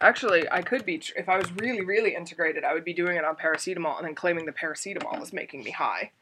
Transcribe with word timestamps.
Actually, 0.00 0.48
I 0.50 0.62
could 0.62 0.84
be 0.84 1.02
if 1.16 1.28
I 1.28 1.38
was 1.38 1.50
really, 1.52 1.84
really 1.84 2.14
integrated. 2.14 2.64
I 2.64 2.72
would 2.72 2.84
be 2.84 2.94
doing 2.94 3.16
it 3.16 3.24
on 3.24 3.34
paracetamol 3.34 3.96
and 3.98 4.06
then 4.06 4.14
claiming 4.14 4.46
the 4.46 4.52
paracetamol 4.52 5.20
is 5.22 5.32
making 5.32 5.64
me 5.64 5.72
high. 5.72 6.12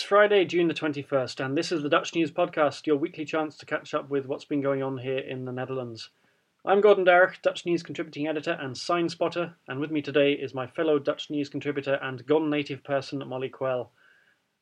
It's 0.00 0.06
Friday, 0.06 0.46
June 0.46 0.66
the 0.66 0.72
21st, 0.72 1.44
and 1.44 1.54
this 1.54 1.70
is 1.70 1.82
the 1.82 1.90
Dutch 1.90 2.14
News 2.14 2.30
Podcast, 2.30 2.86
your 2.86 2.96
weekly 2.96 3.26
chance 3.26 3.58
to 3.58 3.66
catch 3.66 3.92
up 3.92 4.08
with 4.08 4.24
what's 4.24 4.46
been 4.46 4.62
going 4.62 4.82
on 4.82 4.96
here 4.96 5.18
in 5.18 5.44
the 5.44 5.52
Netherlands. 5.52 6.08
I'm 6.64 6.80
Gordon 6.80 7.04
Darroch, 7.04 7.42
Dutch 7.42 7.66
News 7.66 7.82
contributing 7.82 8.26
editor 8.26 8.56
and 8.58 8.74
sign 8.74 9.10
spotter, 9.10 9.56
and 9.68 9.78
with 9.78 9.90
me 9.90 10.00
today 10.00 10.32
is 10.32 10.54
my 10.54 10.66
fellow 10.66 10.98
Dutch 10.98 11.28
News 11.28 11.50
contributor 11.50 11.98
and 12.00 12.24
gone 12.24 12.48
native 12.48 12.82
person, 12.82 13.22
Molly 13.26 13.50
Quell. 13.50 13.92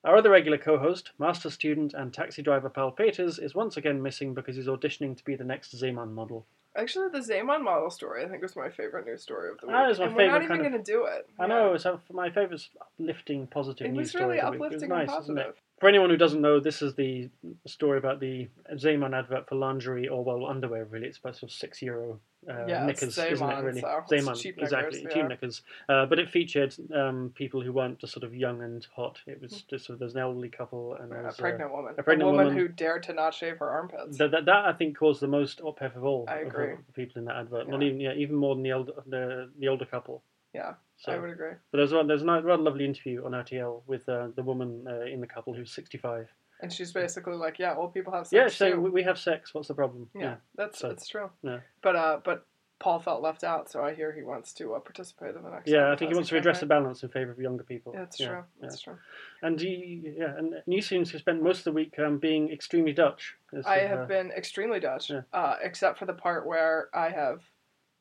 Our 0.04 0.16
other 0.16 0.30
regular 0.30 0.58
co 0.58 0.78
host, 0.78 1.10
master 1.18 1.50
student 1.50 1.92
and 1.92 2.14
taxi 2.14 2.42
driver 2.42 2.70
Paul 2.70 2.92
Peters, 2.92 3.38
is 3.38 3.54
once 3.54 3.76
again 3.76 4.00
missing 4.00 4.32
because 4.32 4.56
he's 4.56 4.66
auditioning 4.66 5.16
to 5.16 5.24
be 5.24 5.34
the 5.34 5.44
next 5.44 5.74
Zeeman 5.74 6.12
model. 6.12 6.46
Actually, 6.76 7.08
the 7.08 7.18
Zeeman 7.18 7.64
model 7.64 7.90
story 7.90 8.24
I 8.24 8.28
think 8.28 8.42
was 8.42 8.54
my 8.54 8.70
favorite 8.70 9.06
news 9.06 9.22
story 9.22 9.50
of 9.50 9.58
the 9.58 9.66
week. 9.66 9.74
That 9.74 9.90
is 9.90 9.98
my 9.98 10.06
and 10.06 10.14
we're 10.14 10.26
not 10.28 10.36
even 10.36 10.48
kind 10.48 10.60
of- 10.60 10.70
going 10.70 10.84
to 10.84 10.92
do 10.92 11.06
it. 11.06 11.28
I 11.38 11.48
know, 11.48 11.74
it's 11.74 11.86
my 12.12 12.30
favourite 12.30 12.62
uplifting, 12.80 13.48
positive 13.48 13.88
It 13.88 13.92
news 13.92 14.10
story. 14.10 14.24
It 14.24 14.26
was 14.28 14.36
really 14.44 14.56
uplifting 14.56 14.88
nice, 14.88 15.08
and 15.08 15.08
positive. 15.08 15.60
For 15.80 15.88
anyone 15.88 16.10
who 16.10 16.16
doesn't 16.16 16.40
know, 16.40 16.60
this 16.60 16.80
is 16.80 16.94
the 16.94 17.30
story 17.66 17.98
about 17.98 18.20
the 18.20 18.48
Zeeman 18.74 19.18
advert 19.18 19.48
for 19.48 19.56
lingerie, 19.56 20.08
or 20.08 20.22
well, 20.22 20.46
underwear. 20.46 20.84
Really, 20.84 21.08
it's 21.08 21.18
about 21.18 21.36
sort 21.36 21.50
of 21.50 21.56
six 21.56 21.82
euro 21.82 22.20
uh, 22.48 22.66
Yeah, 22.66 22.86
knickers, 22.86 23.16
isn't 23.18 23.50
it? 23.50 23.62
Really, 23.64 23.80
so 23.80 24.02
Zeeman, 24.10 24.40
cheap 24.40 24.58
exactly, 24.58 24.98
knickers, 24.98 25.12
cheap 25.14 25.22
yeah. 25.22 25.28
knickers. 25.28 25.62
Uh, 25.88 26.06
but 26.06 26.18
it 26.18 26.28
featured 26.30 26.74
um, 26.94 27.32
people 27.34 27.60
who 27.62 27.72
weren't 27.72 27.98
just 27.98 28.12
sort 28.12 28.24
of 28.24 28.34
young 28.34 28.62
and 28.62 28.86
hot. 28.94 29.18
It 29.26 29.40
was 29.40 29.62
just 29.62 29.86
sort 29.86 29.94
of 29.94 30.00
there's 30.00 30.14
an 30.14 30.20
elderly 30.20 30.48
couple 30.48 30.94
and 30.94 31.12
A 31.12 31.32
pregnant 31.32 31.72
woman. 31.72 31.94
a 31.98 32.02
pregnant 32.02 32.30
woman, 32.30 32.46
woman. 32.46 32.58
who 32.60 32.68
dared 32.68 33.02
to 33.04 33.12
not 33.12 33.34
shave 33.34 33.58
her 33.58 33.68
armpits. 33.70 34.18
that, 34.18 34.30
that, 34.30 34.44
that 34.44 34.64
I 34.66 34.72
think 34.72 34.96
caused 34.96 35.20
the 35.20 35.26
most 35.28 35.60
ophef 35.60 35.96
of 35.96 36.04
all. 36.04 36.26
I 36.28 36.36
of 36.40 36.48
agree. 36.48 36.74
the 36.86 36.92
people 36.92 37.18
in 37.18 37.24
that 37.26 37.36
advert. 37.36 37.68
Not 37.68 37.82
even 37.82 38.00
yeah, 38.00 38.12
even 38.14 38.36
more 38.36 38.54
than 38.54 38.62
the 38.62 38.72
older 38.72 38.92
the, 39.06 39.50
the 39.58 39.68
older 39.68 39.84
couple. 39.84 40.22
yeah, 40.54 40.74
So, 40.96 41.12
I 41.12 41.18
would 41.18 41.30
agree. 41.30 41.52
but 41.70 41.78
there's 41.78 41.92
one 41.92 42.06
there's 42.06 42.22
a 42.22 42.26
rather 42.26 42.56
lovely 42.56 42.84
interview 42.84 43.24
on 43.24 43.32
RTL 43.32 43.82
with 43.86 44.08
uh, 44.08 44.28
the 44.36 44.42
woman 44.42 44.86
uh, 44.88 45.00
in 45.02 45.20
the 45.20 45.26
couple 45.26 45.52
who's 45.54 45.70
65. 45.72 46.28
And 46.60 46.72
she's 46.72 46.92
basically 46.92 47.34
like, 47.34 47.58
yeah, 47.58 47.74
old 47.74 47.94
people 47.94 48.12
have 48.12 48.26
sex 48.26 48.32
Yeah, 48.32 48.48
so 48.48 48.72
too. 48.72 48.80
we 48.80 48.90
we 48.90 49.02
have 49.04 49.18
sex. 49.18 49.54
What's 49.54 49.68
the 49.68 49.74
problem? 49.74 50.08
Yeah, 50.14 50.36
that's 50.56 50.78
so- 50.80 50.88
that's 50.88 51.06
true. 51.06 51.30
Yeah. 51.42 51.60
But 51.82 51.96
uh, 51.96 52.20
but 52.24 52.46
Paul 52.80 53.00
felt 53.00 53.22
left 53.22 53.42
out, 53.42 53.68
so 53.68 53.82
I 53.82 53.92
hear 53.92 54.12
he 54.12 54.22
wants 54.22 54.52
to 54.54 54.74
uh, 54.74 54.78
participate 54.78 55.34
in 55.34 55.42
the 55.42 55.50
next. 55.50 55.68
Yeah, 55.68 55.90
I 55.92 55.96
think 55.96 56.10
he 56.10 56.14
wants 56.14 56.28
to 56.28 56.36
redress 56.36 56.60
the 56.60 56.66
balance 56.66 57.02
in 57.02 57.08
favour 57.08 57.32
of 57.32 57.38
younger 57.40 57.64
people. 57.64 57.92
That's 57.92 58.20
yeah, 58.20 58.26
true. 58.28 58.36
yeah. 58.36 58.42
That's 58.60 58.80
true. 58.80 58.96
And 59.42 59.60
he, 59.60 60.14
yeah, 60.16 60.36
and 60.36 60.54
you 60.66 60.80
seem 60.80 61.04
to 61.04 61.12
have 61.12 61.20
spent 61.20 61.42
most 61.42 61.58
of 61.58 61.64
the 61.64 61.72
week 61.72 61.98
um, 61.98 62.18
being 62.18 62.50
extremely 62.52 62.92
Dutch. 62.92 63.34
I 63.66 63.78
have 63.78 64.00
uh, 64.00 64.04
been 64.06 64.30
extremely 64.30 64.78
Dutch, 64.78 65.10
Yeah. 65.10 65.22
uh, 65.32 65.56
except 65.60 65.98
for 65.98 66.06
the 66.06 66.12
part 66.12 66.46
where 66.46 66.88
I 66.94 67.08
have 67.08 67.40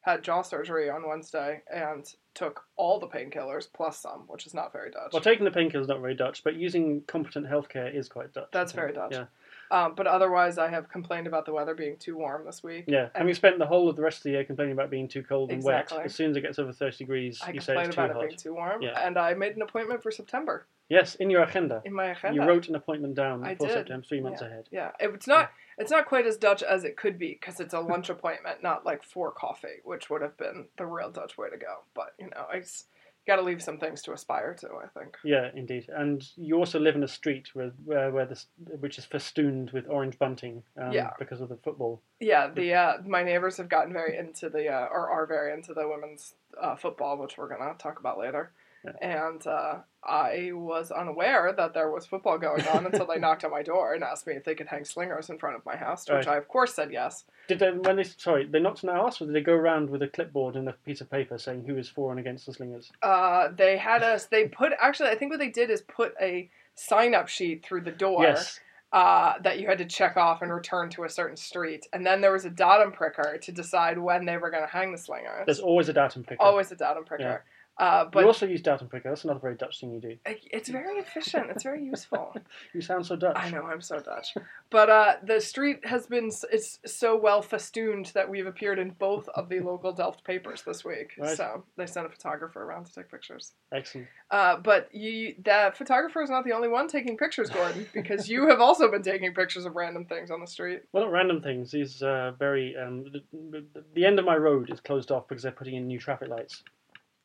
had 0.08 0.24
jaw 0.24 0.42
surgery 0.42 0.90
on 0.90 1.06
Wednesday 1.08 1.62
and 1.72 2.14
took 2.34 2.64
all 2.78 2.98
the 2.98 3.08
painkillers 3.08 3.68
plus 3.74 4.00
some, 4.00 4.22
which 4.28 4.46
is 4.48 4.54
not 4.54 4.72
very 4.72 4.90
Dutch. 4.90 5.10
Well, 5.12 5.22
taking 5.22 5.44
the 5.44 5.52
painkillers 5.52 5.82
is 5.82 5.88
not 5.90 6.00
very 6.00 6.16
Dutch, 6.16 6.44
but 6.46 6.56
using 6.56 7.02
competent 7.08 7.46
healthcare 7.46 7.94
is 7.94 8.08
quite 8.08 8.32
Dutch. 8.34 8.48
That's 8.54 8.72
very 8.72 8.94
Dutch. 8.94 9.12
Yeah, 9.12 9.26
Um, 9.70 9.96
but 9.96 10.08
otherwise, 10.08 10.58
I 10.58 10.70
have 10.70 10.88
complained 10.88 11.28
about 11.28 11.46
the 11.46 11.52
weather 11.52 11.76
being 11.76 11.98
too 11.98 12.16
warm 12.16 12.46
this 12.46 12.64
week. 12.64 12.86
yeah. 12.88 13.04
And 13.04 13.12
Having 13.16 13.34
spent 13.34 13.60
the 13.60 13.66
whole 13.66 13.90
of 13.90 13.98
the 13.98 14.02
rest 14.02 14.20
of 14.20 14.24
the 14.24 14.30
year 14.32 14.46
complaining 14.46 14.72
about 14.74 14.90
being 14.90 15.10
too 15.10 15.24
cold 15.24 15.50
and 15.50 15.58
Exactly. 15.60 15.98
wet, 15.98 16.06
as 16.06 16.16
soon 16.16 16.32
as 16.32 16.38
it 16.38 16.42
gets 16.42 16.58
over 16.58 16.72
thirty 16.72 16.98
degrees, 17.00 17.42
I 17.46 17.52
you 17.52 17.60
say 17.60 17.76
it's 17.78 17.88
too 17.96 18.02
about 18.02 18.12
it 18.12 18.14
hot. 18.14 18.26
being 18.28 18.38
too 18.38 18.54
warm, 18.54 18.82
Yeah. 18.82 19.06
and 19.06 19.18
I 19.18 19.34
made 19.34 19.58
an 19.58 19.62
appointment 19.62 20.02
for 20.02 20.12
September 20.12 20.68
Yes, 20.90 21.16
in 21.16 21.30
your 21.30 21.44
agenda, 21.44 21.82
in 21.86 21.94
my 21.94 22.06
agenda. 22.06 22.36
you 22.36 22.48
wrote 22.48 22.70
an 22.70 22.76
appointment 22.76 23.16
down 23.16 23.44
I 23.44 23.56
for 23.56 23.68
did. 23.68 23.74
September, 23.74 24.06
three 24.08 24.22
months 24.22 24.42
Yeah. 24.42 24.48
ahead. 24.48 24.68
Yeah, 24.72 24.92
it's 25.00 25.28
not 25.28 25.52
it's 25.78 25.92
not 25.92 26.06
quite 26.08 26.26
as 26.26 26.38
Dutch 26.38 26.64
as 26.64 26.84
it 26.84 26.96
could 26.98 27.20
be 27.20 27.34
because 27.40 27.60
it's 27.60 27.74
a 27.74 27.80
lunch 27.80 28.10
appointment, 28.10 28.64
not 28.64 28.86
like 28.86 29.04
for 29.04 29.32
coffee, 29.32 29.82
which 29.84 30.10
would 30.10 30.22
have 30.22 30.38
been 30.38 30.68
the 30.78 30.86
real 30.86 31.12
Dutch 31.12 31.38
way 31.38 31.50
to 31.50 31.58
go. 31.58 31.80
But 31.94 32.14
you 32.18 32.30
know, 32.30 32.46
I 32.52 32.64
got 33.28 33.36
to 33.36 33.42
leave 33.42 33.62
some 33.62 33.78
things 33.78 34.02
to 34.04 34.14
aspire 34.14 34.54
to. 34.54 34.70
I 34.82 34.88
think. 34.98 35.18
Yeah, 35.26 35.50
indeed. 35.54 35.90
And 35.90 36.26
you 36.38 36.56
also 36.58 36.80
live 36.80 36.96
in 36.96 37.04
a 37.04 37.08
street 37.10 37.50
where 37.54 37.72
where, 37.84 38.10
where 38.10 38.26
this 38.26 38.48
which 38.80 38.98
is 38.98 39.04
festooned 39.06 39.72
with 39.72 39.90
orange 39.90 40.18
bunting 40.18 40.64
um, 40.82 40.94
Yeah. 40.94 41.10
because 41.20 41.42
of 41.42 41.50
the 41.50 41.58
football. 41.58 42.02
Yeah, 42.22 42.48
the 42.48 42.74
uh, 42.74 42.94
my 43.06 43.24
neighbors 43.24 43.58
have 43.58 43.68
gotten 43.68 43.92
very 43.92 44.18
into 44.18 44.50
the 44.50 44.70
uh, 44.70 44.88
or 44.90 45.10
are 45.10 45.26
very 45.26 45.52
into 45.54 45.74
the 45.74 45.86
women's 45.86 46.34
uh, 46.60 46.78
football, 46.78 47.18
which 47.18 47.38
we're 47.38 47.50
gonna 47.50 47.76
talk 47.78 48.00
about 48.00 48.18
later. 48.18 48.52
Yeah. 48.86 49.26
And 49.26 49.46
uh, 49.46 49.80
I 50.04 50.52
was 50.54 50.92
unaware 50.92 51.54
that 51.58 51.74
there 51.74 51.90
was 51.92 52.06
football 52.06 52.38
going 52.38 52.66
on 52.68 52.86
until 52.86 53.06
they 53.08 53.18
knocked 53.20 53.44
on 53.44 53.52
my 53.52 53.64
door 53.64 53.94
and 53.94 54.04
asked 54.04 54.28
me 54.28 54.34
if 54.34 54.44
they 54.46 54.56
could 54.56 54.68
hang 54.68 54.86
slingers 54.86 55.30
in 55.30 55.38
front 55.38 55.56
of 55.56 55.66
my 55.66 55.76
house, 55.76 56.06
to 56.06 56.16
which 56.16 56.28
Right. 56.28 56.36
I 56.36 56.38
of 56.38 56.48
course 56.48 56.74
said 56.74 56.92
yes. 56.92 57.26
Did 57.48 57.60
they 57.60 57.72
when 57.72 57.96
they 57.98 58.04
sorry 58.04 58.46
they 58.46 58.60
knocked 58.60 58.84
on 58.84 58.90
our 58.92 58.98
house 58.98 59.22
or 59.22 59.26
did 59.26 59.36
they 59.36 59.42
go 59.42 59.54
around 59.54 59.90
with 59.90 60.02
a 60.04 60.08
clipboard 60.08 60.56
and 60.56 60.70
a 60.70 60.74
piece 60.86 61.02
of 61.02 61.10
paper 61.10 61.38
saying 61.38 61.66
who 61.66 61.78
is 61.78 61.90
for 61.90 62.12
and 62.12 62.20
against 62.20 62.46
the 62.46 62.54
slingers? 62.54 62.92
Uh, 63.02 63.50
they 63.56 63.78
had 63.78 64.04
us. 64.04 64.26
They 64.26 64.48
put 64.48 64.72
actually. 64.80 65.10
I 65.10 65.16
think 65.16 65.32
what 65.32 65.40
they 65.40 65.50
did 65.50 65.70
is 65.70 65.82
put 65.82 66.14
a 66.22 66.50
sign 66.76 67.16
up 67.16 67.28
sheet 67.28 67.66
through 67.66 67.82
the 67.82 67.92
door. 67.92 68.24
Yes. 68.24 68.60
uh, 68.94 69.34
that 69.44 69.60
you 69.60 69.68
had 69.68 69.78
to 69.80 69.86
check 69.86 70.16
off 70.16 70.42
and 70.42 70.54
return 70.54 70.90
to 70.90 71.04
a 71.04 71.10
certain 71.10 71.36
street. 71.36 71.86
And 71.92 72.06
then 72.06 72.22
there 72.22 72.32
was 72.32 72.46
a 72.46 72.50
datum 72.50 72.94
pricker 72.94 73.38
to 73.42 73.52
decide 73.52 73.98
when 73.98 74.24
they 74.26 74.38
were 74.38 74.50
going 74.50 74.64
to 74.64 74.70
hang 74.70 74.94
the 74.94 74.98
slingers. 74.98 75.44
There's 75.46 75.60
always 75.60 75.90
a 75.90 75.94
datum 75.94 76.24
pricker. 76.24 76.42
Always 76.42 76.72
a 76.72 76.76
datum 76.76 77.04
pricker. 77.04 77.44
Uh, 77.80 78.06
you 78.16 78.26
also 78.26 78.48
use 78.48 78.62
datum 78.62 78.88
picker. 78.88 79.10
That's 79.10 79.24
another 79.24 79.40
very 79.40 79.56
Dutch 79.56 79.80
thing 79.80 79.92
you 79.94 80.00
do. 80.02 80.18
it's 80.26 80.68
very 80.70 80.98
efficient. 80.98 81.52
It's 81.52 81.64
very 81.64 81.84
useful. 81.84 82.36
You 82.74 82.82
sound 82.82 83.06
so 83.06 83.16
Dutch. 83.16 83.36
I 83.38 83.50
know 83.50 83.64
I'm 83.64 83.82
so 83.82 84.00
Dutch, 84.00 84.36
but 84.70 84.90
uh, 84.90 85.14
the 85.24 85.40
street 85.40 85.86
has 85.86 86.06
been 86.08 86.30
it's 86.52 86.80
so 86.86 87.16
well 87.16 87.42
festooned 87.42 88.08
that 88.16 88.30
we've 88.30 88.46
appeared 88.48 88.78
in 88.80 88.92
both 88.92 89.28
of 89.30 89.50
the 89.50 89.60
local 89.60 89.94
Delft 89.94 90.24
papers 90.24 90.64
this 90.64 90.84
week. 90.84 91.12
Right. 91.18 91.36
So 91.38 91.64
they 91.78 91.86
sent 91.86 92.06
a 92.06 92.10
photographer 92.10 92.62
around 92.64 92.86
to 92.86 92.94
take 92.94 93.10
pictures. 93.12 93.54
Excellent. 93.72 94.08
Uh, 94.32 94.58
but 94.58 94.94
you, 94.94 95.36
the 95.44 95.72
photographer 95.76 96.22
is 96.22 96.30
not 96.30 96.44
the 96.46 96.52
only 96.52 96.68
one 96.68 96.88
taking 96.88 97.16
pictures, 97.18 97.50
Gordon, 97.50 97.88
because 97.94 98.28
you 98.30 98.48
have 98.48 98.60
also 98.60 98.90
been 98.92 99.02
taking 99.04 99.34
pictures 99.34 99.66
of 99.66 99.76
random 99.76 100.06
things 100.06 100.30
on 100.32 100.42
the 100.42 100.48
street. 100.48 100.82
Well, 100.92 101.04
not 101.04 101.12
random 101.12 101.42
things. 101.42 101.72
These 101.72 102.02
uh, 102.04 102.34
very 102.38 102.76
um, 102.76 103.06
the, 103.06 103.22
the- 103.52 103.84
the 103.94 104.06
end 104.06 104.20
of 104.20 104.26
my 104.26 104.36
road 104.36 104.70
is 104.72 104.80
closed 104.82 105.12
off 105.12 105.28
because 105.28 105.44
they're 105.44 105.52
putting 105.52 105.76
in 105.76 105.88
new 105.88 106.00
traffic 106.00 106.28
lights. 106.30 106.64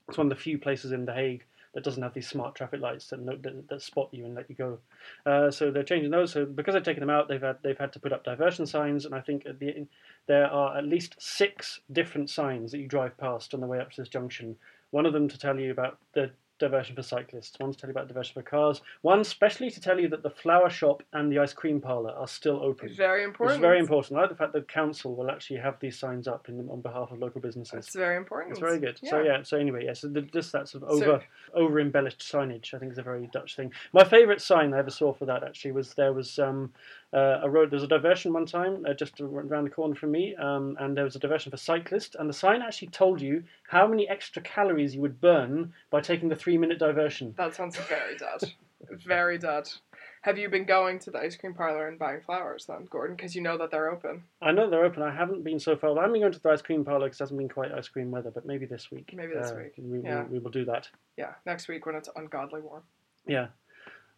It's 0.08 0.18
one 0.18 0.30
of 0.30 0.36
the 0.36 0.42
few 0.42 0.58
places 0.58 0.92
in 0.92 1.04
The 1.04 1.14
Hague 1.14 1.44
that 1.74 1.84
doesn't 1.84 2.02
have 2.02 2.12
these 2.12 2.28
smart 2.28 2.54
traffic 2.54 2.80
lights 2.80 3.08
that 3.08 3.24
that, 3.24 3.68
that 3.68 3.82
spot 3.82 4.08
you 4.12 4.24
and 4.24 4.34
let 4.34 4.48
you 4.50 4.56
go. 4.56 4.78
Uh, 5.24 5.50
so 5.50 5.70
they're 5.70 5.82
changing 5.82 6.10
those. 6.10 6.32
So 6.32 6.44
because 6.44 6.74
they've 6.74 6.82
taken 6.82 7.00
them 7.00 7.10
out, 7.10 7.28
they've 7.28 7.40
had 7.40 7.56
they've 7.62 7.78
had 7.78 7.92
to 7.94 8.00
put 8.00 8.12
up 8.12 8.24
diversion 8.24 8.66
signs, 8.66 9.06
and 9.06 9.14
I 9.14 9.20
think 9.20 9.44
the, 9.44 9.86
there 10.26 10.46
are 10.46 10.76
at 10.76 10.84
least 10.84 11.16
six 11.18 11.80
different 11.90 12.28
signs 12.30 12.72
that 12.72 12.78
you 12.78 12.86
drive 12.86 13.16
past 13.16 13.54
on 13.54 13.60
the 13.60 13.66
way 13.66 13.80
up 13.80 13.90
to 13.92 14.02
this 14.02 14.08
junction. 14.08 14.56
One 14.90 15.06
of 15.06 15.14
them 15.14 15.28
to 15.28 15.38
tell 15.38 15.58
you 15.58 15.70
about 15.70 15.98
the 16.12 16.30
diversion 16.62 16.94
for 16.94 17.02
cyclists. 17.02 17.58
One 17.58 17.72
to 17.72 17.76
tell 17.78 17.88
you 17.88 17.92
about 17.92 18.08
diversion 18.08 18.34
for 18.34 18.42
cars. 18.42 18.80
One 19.02 19.24
specially 19.24 19.70
to 19.70 19.80
tell 19.80 19.98
you 19.98 20.08
that 20.08 20.22
the 20.22 20.30
flower 20.30 20.70
shop 20.70 21.02
and 21.12 21.30
the 21.30 21.38
ice 21.40 21.52
cream 21.52 21.80
parlour 21.80 22.12
are 22.12 22.28
still 22.28 22.62
open. 22.62 22.88
It's 22.88 22.96
very 22.96 23.24
important. 23.24 23.56
It's 23.58 23.60
very 23.60 23.78
important. 23.80 24.18
I 24.18 24.22
like 24.22 24.30
the 24.30 24.36
fact 24.36 24.52
that 24.52 24.60
the 24.60 24.72
council 24.72 25.14
will 25.16 25.30
actually 25.30 25.58
have 25.58 25.78
these 25.80 25.98
signs 25.98 26.28
up 26.28 26.48
in, 26.48 26.68
on 26.70 26.80
behalf 26.80 27.10
of 27.10 27.18
local 27.18 27.40
businesses. 27.40 27.86
It's 27.86 27.96
very 27.96 28.16
important. 28.16 28.52
It's 28.52 28.60
very 28.60 28.78
good. 28.78 28.98
So 29.04 29.20
yeah. 29.22 29.42
So 29.42 29.58
anyway, 29.58 29.84
yeah. 29.84 29.94
So 29.94 30.08
the, 30.08 30.22
just 30.22 30.52
that 30.52 30.68
sort 30.68 30.84
of 30.84 30.98
So- 30.98 31.04
over 31.04 31.24
over 31.54 31.80
embellished 31.80 32.20
signage, 32.20 32.72
I 32.72 32.78
think, 32.78 32.92
is 32.92 32.98
a 32.98 33.02
very 33.02 33.28
Dutch 33.32 33.56
thing. 33.56 33.72
My 33.92 34.04
favourite 34.04 34.40
sign 34.40 34.72
I 34.72 34.78
ever 34.78 34.90
saw 34.90 35.12
for 35.12 35.26
that 35.26 35.42
actually 35.42 35.72
was 35.72 35.94
there 35.94 36.12
was 36.12 36.38
um, 36.38 36.72
uh, 37.12 37.40
a 37.42 37.50
road. 37.50 37.70
There 37.70 37.76
was 37.76 37.82
a 37.84 37.88
diversion 37.88 38.32
one 38.32 38.46
time 38.46 38.84
uh, 38.88 38.94
just 38.94 39.20
around 39.20 39.64
the 39.64 39.70
corner 39.70 39.94
from 39.94 40.12
me, 40.12 40.34
um, 40.36 40.76
and 40.80 40.96
there 40.96 41.04
was 41.04 41.16
a 41.16 41.18
diversion 41.18 41.50
for 41.50 41.56
cyclists, 41.56 42.14
and 42.18 42.28
the 42.28 42.34
sign 42.34 42.62
actually 42.62 42.88
told 42.88 43.20
you 43.20 43.44
how 43.68 43.86
many 43.86 44.08
extra 44.08 44.42
calories 44.42 44.94
you 44.94 45.00
would 45.00 45.20
burn 45.20 45.72
by 45.90 46.00
taking 46.00 46.28
the 46.28 46.36
three 46.36 46.58
minute 46.58 46.78
diversion. 46.78 47.34
That 47.36 47.54
sounds 47.54 47.76
very 47.76 48.16
Dutch. 48.16 48.56
very 49.04 49.38
Dutch. 49.38 49.76
Have 50.22 50.38
you 50.38 50.48
been 50.48 50.64
going 50.64 51.00
to 51.00 51.10
the 51.10 51.18
ice 51.18 51.34
cream 51.36 51.52
parlor 51.52 51.88
and 51.88 51.98
buying 51.98 52.20
flowers 52.20 52.66
then, 52.66 52.86
Gordon? 52.88 53.16
Because 53.16 53.34
you 53.34 53.42
know 53.42 53.58
that 53.58 53.72
they're 53.72 53.90
open. 53.90 54.22
I 54.40 54.52
know 54.52 54.70
they're 54.70 54.84
open. 54.84 55.02
I 55.02 55.12
haven't 55.12 55.42
been 55.42 55.58
so 55.58 55.74
far. 55.76 55.90
I 55.90 56.02
haven't 56.02 56.12
been 56.12 56.22
going 56.22 56.32
to 56.32 56.40
the 56.40 56.48
ice 56.48 56.62
cream 56.62 56.84
parlour 56.84 57.06
because 57.06 57.20
it 57.20 57.24
hasn't 57.24 57.38
been 57.38 57.48
quite 57.48 57.72
ice 57.72 57.88
cream 57.88 58.12
weather, 58.12 58.30
but 58.30 58.46
maybe 58.46 58.64
this 58.64 58.88
week. 58.92 59.12
Maybe 59.16 59.34
this 59.34 59.50
uh, 59.50 59.56
week. 59.56 59.72
We, 59.78 59.98
we- 59.98 60.22
we 60.30 60.38
will 60.38 60.52
do 60.52 60.64
that. 60.66 60.88
Yeah, 61.16 61.32
next 61.44 61.66
week 61.66 61.86
when 61.86 61.96
it's 61.96 62.08
ungodly 62.14 62.60
warm. 62.60 62.84
Yeah. 63.26 63.48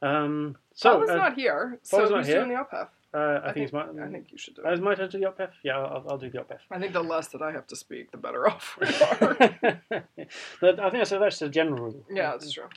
Um, 0.04 0.56
So, 0.74 0.90
so 0.90 0.94
Paul 0.94 1.04
is 1.04 1.10
uh, 1.10 1.14
not 1.16 1.34
here, 1.34 1.78
so 1.82 1.98
Paul's 1.98 2.10
who's 2.10 2.26
here. 2.26 2.36
doing 2.44 2.50
the 2.50 2.56
UPF? 2.64 2.88
uh, 3.14 3.18
I, 3.18 3.48
I 3.48 3.52
think, 3.52 3.64
it's 3.64 3.72
my. 3.72 3.84
I 4.06 4.08
think 4.10 4.26
you 4.32 4.38
should 4.38 4.54
do 4.56 4.62
Uh, 4.64 4.70
it. 4.70 4.74
is 4.74 4.80
my 4.80 4.94
turn 4.94 5.08
to 5.08 5.18
do 5.18 5.24
the 5.24 5.30
UPF? 5.30 5.50
Yeah, 5.62 5.78
I'll, 5.78 6.04
I'll 6.10 6.18
do 6.18 6.28
the 6.30 6.38
UPF. 6.38 6.58
I 6.70 6.78
think 6.80 6.92
the 6.92 7.02
less 7.02 7.28
that 7.28 7.42
I 7.42 7.52
have 7.52 7.66
to 7.68 7.76
speak, 7.76 8.10
the 8.10 8.16
better 8.18 8.48
off 8.48 8.76
we 8.80 8.86
are. 9.10 9.36
I 9.40 10.90
think 10.90 10.92
that's, 10.92 11.10
that's 11.10 11.42
a 11.42 11.48
general 11.48 11.82
rule. 11.84 12.04
yeah, 12.10 12.32
that's 12.32 12.52
true. 12.52 12.68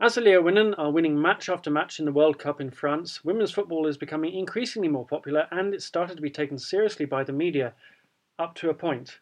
As 0.00 0.14
the 0.14 0.20
Leeuwinnen 0.20 0.74
are 0.78 0.92
winning 0.92 1.20
match 1.20 1.48
after 1.48 1.70
match 1.70 1.98
in 1.98 2.04
the 2.06 2.12
World 2.12 2.38
Cup 2.38 2.60
in 2.60 2.70
France. 2.70 3.24
Women's 3.24 3.50
football 3.50 3.86
is 3.88 3.96
becoming 3.98 4.32
increasingly 4.32 4.86
more 4.88 5.04
popular 5.04 5.48
and 5.50 5.74
it's 5.74 5.84
started 5.84 6.14
to 6.16 6.22
be 6.22 6.30
taken 6.30 6.56
seriously 6.56 7.04
by 7.04 7.24
the 7.24 7.32
media. 7.32 7.72
up 8.38 8.54
to 8.54 8.70
a 8.70 8.74
point. 8.74 9.18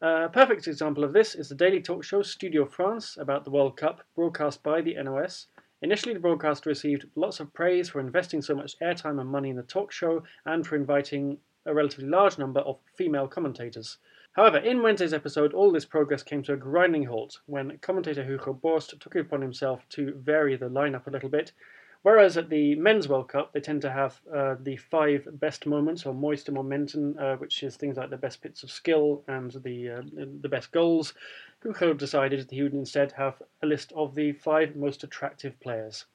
A 0.00 0.28
perfect 0.28 0.68
example 0.68 1.02
of 1.04 1.12
this 1.12 1.34
is 1.34 1.48
the 1.48 1.54
daily 1.56 1.80
talk 1.82 2.04
show 2.04 2.22
Studio 2.22 2.64
France 2.64 3.16
about 3.20 3.44
the 3.44 3.50
World 3.50 3.76
Cup, 3.76 4.02
broadcast 4.14 4.62
by 4.62 4.80
the 4.80 4.94
NOS. 5.02 5.48
Initially, 5.82 6.14
the 6.14 6.20
broadcaster 6.20 6.68
received 6.68 7.06
lots 7.14 7.40
of 7.40 7.54
praise 7.54 7.88
for 7.88 8.00
investing 8.00 8.42
so 8.42 8.54
much 8.54 8.78
airtime 8.80 9.20
and 9.20 9.30
money 9.30 9.50
in 9.50 9.56
the 9.56 9.62
talk 9.62 9.90
show 9.90 10.22
and 10.44 10.66
for 10.66 10.76
inviting 10.76 11.38
a 11.66 11.74
relatively 11.74 12.06
large 12.06 12.38
number 12.38 12.60
of 12.60 12.78
female 12.96 13.26
commentators. 13.26 13.98
However, 14.32 14.58
in 14.58 14.82
Wednesday's 14.82 15.12
episode, 15.12 15.52
all 15.52 15.72
this 15.72 15.84
progress 15.84 16.22
came 16.22 16.42
to 16.44 16.52
a 16.52 16.56
grinding 16.56 17.04
halt 17.04 17.40
when 17.46 17.78
commentator 17.78 18.22
Hugo 18.24 18.54
Borst 18.54 18.98
took 19.00 19.16
it 19.16 19.20
upon 19.20 19.42
himself 19.42 19.88
to 19.90 20.14
vary 20.14 20.56
the 20.56 20.68
lineup 20.68 21.06
a 21.06 21.10
little 21.10 21.28
bit. 21.28 21.52
Whereas 22.02 22.38
at 22.38 22.48
the 22.48 22.76
Men's 22.76 23.08
World 23.08 23.28
Cup, 23.28 23.52
they 23.52 23.60
tend 23.60 23.82
to 23.82 23.90
have 23.90 24.20
uh, 24.34 24.56
the 24.58 24.76
five 24.76 25.28
best 25.32 25.66
moments 25.66 26.06
or 26.06 26.14
mooiste 26.14 26.48
momenten, 26.48 27.20
uh, 27.20 27.36
which 27.36 27.62
is 27.62 27.76
things 27.76 27.98
like 27.98 28.08
the 28.08 28.16
best 28.16 28.40
bits 28.40 28.62
of 28.62 28.70
skill 28.70 29.22
and 29.28 29.50
the 29.62 29.90
uh, 29.90 30.02
the 30.40 30.48
best 30.48 30.72
goals. 30.72 31.12
Hugo 31.62 31.92
decided 31.92 32.40
that 32.40 32.50
he 32.50 32.62
would 32.62 32.72
instead 32.72 33.12
have 33.12 33.42
a 33.62 33.66
list 33.66 33.92
of 33.94 34.14
the 34.14 34.32
five 34.32 34.76
most 34.76 35.04
attractive 35.04 35.60
players, 35.60 36.06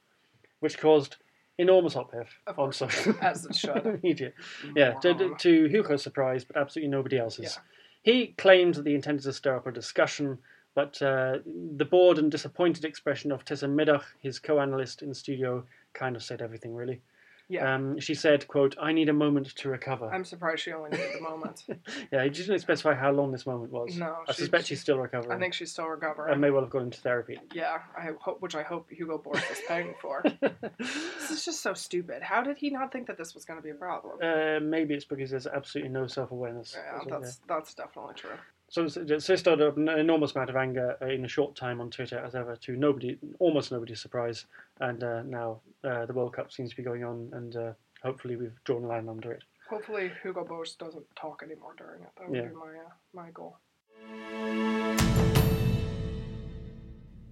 which 0.60 0.80
caused 0.80 1.18
enormous 1.60 1.96
uplift 1.96 2.34
on 2.58 2.74
social 2.74 3.16
as 3.22 3.46
it 3.46 3.56
should. 3.56 4.00
media. 4.04 4.34
Yeah, 4.76 4.94
to, 5.02 5.36
to 5.38 5.68
Hugo's 5.68 6.02
surprise, 6.02 6.44
but 6.44 6.58
absolutely 6.58 6.90
nobody 6.90 7.20
else's. 7.20 7.58
Yeah. 7.58 7.62
He 8.02 8.28
claimed 8.38 8.76
that 8.76 8.88
he 8.88 8.96
intended 8.96 9.24
to 9.24 9.34
stir 9.34 9.56
up 9.56 9.68
a 9.68 9.72
discussion, 9.72 10.40
but 10.76 11.02
uh, 11.02 11.40
the 11.46 11.86
bored 11.86 12.20
and 12.20 12.30
disappointed 12.30 12.86
expression 12.86 13.32
of 13.32 13.44
Tessel 13.46 13.70
Middag, 13.70 14.04
his 14.20 14.38
co-analyst 14.40 15.02
in 15.02 15.10
the 15.10 15.16
studio, 15.16 15.66
kind 15.94 16.16
of 16.16 16.22
said 16.24 16.42
everything 16.42 16.76
really. 16.76 17.02
Yeah. 17.48 17.76
Um, 17.76 18.00
she 18.00 18.16
said, 18.16 18.48
"quote 18.48 18.76
I 18.82 18.92
need 18.92 19.08
a 19.08 19.14
moment 19.14 19.56
to 19.58 19.70
recover." 19.70 20.10
I'm 20.12 20.26
surprised 20.26 20.64
she 20.64 20.72
only 20.72 20.90
needed 20.90 21.16
a 21.20 21.22
moment. 21.22 21.64
yeah, 22.12 22.24
he 22.24 22.30
didn't 22.32 22.58
specify 22.58 22.96
how 22.96 23.12
long 23.12 23.32
this 23.32 23.46
moment 23.46 23.72
was. 23.72 23.96
No, 23.96 24.16
I 24.28 24.32
she- 24.32 24.42
suspect 24.42 24.66
she's 24.66 24.82
still 24.82 24.98
recovering. 24.98 25.32
I 25.38 25.40
think 25.40 25.54
she's 25.54 25.72
still 25.72 25.86
and 25.86 26.02
recovering. 26.02 26.40
may 26.40 26.50
well 26.50 26.64
have 26.64 26.72
gone 26.72 26.82
into 26.86 27.00
therapy. 27.02 27.38
Yeah, 27.54 27.78
I 27.96 28.10
hope, 28.20 28.42
which 28.42 28.56
I 28.56 28.64
hope 28.64 28.90
Hugo 28.90 29.20
Borst 29.20 29.52
is 29.52 29.60
paying 29.68 29.94
for. 30.02 30.24
this 30.80 31.30
is 31.30 31.46
just 31.46 31.62
so 31.62 31.76
stupid. 31.76 32.24
How 32.24 32.42
did 32.42 32.58
he 32.58 32.72
not 32.72 32.92
think 32.92 33.06
that 33.08 33.18
this 33.20 33.36
was 33.36 33.46
going 33.46 33.60
to 33.60 33.64
be 33.64 33.70
a 33.70 33.76
problem? 33.76 34.18
uh, 34.24 34.60
maybe 34.60 34.96
it's 34.96 35.06
because 35.06 35.30
there's 35.30 35.46
absolutely 35.46 35.92
no 35.94 36.08
self-awareness. 36.08 36.76
yeah, 36.76 36.94
That's 36.98 37.12
all 37.14 37.20
that's 37.22 37.36
that's 37.48 37.74
definitely 37.76 38.16
true. 38.16 38.32
So 38.76 38.84
it's 38.94 39.24
stirred 39.40 39.62
up 39.62 39.78
an 39.78 39.88
enormous 39.88 40.36
amount 40.36 40.50
of 40.50 40.58
anger 40.58 40.98
uh, 41.02 41.06
in 41.06 41.24
a 41.24 41.30
short 41.30 41.56
time 41.56 41.80
on 41.80 41.90
Twitter, 41.90 42.20
as 42.20 42.36
ever, 42.36 42.58
to 42.58 42.76
nobody, 42.76 43.18
almost 43.40 43.72
nobody's 43.72 44.02
surprise. 44.02 44.48
And 44.82 45.02
uh, 45.02 45.24
now 45.24 45.62
uh, 45.86 46.06
the 46.06 46.12
World 46.12 46.34
Cup 46.34 46.52
seems 46.52 46.72
to 46.72 46.76
be 46.76 46.84
going 46.84 47.06
on, 47.06 47.30
and 47.32 47.56
uh, 47.56 47.72
hopefully 48.04 48.36
we've 48.36 48.62
drawn 48.66 48.84
a 48.84 48.88
line 48.88 49.08
under 49.08 49.32
it. 49.32 49.44
Hopefully, 49.70 50.12
Hugo 50.22 50.44
Borst 50.44 50.78
doesn't 50.78 51.06
talk 51.16 51.42
anymore 51.42 51.74
during 51.78 52.02
it. 52.02 52.10
That 52.18 52.30
would 52.30 52.36
Yeah. 52.36 52.50
be 52.50 52.54
my 52.54 52.76
uh, 52.80 52.92
my 53.14 53.32
goal. 53.32 53.60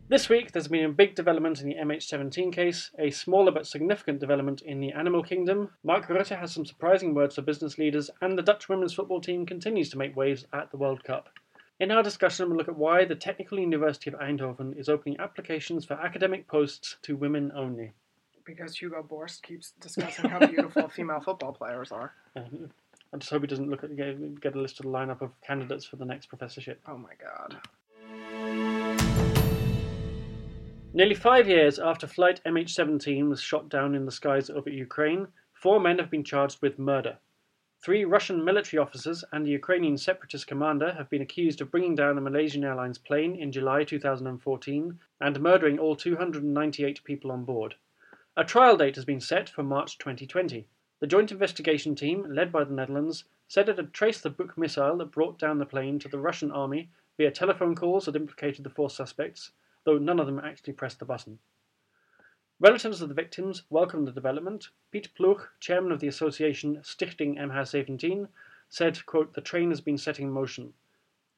This 0.10 0.28
week, 0.28 0.52
there's 0.52 0.68
been 0.68 0.84
a 0.84 0.90
big 0.90 1.16
development 1.16 1.62
in 1.62 1.68
the 1.68 1.76
MH17 1.76 2.52
case, 2.52 2.92
a 3.00 3.10
smaller 3.10 3.54
but 3.54 3.66
significant 3.66 4.20
development 4.20 4.62
in 4.62 4.82
the 4.82 4.92
animal 4.92 5.24
kingdom. 5.24 5.70
Mark 5.82 6.08
Rutte 6.08 6.38
has 6.38 6.54
some 6.54 6.66
surprising 6.66 7.14
words 7.14 7.36
for 7.36 7.42
business 7.42 7.78
leaders, 7.78 8.10
and 8.22 8.38
the 8.38 8.44
Dutch 8.44 8.68
women's 8.68 8.94
football 8.94 9.22
team 9.22 9.46
continues 9.46 9.90
to 9.90 9.98
make 9.98 10.16
waves 10.16 10.46
at 10.52 10.70
the 10.72 10.78
World 10.78 11.06
Cup. 11.06 11.30
In 11.80 11.90
our 11.90 12.04
discussion, 12.04 12.50
we'll 12.50 12.58
look 12.58 12.68
at 12.68 12.78
why 12.78 13.06
the 13.06 13.16
Technical 13.16 13.58
University 13.60 14.12
of 14.12 14.20
Eindhoven 14.20 14.78
is 14.78 14.90
opening 14.90 15.18
applications 15.20 15.86
for 15.86 15.94
academic 15.94 16.48
posts 16.48 16.98
to 17.04 17.16
women 17.16 17.54
only. 17.56 17.94
Because 18.46 18.76
Hugo 18.76 19.04
Borst 19.04 19.42
keeps 19.42 19.72
discussing 19.80 20.30
how 20.30 20.46
beautiful 20.46 20.90
female 20.96 21.22
football 21.22 21.54
players 21.54 21.94
are. 21.94 22.14
Um, 22.36 22.70
I 23.14 23.18
just 23.18 23.32
hope 23.32 23.42
he 23.42 23.48
doesn't 23.48 23.70
look 23.70 23.86
at 23.86 23.96
get, 23.96 24.42
get 24.42 24.56
a 24.56 24.62
list 24.62 24.82
of 24.82 24.86
the 24.86 24.92
lineup 24.92 25.22
of 25.22 25.32
candidates 25.42 25.86
for 25.86 25.96
the 25.96 26.06
next 26.06 26.26
professorship. 26.26 26.82
Oh 26.88 26.98
my 26.98 27.14
god. 27.22 27.58
Nearly 30.96 31.16
five 31.16 31.48
years 31.48 31.80
after 31.80 32.06
Flight 32.06 32.40
MH17 32.46 33.28
was 33.28 33.42
shot 33.42 33.68
down 33.68 33.96
in 33.96 34.06
the 34.06 34.12
skies 34.12 34.52
over 34.52 34.70
Ukraine, 34.70 35.28
four 35.52 35.80
men 35.80 35.98
have 35.98 36.12
been 36.12 36.24
charged 36.24 36.62
with 36.62 36.78
murder. 36.78 37.18
Three 37.82 38.06
Russian 38.06 38.46
military 38.46 38.80
officers 38.80 39.24
and 39.32 39.48
a 39.48 39.50
Ukrainian 39.50 39.98
separatist 39.98 40.46
commander 40.46 40.94
have 40.94 41.10
been 41.10 41.24
accused 41.24 41.62
of 41.62 41.72
bringing 41.72 41.96
down 41.96 42.20
a 42.20 42.22
Malaysian 42.22 42.64
Airlines 42.64 43.00
plane 43.00 43.36
in 43.36 43.52
July 43.52 43.84
2014 43.84 45.00
and 45.20 45.40
murdering 45.40 45.80
all 45.80 45.96
298 45.96 47.04
people 47.04 47.32
on 47.32 47.44
board. 47.44 47.74
A 48.38 48.44
trial 48.44 48.78
date 48.78 48.94
has 48.94 49.06
been 49.06 49.20
set 49.20 49.50
for 49.50 49.64
March 49.64 49.98
2020. 49.98 50.68
The 51.00 51.08
joint 51.08 51.32
investigation 51.32 51.96
team, 51.96 52.24
led 52.30 52.52
by 52.52 52.66
the 52.66 52.74
Netherlands, 52.76 53.24
said 53.48 53.68
it 53.68 53.78
had 53.78 53.94
traced 53.94 54.22
the 54.22 54.30
Buk 54.30 54.56
missile 54.60 54.98
that 54.98 55.12
brought 55.12 55.40
down 55.40 55.58
the 55.58 55.66
plane 55.66 55.98
to 55.98 56.08
the 56.08 56.20
Russian 56.20 56.52
army 56.52 56.92
via 57.18 57.32
telephone 57.32 57.74
calls 57.74 58.06
that 58.06 58.16
implicated 58.16 58.64
the 58.64 58.70
four 58.70 58.92
suspects, 58.92 59.54
though 59.86 59.98
none 59.98 60.20
of 60.20 60.26
them 60.26 60.40
actually 60.40 60.74
pressed 60.74 61.00
the 61.00 61.06
button. 61.06 61.40
Relatives 62.60 63.02
of 63.02 63.10
the 63.10 63.16
victims 63.16 63.64
welcomed 63.70 64.08
the 64.08 64.12
development. 64.12 64.70
Piet 64.92 65.10
Ploeg, 65.16 65.50
chairman 65.60 65.92
of 65.92 66.00
the 66.00 66.08
association 66.08 66.78
Stichting 66.78 67.38
MH17, 67.38 68.28
said, 68.70 69.06
quote, 69.06 69.34
the 69.34 69.42
train 69.42 69.70
has 69.70 69.82
been 69.82 69.98
set 69.98 70.20
in 70.20 70.32
motion. 70.32 70.74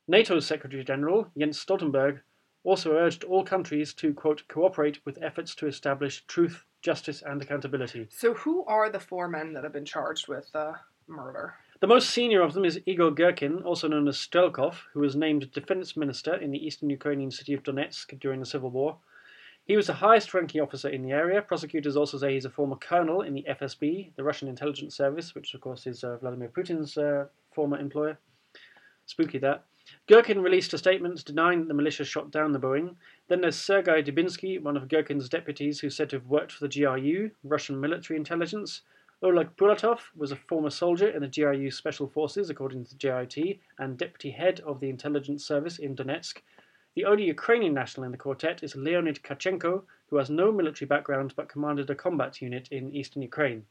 NATO's 0.07 0.45
Secretary 0.45 0.83
General, 0.83 1.31
Jens 1.38 1.57
Stoltenberg, 1.57 2.21
also 2.63 2.95
urged 2.95 3.24
all 3.24 3.44
countries 3.44 3.94
to, 3.94 4.13
quote, 4.13 4.48
cooperate 4.48 5.03
with 5.06 5.21
efforts 5.21 5.56
to 5.56 5.68
establish 5.68 6.25
truth, 6.27 6.63
justice, 6.81 7.21
and 7.21 7.41
accountability. 7.41 8.07
So, 8.12 8.33
who 8.33 8.65
are 8.65 8.89
the 8.89 9.00
four 9.00 9.27
men 9.27 9.53
that 9.53 9.63
have 9.63 9.74
been 9.74 9.86
charged 9.86 10.27
with 10.27 10.50
uh, 10.56 10.74
murder? 11.07 11.56
The 11.81 11.88
most 11.88 12.10
senior 12.10 12.42
of 12.42 12.54
them 12.54 12.63
is 12.63 12.80
Igor 12.86 13.12
Girkin, 13.12 13.66
also 13.66 13.89
known 13.89 14.07
as 14.07 14.18
Strelkov, 14.18 14.75
who 14.94 15.01
was 15.01 15.13
named 15.13 15.51
defense 15.51 15.98
minister 15.98 16.33
in 16.33 16.51
the 16.51 16.66
eastern 16.66 16.89
Ukrainian 16.89 17.31
city 17.31 17.54
of 17.54 17.63
Donetsk 17.63 18.18
during 18.18 18.39
the 18.39 18.45
civil 18.45 18.69
war. 18.69 19.00
He 19.66 19.75
was 19.75 19.88
the 19.88 19.95
highest 19.95 20.33
ranking 20.33 20.62
officer 20.62 20.88
in 20.88 21.01
the 21.01 21.12
area. 21.12 21.42
Prosecutors 21.42 21.98
also 21.98 22.18
say 22.18 22.33
he's 22.33 22.45
a 22.45 22.50
former 22.50 22.77
colonel 22.77 23.22
in 23.22 23.33
the 23.33 23.45
FSB, 23.50 24.16
the 24.16 24.24
Russian 24.24 24.48
intelligence 24.48 24.95
service, 24.95 25.36
which 25.36 25.54
of 25.54 25.60
course 25.60 25.86
is 25.86 26.04
uh, 26.04 26.16
Vladimir 26.18 26.48
Putin's 26.48 26.98
uh, 26.98 27.25
former 27.51 27.77
employer. 27.77 28.18
Spooky 29.06 29.39
that. 29.39 29.66
Girkin 30.07 30.42
released 30.42 30.74
a 30.74 30.77
statement 30.77 31.25
denying 31.25 31.60
that 31.60 31.68
the 31.68 31.74
militia 31.74 32.06
shot 32.06 32.31
down 32.31 32.54
the 32.54 32.60
Boeing. 32.60 32.95
Then 33.27 33.42
there's 33.42 33.57
Sergei 33.57 34.01
Dubinsky, 34.01 34.62
one 34.62 34.77
of 34.77 34.88
Girkin's 34.88 35.27
deputies, 35.27 35.81
who's 35.81 35.95
said 35.95 36.10
to 36.12 36.16
have 36.16 36.27
worked 36.27 36.54
for 36.54 36.66
the 36.66 36.74
GRU, 36.74 37.31
Russian 37.44 37.81
military 37.81 38.18
intelligence. 38.18 38.81
Oleg 39.23 39.56
Pulatov 39.56 40.12
was 40.13 40.33
a 40.33 40.35
former 40.35 40.69
soldier 40.69 41.07
in 41.07 41.21
the 41.21 41.29
GRU 41.29 41.71
Special 41.71 42.06
Forces, 42.06 42.50
according 42.50 42.83
to 42.83 42.89
the 42.89 42.97
JIT, 42.97 43.59
and 43.79 43.97
deputy 43.97 44.31
head 44.31 44.59
of 44.59 44.81
the 44.81 44.89
intelligence 44.89 45.45
service 45.45 45.79
in 45.79 45.95
Donetsk. 45.95 46.41
The 46.95 47.05
only 47.05 47.24
Ukrainian 47.24 47.74
national 47.74 48.03
in 48.03 48.12
the 48.12 48.17
quartet 48.17 48.62
is 48.62 48.75
Leonid 48.75 49.24
Kharchenko, 49.24 49.86
who 50.10 50.17
has 50.17 50.29
no 50.29 50.51
military 50.51 50.88
background 50.88 51.34
but 51.36 51.48
commanded 51.48 51.89
a 51.89 51.95
combat 51.95 52.41
unit 52.41 52.67
in 52.72 52.93
eastern 52.93 53.22
Ukraine. 53.22 53.65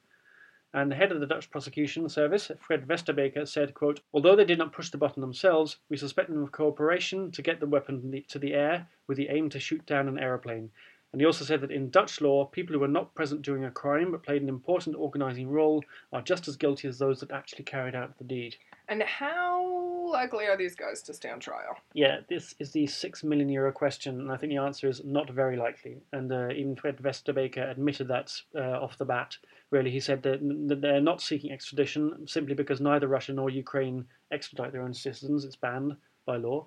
And 0.72 0.90
the 0.90 0.96
head 0.96 1.12
of 1.12 1.20
the 1.20 1.26
Dutch 1.26 1.50
prosecution 1.50 2.08
service, 2.08 2.50
Fred 2.58 2.88
Westerbeke, 2.88 3.46
said, 3.46 3.74
quote, 3.74 4.00
Although 4.14 4.36
they 4.36 4.46
did 4.46 4.58
not 4.58 4.72
push 4.72 4.88
the 4.88 4.98
button 4.98 5.20
themselves, 5.20 5.76
we 5.90 5.98
suspect 5.98 6.30
them 6.30 6.42
of 6.42 6.52
cooperation 6.52 7.30
to 7.32 7.42
get 7.42 7.60
the 7.60 7.66
weapon 7.66 8.24
to 8.28 8.38
the 8.38 8.54
air 8.54 8.88
with 9.06 9.18
the 9.18 9.28
aim 9.28 9.50
to 9.50 9.60
shoot 9.60 9.84
down 9.84 10.08
an 10.08 10.18
aeroplane. 10.18 10.70
And 11.14 11.20
he 11.20 11.26
also 11.26 11.44
said 11.44 11.60
that 11.60 11.70
in 11.70 11.90
Dutch 11.90 12.20
law, 12.20 12.44
people 12.44 12.74
who 12.74 12.80
were 12.80 12.88
not 12.88 13.14
present 13.14 13.42
during 13.42 13.64
a 13.64 13.70
crime 13.70 14.10
but 14.10 14.24
played 14.24 14.42
an 14.42 14.48
important 14.48 14.96
organising 14.96 15.48
role 15.48 15.84
are 16.12 16.20
just 16.20 16.48
as 16.48 16.56
guilty 16.56 16.88
as 16.88 16.98
those 16.98 17.20
that 17.20 17.30
actually 17.30 17.62
carried 17.62 17.94
out 17.94 18.18
the 18.18 18.24
deed. 18.24 18.56
And 18.88 19.00
how 19.00 20.08
likely 20.10 20.46
are 20.46 20.56
these 20.56 20.74
guys 20.74 21.02
to 21.02 21.14
stand 21.14 21.40
trial? 21.40 21.76
Yeah, 21.92 22.18
this 22.28 22.56
is 22.58 22.72
the 22.72 22.88
six 22.88 23.22
million 23.22 23.48
euro 23.48 23.70
question, 23.70 24.22
and 24.22 24.32
I 24.32 24.36
think 24.36 24.50
the 24.50 24.56
answer 24.56 24.88
is 24.88 25.04
not 25.04 25.30
very 25.30 25.56
likely. 25.56 25.98
And 26.12 26.32
uh, 26.32 26.48
even 26.48 26.74
Fred 26.74 26.96
Westerbeke 26.96 27.58
admitted 27.58 28.08
that 28.08 28.32
uh, 28.56 28.82
off 28.82 28.98
the 28.98 29.04
bat. 29.04 29.36
Really, 29.70 29.92
he 29.92 30.00
said 30.00 30.20
that, 30.24 30.40
that 30.66 30.80
they're 30.80 31.00
not 31.00 31.22
seeking 31.22 31.52
extradition 31.52 32.26
simply 32.26 32.54
because 32.54 32.80
neither 32.80 33.06
Russia 33.06 33.34
nor 33.34 33.50
Ukraine 33.50 34.04
extradite 34.32 34.72
their 34.72 34.82
own 34.82 34.94
citizens. 34.94 35.44
It's 35.44 35.54
banned 35.54 35.94
by 36.26 36.38
law. 36.38 36.66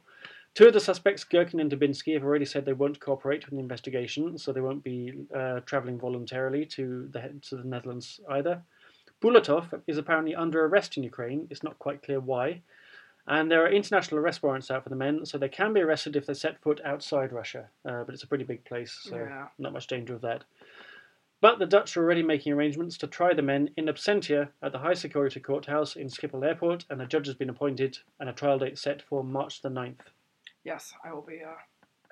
Two 0.53 0.67
of 0.67 0.73
the 0.73 0.79
suspects, 0.79 1.23
Girkin 1.23 1.61
and 1.61 1.71
Dubinsky, 1.71 2.13
have 2.13 2.23
already 2.23 2.45
said 2.45 2.65
they 2.65 2.73
won't 2.73 2.99
cooperate 2.99 3.45
with 3.45 3.53
the 3.53 3.59
investigation, 3.59 4.37
so 4.39 4.51
they 4.51 4.61
won't 4.61 4.83
be 4.83 5.13
uh, 5.35 5.59
travelling 5.67 5.99
voluntarily 5.99 6.65
to 6.65 7.07
the 7.11 7.31
to 7.43 7.57
the 7.57 7.63
Netherlands 7.63 8.19
either. 8.29 8.63
Pulatov 9.21 9.81
is 9.87 9.97
apparently 9.97 10.35
under 10.35 10.65
arrest 10.65 10.97
in 10.97 11.03
Ukraine. 11.03 11.47
It's 11.49 11.63
not 11.63 11.77
quite 11.79 12.01
clear 12.03 12.19
why. 12.19 12.61
And 13.27 13.51
there 13.51 13.63
are 13.63 13.69
international 13.69 14.19
arrest 14.19 14.41
warrants 14.41 14.71
out 14.71 14.83
for 14.83 14.89
the 14.89 14.95
men, 14.95 15.25
so 15.25 15.37
they 15.37 15.49
can 15.49 15.73
be 15.73 15.81
arrested 15.81 16.15
if 16.15 16.25
they 16.25 16.33
set 16.33 16.61
foot 16.61 16.79
outside 16.85 17.33
Russia. 17.33 17.69
Uh, 17.83 18.03
but 18.03 18.13
it's 18.13 18.23
a 18.23 18.27
pretty 18.27 18.45
big 18.45 18.63
place, 18.63 18.97
so 19.03 19.17
Yeah. 19.17 19.47
not 19.59 19.73
much 19.73 19.87
danger 19.87 20.15
of 20.15 20.21
that. 20.21 20.45
But 21.41 21.59
the 21.59 21.65
Dutch 21.67 21.95
are 21.97 22.03
already 22.03 22.23
making 22.23 22.53
arrangements 22.53 22.97
to 22.99 23.07
try 23.07 23.33
the 23.33 23.41
men 23.41 23.69
in 23.77 23.85
absentia 23.85 24.49
at 24.63 24.71
the 24.71 24.79
high 24.79 24.95
security 24.95 25.39
courthouse 25.39 25.95
in 25.95 26.07
Schiphol 26.07 26.43
Airport, 26.47 26.85
and 26.89 27.01
a 27.01 27.05
judge 27.05 27.27
has 27.27 27.35
been 27.35 27.49
appointed 27.49 27.99
and 28.19 28.29
a 28.29 28.33
trial 28.33 28.57
date 28.57 28.77
set 28.79 29.01
for 29.03 29.23
March 29.23 29.61
the 29.61 29.69
9th. 29.69 30.09
Yes, 30.67 30.93
I 31.05 31.13
will 31.13 31.21
be 31.21 31.39
uh, 31.41 31.53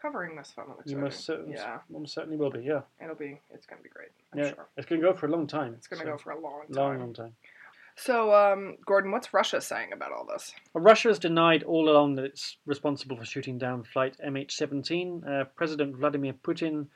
covering 0.01 0.37
this 0.37 0.53
film. 0.55 0.73
You 0.85 0.95
most 0.97 1.25
certainly, 1.25 1.55
Yeah, 1.55 1.79
most 1.89 2.13
certainly 2.13 2.37
will 2.37 2.49
be, 2.49 2.61
yeah. 2.61 2.81
it'll 3.03 3.13
be. 3.15 3.41
It's 3.53 3.65
gonna 3.65 3.81
be 3.81 3.89
great. 3.89 4.11
I'm 4.31 4.39
yeah. 4.39 4.49
sure. 4.53 4.69
It's 4.77 4.87
going 4.87 5.01
to 5.01 5.07
go 5.07 5.13
for 5.13 5.25
a 5.25 5.29
long 5.29 5.45
time. 5.45 5.73
It's 5.77 5.87
gonna 5.87 6.03
so, 6.03 6.11
go 6.11 6.17
for 6.17 6.31
a 6.31 6.39
long 6.39 6.61
time. 6.67 6.75
long, 6.75 6.99
long 6.99 7.13
time. 7.13 7.33
So, 7.97 8.33
um, 8.33 8.77
Gordon, 8.85 9.11
what's 9.11 9.33
Russia 9.33 9.59
saying 9.59 9.91
about 9.91 10.13
all 10.13 10.25
this? 10.25 10.53
Well, 10.73 10.83
Russia 10.83 11.09
has 11.09 11.19
denied 11.19 11.63
all 11.63 11.89
along 11.89 12.15
that 12.15 12.25
it's 12.25 12.57
responsible 12.65 13.17
for 13.17 13.25
shooting 13.25 13.57
down 13.57 13.83
flight 13.83 14.15
MH17. 14.25 15.27
Uh, 15.27 15.45
President 15.55 15.97
Vladimir 15.97 16.33
Putin 16.33 16.87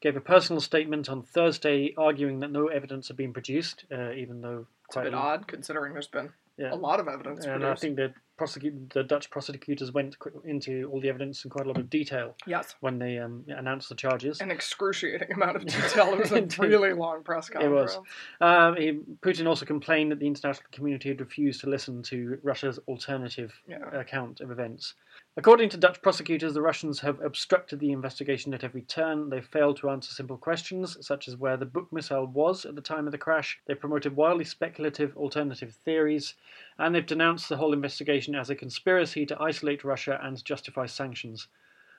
gave 0.00 0.16
a 0.16 0.20
personal 0.20 0.60
statement 0.60 1.08
on 1.08 1.22
Thursday 1.22 1.94
arguing 1.96 2.40
that 2.40 2.52
no 2.52 2.68
evidence 2.68 3.08
had 3.08 3.16
been 3.16 3.32
produced, 3.32 3.84
uh, 3.92 4.12
even 4.12 4.40
though 4.40 4.66
It's 4.86 4.96
a 4.96 5.02
bit 5.02 5.14
odd 5.14 5.48
considering 5.48 5.92
there's 5.92 6.06
been 6.06 6.30
Yeah. 6.58 6.74
a 6.74 6.76
lot 6.76 6.98
of 7.00 7.06
evidence 7.08 7.44
And 7.46 7.64
I 7.64 7.74
think 7.76 7.96
the 7.96 8.12
prosecute 8.36 8.90
the 8.90 9.02
Dutch 9.02 9.30
prosecutors 9.30 9.92
went 9.92 10.16
into 10.44 10.88
all 10.92 11.00
the 11.00 11.08
evidence 11.08 11.44
in 11.44 11.50
quite 11.50 11.64
a 11.66 11.68
lot 11.68 11.76
of 11.78 11.90
detail 11.90 12.34
yes, 12.46 12.74
when 12.80 12.98
they 12.98 13.18
um, 13.18 13.44
announced 13.48 13.88
the 13.88 13.94
charges. 13.96 14.40
an 14.40 14.50
excruciating 14.50 15.32
amount 15.32 15.56
of 15.56 15.66
detail. 15.66 16.12
It 16.14 16.18
was 16.20 16.32
a 16.32 16.42
really 16.60 16.92
long 16.92 17.22
press 17.24 17.48
conference. 17.48 17.94
It 17.94 18.00
was. 18.00 18.06
Um, 18.40 18.76
he, 18.76 18.92
Putin 19.22 19.46
also 19.48 19.66
complained 19.66 20.12
that 20.12 20.20
the 20.20 20.26
international 20.26 20.68
community 20.72 21.08
had 21.08 21.20
refused 21.20 21.60
to 21.62 21.68
listen 21.68 22.02
to 22.04 22.38
Russia's 22.42 22.78
alternative 22.88 23.52
Yeah. 23.68 23.78
account 23.92 24.40
of 24.40 24.50
events. 24.52 24.94
According 25.38 25.68
to 25.68 25.76
Dutch 25.76 26.02
prosecutors, 26.02 26.54
the 26.54 26.62
Russians 26.62 26.98
have 26.98 27.20
obstructed 27.20 27.78
the 27.78 27.92
investigation 27.92 28.52
at 28.54 28.64
every 28.64 28.82
turn. 28.82 29.30
They 29.30 29.40
failed 29.40 29.76
to 29.76 29.88
answer 29.88 30.12
simple 30.12 30.36
questions, 30.36 30.98
such 31.06 31.28
as 31.28 31.36
where 31.36 31.56
the 31.56 31.64
Buk 31.64 31.92
missile 31.92 32.26
was 32.26 32.66
at 32.66 32.74
the 32.74 32.80
time 32.80 33.06
of 33.06 33.12
the 33.12 33.18
crash. 33.18 33.60
They 33.66 33.76
promoted 33.76 34.16
wildly 34.16 34.44
speculative 34.44 35.16
alternative 35.16 35.76
theories, 35.84 36.34
and 36.76 36.92
they've 36.92 37.06
denounced 37.06 37.48
the 37.48 37.56
whole 37.56 37.72
investigation 37.72 38.34
as 38.34 38.50
a 38.50 38.56
conspiracy 38.56 39.24
to 39.26 39.40
isolate 39.40 39.84
Russia 39.84 40.18
and 40.20 40.44
justify 40.44 40.86
sanctions. 40.86 41.46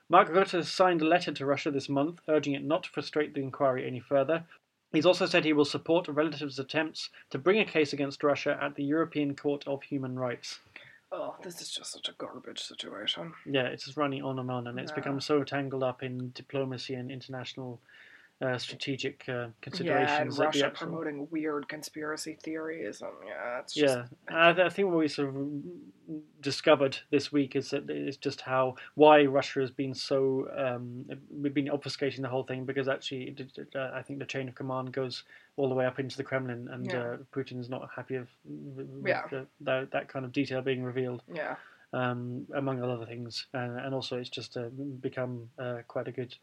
Mark 0.10 0.28
Rutte 0.28 0.52
has 0.52 0.70
signed 0.70 1.02
a 1.02 1.08
letter 1.08 1.32
to 1.32 1.46
Russia 1.46 1.72
this 1.72 1.88
month 1.88 2.20
urging 2.28 2.56
it 2.56 2.64
not 2.66 2.84
to 2.84 2.90
frustrate 2.90 3.34
the 3.36 3.42
inquiry 3.42 3.88
any 3.88 4.02
further. 4.02 4.44
He's 4.92 5.06
also 5.06 5.26
said 5.26 5.46
he 5.46 5.54
will 5.54 5.64
support 5.64 6.10
relative's 6.10 6.60
attempts 6.60 7.10
to 7.30 7.38
bring 7.38 7.62
a 7.62 7.64
case 7.64 7.94
against 7.94 8.22
Russia 8.22 8.60
at 8.62 8.76
the 8.76 8.84
European 8.84 9.34
Court 9.34 9.66
of 9.66 9.84
Human 9.84 10.20
Rights. 10.20 10.60
Oh, 11.12 11.36
this 11.42 11.62
is 11.62 11.70
just 11.72 11.92
such 11.92 12.08
a 12.10 12.14
garbage 12.14 12.62
situation. 12.62 13.34
Yeah, 13.46 13.66
it's 13.68 13.86
just 13.86 13.98
running 13.98 14.24
on 14.24 14.38
and 14.40 14.52
on, 14.52 14.68
and 14.68 14.80
it's 14.80 14.92
Yeah. 14.92 14.96
become 14.96 15.20
so 15.22 15.44
tangled 15.44 15.84
up 15.84 16.04
in 16.04 16.32
diplomacy 16.32 16.94
and 16.94 17.10
international 17.12 17.80
uh, 18.42 18.58
strategic 18.58 19.26
uh, 19.28 19.32
Yeah, 19.34 19.44
and 19.44 19.62
considerations. 19.62 20.40
Russia 20.40 20.66
actual- 20.68 20.88
promoting 20.88 21.28
weird 21.30 21.68
conspiracy 21.68 22.38
theories. 22.42 23.02
And 23.02 23.12
yeah, 23.28 23.60
it's 23.60 23.74
just 23.74 23.98
Yeah, 24.30 24.36
I, 24.36 24.50
I 24.52 24.70
think 24.70 24.88
what 24.90 24.98
we 24.98 25.08
sort 25.10 25.30
of 25.36 25.36
discovered 26.42 26.98
this 27.12 27.32
week 27.32 27.56
is 27.56 27.70
that 27.72 27.90
it's 27.90 28.18
just 28.18 28.42
how 28.42 28.76
why 28.96 29.26
Russia 29.26 29.60
has 29.60 29.72
been 29.72 29.94
so 29.94 30.48
um, 30.58 31.06
we've 31.30 31.54
been 31.54 31.68
obfuscating 31.68 32.22
the 32.22 32.30
whole 32.30 32.44
thing 32.44 32.66
because 32.66 32.88
actually 32.88 33.24
it, 33.38 33.40
it, 33.58 33.76
uh, 33.76 33.92
I 33.94 34.02
think 34.02 34.20
the 34.20 34.26
chain 34.26 34.48
of 34.48 34.56
command 34.56 34.92
goes 34.94 35.24
all 35.58 35.70
the 35.70 35.76
way 35.76 35.86
up 35.86 36.00
into 36.00 36.18
the 36.18 36.24
Kremlin 36.24 36.68
and 36.72 36.86
Yeah. 36.86 36.98
uh, 37.00 37.18
Putin 37.34 37.60
is 37.60 37.70
not 37.70 37.90
happy 37.96 38.16
of 38.16 38.28
Yeah. 39.06 39.24
the, 39.60 39.88
that 39.92 40.08
kind 40.08 40.24
of 40.26 40.32
detail 40.32 40.62
being 40.62 40.84
revealed 40.84 41.22
yeah. 41.32 41.58
um, 41.94 42.46
among 42.56 42.82
other 42.82 43.06
things 43.06 43.46
and, 43.54 43.78
and 43.80 43.94
also 43.94 44.18
it's 44.18 44.30
just 44.30 44.56
uh, 44.58 44.70
become 45.02 45.50
uh, 45.60 45.80
quite 45.88 46.08
a 46.08 46.12
good 46.12 46.34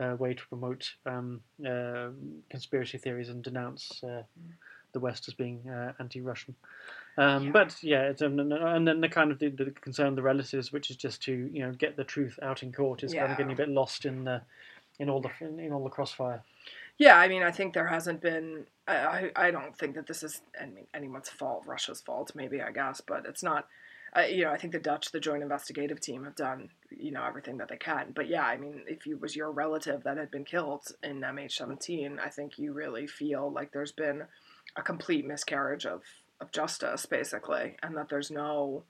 uh, 0.00 0.16
way 0.18 0.34
to 0.34 0.46
promote 0.48 0.92
um, 1.06 1.40
uh, 1.66 2.08
conspiracy 2.50 2.98
theories 2.98 3.28
and 3.28 3.42
denounce 3.42 4.02
uh, 4.04 4.22
the 4.92 5.00
West 5.00 5.28
as 5.28 5.34
being 5.34 5.68
uh, 5.68 5.92
anti-Russian. 5.98 6.54
Um, 7.16 7.44
Yeah. 7.44 7.50
But 7.52 7.76
yeah, 7.82 8.02
it's, 8.04 8.22
um, 8.22 8.38
and 8.38 8.88
then 8.88 9.00
the 9.00 9.08
kind 9.08 9.30
of 9.30 9.38
the, 9.38 9.48
the 9.48 9.70
concern 9.70 10.08
of 10.08 10.16
the 10.16 10.22
relatives, 10.22 10.72
which 10.72 10.90
is 10.90 10.96
just 10.96 11.22
to 11.24 11.50
you 11.52 11.62
know 11.62 11.72
get 11.72 11.96
the 11.96 12.04
truth 12.04 12.38
out 12.42 12.62
in 12.62 12.72
court, 12.72 13.02
is 13.02 13.12
kind 13.12 13.30
of 13.30 13.38
getting 13.38 13.52
a 13.52 13.56
bit 13.56 13.68
lost 13.68 14.04
in 14.04 14.24
the 14.24 14.42
in 14.98 15.10
all 15.10 15.20
the 15.20 15.30
in, 15.40 15.58
in 15.60 15.72
all 15.72 15.84
the 15.84 15.90
crossfire. 15.90 16.42
Yeah, 16.98 17.18
I 17.18 17.28
mean, 17.28 17.42
I 17.42 17.50
think 17.50 17.74
there 17.74 17.86
hasn't 17.86 18.20
been. 18.20 18.66
I, 18.86 18.96
I 18.96 19.30
I 19.36 19.50
don't 19.50 19.76
think 19.76 19.94
that 19.94 20.06
this 20.06 20.22
is 20.22 20.42
I 20.60 20.66
mean, 20.66 20.86
anyone's 20.94 21.28
fault, 21.28 21.64
Russia's 21.66 22.00
fault, 22.00 22.32
maybe, 22.34 22.60
I 22.62 22.70
guess, 22.72 23.00
but 23.00 23.26
it's 23.26 23.42
not. 23.42 23.66
Uh, 24.14 24.22
you 24.22 24.44
know, 24.44 24.50
I 24.50 24.58
think 24.58 24.72
the 24.74 24.78
Dutch, 24.78 25.10
the 25.10 25.20
joint 25.20 25.42
investigative 25.42 26.00
team, 26.00 26.24
have 26.24 26.36
done 26.36 26.68
you 26.90 27.10
know 27.12 27.24
everything 27.24 27.56
that 27.58 27.68
they 27.68 27.76
can. 27.76 28.12
But 28.14 28.28
yeah, 28.28 28.44
I 28.44 28.56
mean, 28.58 28.82
if 28.86 29.06
you 29.06 29.16
was 29.16 29.34
your 29.34 29.50
relative 29.50 30.02
that 30.04 30.18
had 30.18 30.30
been 30.30 30.44
killed 30.44 30.82
in 31.02 31.20
MH17, 31.20 32.18
I 32.20 32.28
think 32.28 32.58
you 32.58 32.72
really 32.72 33.06
feel 33.06 33.50
like 33.50 33.72
there's 33.72 33.92
been 33.92 34.24
a 34.76 34.82
complete 34.82 35.26
miscarriage 35.26 35.86
of 35.86 36.02
of 36.40 36.52
justice, 36.52 37.06
basically, 37.06 37.76
and 37.82 37.96
that 37.96 38.08
there's 38.10 38.30
no. 38.30 38.84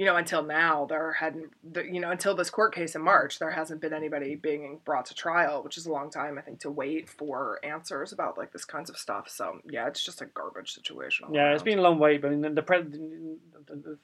You 0.00 0.06
know, 0.06 0.16
until 0.16 0.42
now, 0.42 0.86
there 0.86 1.12
hadn't, 1.12 1.50
you 1.74 2.00
know, 2.00 2.10
until 2.10 2.34
this 2.34 2.48
court 2.48 2.74
case 2.74 2.94
in 2.94 3.02
March, 3.02 3.38
there 3.38 3.50
hasn't 3.50 3.82
been 3.82 3.92
anybody 3.92 4.34
being 4.34 4.80
brought 4.86 5.04
to 5.06 5.14
trial, 5.14 5.62
which 5.62 5.76
is 5.76 5.84
a 5.84 5.92
long 5.92 6.08
time, 6.10 6.38
I 6.38 6.40
think, 6.40 6.60
to 6.60 6.70
wait 6.70 7.06
for 7.10 7.60
answers 7.62 8.10
about 8.10 8.38
like 8.38 8.50
this 8.50 8.64
kinds 8.64 8.88
of 8.88 8.96
stuff. 8.96 9.28
So 9.28 9.58
yeah, 9.68 9.88
it's 9.88 10.02
just 10.02 10.22
a 10.22 10.24
garbage 10.24 10.72
situation. 10.72 11.26
Yeah, 11.34 11.52
it's 11.52 11.60
around. 11.60 11.64
been 11.66 11.78
a 11.80 11.82
long 11.82 11.98
wait, 11.98 12.22
but 12.22 12.28
I 12.32 12.36
mean, 12.36 12.54
the, 12.54 12.62
pre- 12.62 12.82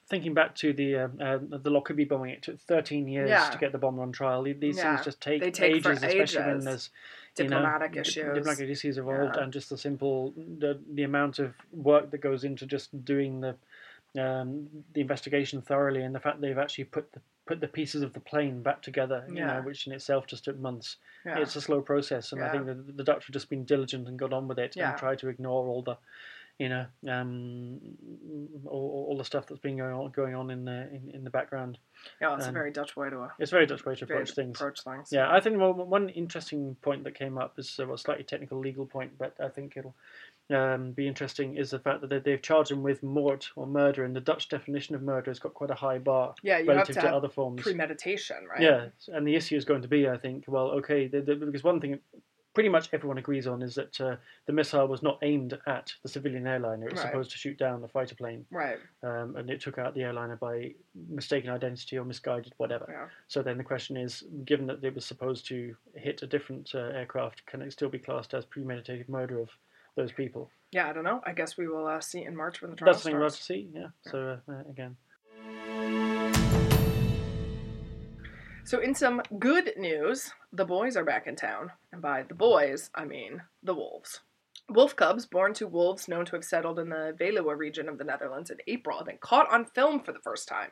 thinking 0.07 0.35
back 0.35 0.53
to 0.57 0.71
the 0.71 0.95
uh, 0.97 1.07
uh, 1.19 1.39
the 1.41 1.71
Lockerbie 1.71 2.05
bombing, 2.05 2.29
it 2.29 2.43
took 2.43 2.59
13 2.59 3.07
years 3.07 3.31
Yeah. 3.31 3.49
to 3.49 3.57
get 3.57 3.71
the 3.71 3.79
bomber 3.79 4.03
on 4.03 4.11
trial. 4.11 4.43
These 4.43 4.77
Yeah, 4.77 4.93
things 4.97 5.03
just 5.05 5.19
take, 5.19 5.41
they 5.41 5.49
take 5.49 5.77
ages, 5.77 6.03
especially 6.03 6.43
when 6.43 6.59
there's 6.59 6.91
you 7.39 7.45
know, 7.45 7.57
diplomatic 7.57 7.95
issues. 7.97 8.35
diplomatic 8.35 8.69
issues 8.69 8.99
involved, 8.99 9.35
Yeah. 9.35 9.43
and 9.45 9.51
just 9.51 9.71
the 9.71 9.77
simple 9.79 10.31
the 10.37 10.79
the 10.93 11.01
amount 11.01 11.39
of 11.39 11.55
work 11.71 12.11
that 12.11 12.19
goes 12.19 12.43
into 12.43 12.67
just 12.67 13.03
doing 13.03 13.41
the 13.41 13.55
um, 14.19 14.67
the 14.93 15.01
investigation 15.01 15.61
thoroughly, 15.61 16.03
and 16.03 16.13
the 16.13 16.19
fact 16.19 16.41
they've 16.41 16.57
actually 16.57 16.85
put 16.85 17.11
the 17.13 17.21
put 17.45 17.61
the 17.61 17.67
pieces 17.67 18.01
of 18.01 18.11
the 18.11 18.19
plane 18.19 18.61
back 18.61 18.81
together, 18.81 19.23
you 19.29 19.35
Yeah. 19.35 19.53
know, 19.53 19.61
which 19.61 19.87
in 19.87 19.93
itself 19.93 20.27
just 20.27 20.43
took 20.43 20.59
months. 20.59 20.97
yeah. 21.25 21.39
It's 21.39 21.55
a 21.55 21.61
slow 21.61 21.79
process, 21.81 22.33
and 22.33 22.43
I 22.43 22.49
think 22.49 22.65
that 22.65 22.97
the 22.97 23.03
Dutch 23.05 23.25
have 23.27 23.33
just 23.33 23.49
been 23.49 23.63
diligent 23.63 24.05
and 24.09 24.19
got 24.19 24.33
on 24.33 24.49
with 24.49 24.59
it 24.59 24.75
Yeah. 24.75 24.89
and 24.89 24.99
tried 24.99 25.19
to 25.19 25.29
ignore 25.29 25.65
all 25.69 25.81
the, 25.81 25.97
you 26.59 26.67
know, 26.67 26.85
um, 27.07 27.79
all, 28.65 29.05
all 29.07 29.17
the 29.17 29.23
stuff 29.23 29.47
that's 29.47 29.61
been 29.61 29.77
going 29.77 29.93
on 29.93 30.11
going 30.11 30.35
on 30.35 30.49
in 30.51 30.65
the 30.65 30.89
in, 30.91 31.11
in 31.13 31.23
the 31.23 31.29
background. 31.29 31.77
yeah, 32.19 32.35
it's 32.35 32.45
a 32.45 32.49
um, 32.49 32.53
very 32.53 32.71
Dutch 32.71 32.97
way 32.97 33.09
to 33.09 33.31
It's 33.39 33.51
very 33.51 33.65
Dutch 33.65 33.85
way 33.85 33.95
to 33.95 34.03
approach 34.03 34.31
things. 34.31 34.57
Approach 34.59 34.83
things. 34.83 35.09
Yeah, 35.13 35.31
I 35.31 35.39
think 35.39 35.57
well, 35.57 35.73
one 35.73 36.09
interesting 36.09 36.75
point 36.81 37.05
that 37.05 37.15
came 37.15 37.37
up 37.37 37.57
is 37.57 37.79
uh, 37.79 37.91
a 37.93 37.97
slightly 37.97 38.25
technical 38.25 38.59
legal 38.59 38.85
point, 38.85 39.17
but 39.17 39.35
I 39.39 39.47
think 39.47 39.77
it'll 39.77 39.95
um, 40.49 40.91
be 40.91 41.07
interesting 41.07 41.55
is 41.57 41.71
the 41.71 41.79
fact 41.79 42.01
that 42.01 42.07
they- 42.09 42.19
they've 42.19 42.41
charged 42.41 42.71
him 42.71 42.83
with 42.83 43.03
mort 43.03 43.49
or 43.55 43.67
murder, 43.67 44.03
and 44.05 44.15
the 44.15 44.21
Dutch 44.21 44.47
definition 44.49 44.95
of 44.95 45.01
murder 45.01 45.29
has 45.29 45.39
got 45.39 45.53
quite 45.53 45.69
a 45.71 45.75
high 45.75 45.97
bar 45.99 46.35
yeah, 46.41 46.57
you 46.59 46.65
have 46.67 46.75
relative 46.75 46.95
to 46.95 47.01
to 47.01 47.07
have 47.07 47.15
other 47.15 47.29
forms. 47.29 47.61
premeditation, 47.61 48.45
right? 48.47 48.61
Yeah, 48.61 48.89
and 49.09 49.27
the 49.27 49.35
issue 49.35 49.55
is 49.57 49.65
going 49.65 49.81
to 49.81 49.87
be, 49.87 50.07
I 50.07 50.17
think, 50.17 50.45
well, 50.47 50.69
okay, 50.71 51.07
the, 51.07 51.21
the, 51.21 51.35
because 51.35 51.63
one 51.63 51.81
thing 51.81 51.99
pretty 52.53 52.69
much 52.69 52.89
everyone 52.91 53.19
agrees 53.19 53.45
on 53.45 53.61
is 53.61 53.75
that 53.75 54.01
uh, 54.01 54.15
the 54.47 54.53
missile 54.53 54.87
was 54.87 55.03
not 55.03 55.19
aimed 55.21 55.59
at 55.67 55.93
the 56.01 56.09
civilian 56.09 56.47
airliner; 56.47 56.87
it 56.87 56.91
was 56.93 57.01
Right. 57.03 57.11
supposed 57.11 57.31
to 57.31 57.37
shoot 57.37 57.55
down 57.57 57.81
the 57.81 57.87
fighter 57.87 58.15
plane, 58.15 58.47
Right. 58.49 58.79
um, 59.03 59.35
and 59.35 59.49
it 59.51 59.61
took 59.61 59.77
out 59.77 59.93
the 59.93 60.01
airliner 60.03 60.37
by 60.37 60.73
mistaken 60.95 61.51
identity 61.51 61.99
or 61.99 62.05
misguided 62.05 62.53
whatever. 62.57 62.87
Yeah. 62.89 63.09
So 63.27 63.43
then 63.43 63.57
the 63.59 63.63
question 63.63 63.95
is, 63.97 64.23
given 64.45 64.65
that 64.67 64.83
it 64.83 64.95
was 64.95 65.05
supposed 65.05 65.45
to 65.49 65.75
hit 65.93 66.23
a 66.23 66.25
different 66.27 66.73
uh, 66.73 66.79
aircraft, 66.95 67.45
can 67.45 67.61
it 67.61 67.71
still 67.73 67.89
be 67.89 67.99
classed 67.99 68.33
as 68.33 68.43
premeditated 68.45 69.07
murder 69.07 69.39
of 69.39 69.51
those 69.97 70.13
people? 70.13 70.49
Yeah, 70.71 70.89
I 70.89 70.93
don't 70.93 71.03
know. 71.03 71.21
I 71.25 71.33
guess 71.33 71.57
we 71.57 71.67
will 71.67 71.87
uh, 71.87 71.99
see 71.99 72.23
in 72.23 72.35
March 72.35 72.61
when 72.61 72.71
the 72.71 72.77
trial 72.77 72.93
That's 72.93 73.03
something 73.03 73.17
we'll 73.17 73.27
have 73.27 73.35
to 73.35 73.43
see. 73.43 73.69
Yeah. 73.73 73.87
So 74.03 74.39
uh, 74.47 74.51
uh, 74.51 74.63
again, 74.69 74.95
So, 78.67 78.81
in 78.81 78.95
some 78.95 79.21
good 79.39 79.71
news, 79.77 80.33
the 80.51 80.65
boys 80.65 80.97
are 80.97 81.05
back 81.05 81.25
in 81.25 81.37
town. 81.37 81.71
And 81.93 82.01
by 82.01 82.23
the 82.23 82.33
boys, 82.33 82.89
I 82.93 83.05
mean 83.05 83.41
the 83.63 83.73
wolves. 83.73 84.19
Wolf 84.69 84.93
cubs 84.93 85.25
born 85.25 85.53
to 85.53 85.67
wolves 85.67 86.09
known 86.09 86.25
to 86.25 86.35
have 86.35 86.43
settled 86.43 86.77
in 86.77 86.89
the 86.89 87.15
Veluwe 87.17 87.57
region 87.57 87.87
of 87.87 87.97
the 87.97 88.03
Netherlands 88.03 88.49
in 88.49 88.57
April 88.67 88.97
have 88.97 89.07
been 89.07 89.19
caught 89.21 89.49
on 89.49 89.63
film 89.63 90.01
for 90.01 90.11
the 90.11 90.19
first 90.19 90.49
time. 90.49 90.71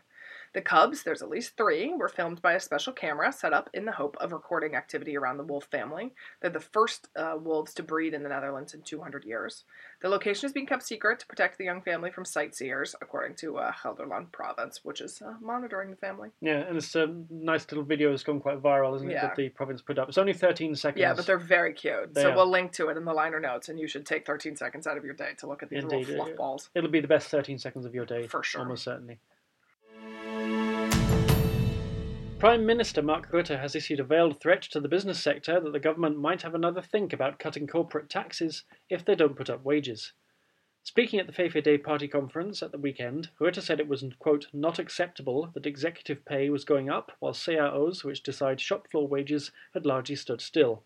The 0.56 0.62
cubs, 0.62 1.04
there's 1.04 1.22
at 1.22 1.30
least 1.30 1.58
three, 1.58 1.94
were 1.94 2.08
filmed 2.08 2.42
by 2.42 2.54
a 2.54 2.62
special 2.62 2.94
camera 2.94 3.34
set 3.34 3.52
up 3.52 3.70
in 3.74 3.84
the 3.84 3.92
hope 3.92 4.16
of 4.22 4.32
recording 4.32 4.74
activity 4.74 5.18
around 5.18 5.36
the 5.36 5.44
wolf 5.44 5.66
family. 5.66 6.14
They're 6.40 6.50
the 6.50 6.62
first 6.62 7.10
uh, 7.14 7.36
wolves 7.38 7.74
to 7.74 7.84
breed 7.84 8.14
in 8.14 8.24
the 8.24 8.30
Netherlands 8.30 8.74
in 8.74 8.82
200 8.82 9.26
years. 9.26 9.66
The 10.02 10.08
location 10.08 10.46
is 10.46 10.54
being 10.54 10.66
kept 10.66 10.84
secret 10.84 11.20
to 11.20 11.28
protect 11.28 11.58
the 11.58 11.66
young 11.66 11.82
family 11.82 12.10
from 12.10 12.24
sightseers, 12.24 12.96
according 13.02 13.36
to 13.38 13.58
uh, 13.58 13.74
Gelderland 13.84 14.32
province, 14.32 14.80
which 14.82 15.02
is 15.02 15.22
uh, 15.22 15.34
monitoring 15.42 15.90
the 15.90 15.98
family. 15.98 16.30
yeah, 16.40 16.60
and 16.60 16.78
it's 16.78 16.96
a 16.96 17.14
nice 17.30 17.70
little 17.70 17.84
video 17.84 18.12
that's 18.12 18.24
gone 18.24 18.40
quite 18.40 18.64
viral, 18.64 18.96
isn't 18.96 19.12
it? 19.12 19.16
Yeah. 19.16 19.28
That 19.28 19.36
the 19.36 19.50
province 19.50 19.82
put 19.82 20.00
up. 20.00 20.08
It's 20.08 20.18
only 20.18 20.32
13 20.32 20.74
seconds. 20.76 21.02
Yeah, 21.02 21.14
but 21.14 21.26
they're 21.26 21.38
very 21.38 21.74
cute. 21.74 22.14
They 22.14 22.22
so 22.22 22.32
are. 22.32 22.36
we'll 22.38 22.50
link 22.50 22.72
to 22.74 22.88
it 22.88 22.96
in 22.96 23.04
the 23.04 23.14
liner 23.14 23.42
notes, 23.42 23.68
and 23.68 23.78
you 23.78 23.90
should 23.90 24.06
take 24.06 24.26
13 24.26 24.56
seconds 24.56 24.88
out 24.88 24.98
of 24.98 25.04
your 25.04 25.16
day 25.16 25.32
to 25.40 25.48
look 25.48 25.64
at 25.64 25.70
these 25.70 25.84
Indeed, 25.84 26.08
little 26.08 26.24
fluff 26.24 26.38
balls. 26.38 26.70
It'll 26.74 26.90
be 26.90 27.02
the 27.02 27.10
best 27.10 27.28
13 27.28 27.60
seconds 27.60 27.86
of 27.86 27.94
your 27.94 28.06
day, 28.06 28.28
For 28.28 28.42
sure. 28.42 28.62
almost 28.62 28.86
certainly. 28.86 29.20
Prime 32.38 32.66
Minister 32.66 33.02
Mark 33.02 33.32
Rutte 33.32 33.60
has 33.60 33.76
issued 33.76 34.02
a 34.02 34.04
veiled 34.04 34.42
threat 34.42 34.62
to 34.64 34.82
the 34.82 34.90
business 34.90 35.24
sector 35.24 35.60
that 35.62 35.72
the 35.72 35.80
government 35.80 36.20
might 36.20 36.42
have 36.42 36.54
another 36.54 36.82
think 36.82 37.14
about 37.14 37.40
cutting 37.40 37.66
corporate 37.66 38.10
taxes 38.10 38.66
if 38.90 39.06
they 39.06 39.16
don't 39.16 39.38
put 39.38 39.50
up 39.50 39.64
wages. 39.64 40.12
Speaking 40.84 41.18
at 41.18 41.28
the 41.28 41.34
VVD 41.34 41.82
party 41.82 42.10
conference 42.10 42.62
at 42.62 42.74
the 42.74 42.78
weekend, 42.78 43.30
Rutte 43.40 43.62
said 43.62 43.80
it 43.80 43.88
was, 43.88 44.04
quote, 44.20 44.48
not 44.52 44.80
acceptable 44.80 45.50
that 45.54 45.66
executive 45.66 46.26
pay 46.26 46.50
was 46.50 46.66
going 46.66 46.90
up 46.90 47.14
while 47.20 47.32
CAOs, 47.32 48.04
which 48.04 48.22
decide 48.22 48.60
shop 48.60 48.92
floor 48.92 49.08
wages, 49.08 49.52
had 49.74 49.86
largely 49.86 50.18
stood 50.18 50.42
still. 50.42 50.84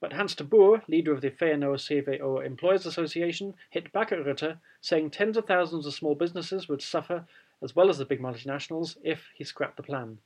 But 0.00 0.14
Hans 0.14 0.34
de 0.34 0.44
Boer, 0.44 0.82
leader 0.88 1.12
of 1.12 1.20
the 1.20 1.30
VNO-CVO 1.30 2.44
Employers 2.44 2.86
Association, 2.86 3.54
hit 3.70 3.92
back 3.92 4.12
at 4.12 4.24
Rutte, 4.24 4.58
saying 4.80 5.10
tens 5.10 5.36
of 5.36 5.46
thousands 5.46 5.86
of 5.86 5.92
small 5.94 6.14
businesses 6.14 6.68
would 6.68 6.80
suffer, 6.80 7.26
as 7.62 7.76
well 7.76 7.90
as 7.90 7.98
the 7.98 8.06
big 8.06 8.20
multinationals, 8.20 8.96
if 9.04 9.28
he 9.34 9.44
scrapped 9.44 9.76
the 9.76 9.82
plan. 9.82 10.18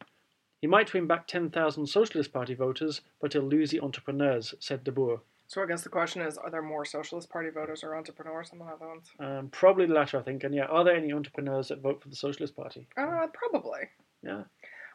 He 0.60 0.66
might 0.66 0.92
win 0.92 1.06
back 1.06 1.26
10,000 1.26 1.86
Socialist 1.86 2.32
Party 2.32 2.54
voters, 2.54 3.00
but 3.20 3.32
he'll 3.32 3.42
lose 3.42 3.70
the 3.70 3.80
entrepreneurs, 3.80 4.54
said 4.58 4.84
de 4.84 4.92
Boer. 4.92 5.20
So 5.50 5.62
I 5.62 5.66
guess 5.66 5.82
the 5.82 5.88
question 5.88 6.22
is: 6.22 6.38
Are 6.38 6.48
there 6.50 6.62
more 6.62 6.84
Socialist 6.84 7.28
Party 7.28 7.50
voters 7.50 7.82
or 7.82 7.96
entrepreneurs 7.96 8.50
than 8.50 8.60
the 8.60 8.66
other 8.66 8.86
ones? 8.86 9.10
Um, 9.18 9.48
probably 9.50 9.86
the 9.86 9.94
latter, 9.94 10.18
I 10.18 10.22
think. 10.22 10.44
And 10.44 10.54
yeah, 10.54 10.66
are 10.66 10.84
there 10.84 10.94
any 10.94 11.12
entrepreneurs 11.12 11.68
that 11.68 11.80
vote 11.80 12.00
for 12.00 12.08
the 12.08 12.14
Socialist 12.14 12.54
Party? 12.54 12.86
Uh, 12.96 13.26
probably. 13.32 13.88
Yeah. 14.22 14.44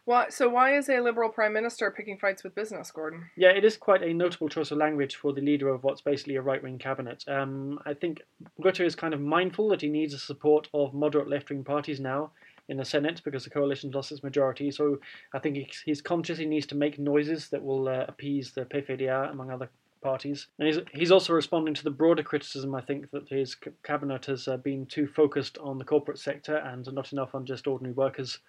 Why? 0.05 0.29
So 0.29 0.47
why 0.47 0.77
is 0.77 0.87
a 0.87 1.01
Liberal 1.01 1.29
Prime 1.29 1.51
Minister 1.51 1.91
picking 1.91 2.17
fights 2.17 2.41
with 2.41 2.55
business, 2.55 2.89
Gordon? 2.89 3.25
Yeah, 3.35 3.49
it 3.49 3.65
is 3.65 3.75
quite 3.75 4.01
a 4.01 4.13
notable 4.13 4.47
choice 4.47 4.71
of 4.71 4.77
language 4.77 5.15
for 5.17 5.33
the 5.33 5.41
leader 5.41 5.67
of 5.67 5.83
what's 5.83 5.99
basically 5.99 6.37
a 6.37 6.41
right 6.41 6.63
wing 6.63 6.77
cabinet. 6.77 7.25
Um, 7.27 7.79
I 7.85 7.93
think 7.93 8.21
Rutte 8.61 8.85
is 8.85 8.95
kind 8.95 9.13
of 9.13 9.19
mindful 9.19 9.67
that 9.69 9.81
he 9.81 9.89
needs 9.89 10.13
the 10.13 10.19
support 10.19 10.69
of 10.73 10.93
moderate 10.93 11.27
left 11.27 11.49
wing 11.49 11.65
parties 11.65 11.99
now 11.99 12.31
in 12.67 12.77
the 12.77 12.85
Senate 12.85 13.21
because 13.23 13.43
the 13.43 13.49
coalition 13.49 13.91
lost 13.91 14.11
its 14.11 14.23
majority. 14.23 14.71
So 14.71 14.99
I 15.33 15.39
think 15.39 15.55
he's, 15.55 15.83
he's 15.85 16.01
conscious 16.01 16.37
he 16.37 16.45
needs 16.45 16.65
to 16.67 16.75
make 16.75 16.99
noises 16.99 17.49
that 17.49 17.63
will 17.63 17.87
uh, 17.87 18.05
appease 18.07 18.51
the 18.51 18.65
PVDA, 18.65 19.31
among 19.31 19.51
other 19.51 19.69
parties. 20.01 20.47
And 20.59 20.67
he's, 20.67 20.79
he's 20.93 21.11
also 21.11 21.33
responding 21.33 21.73
to 21.73 21.83
the 21.83 21.89
broader 21.89 22.23
criticism, 22.23 22.75
I 22.75 22.81
think, 22.81 23.09
that 23.11 23.27
his 23.27 23.55
cabinet 23.83 24.25
has 24.27 24.47
uh, 24.47 24.57
been 24.57 24.85
too 24.85 25.07
focused 25.07 25.57
on 25.57 25.77
the 25.77 25.85
corporate 25.85 26.19
sector 26.19 26.57
and 26.57 26.87
not 26.93 27.11
enough 27.11 27.33
on 27.33 27.45
just 27.45 27.67
ordinary 27.67 27.93
workers. 27.93 28.39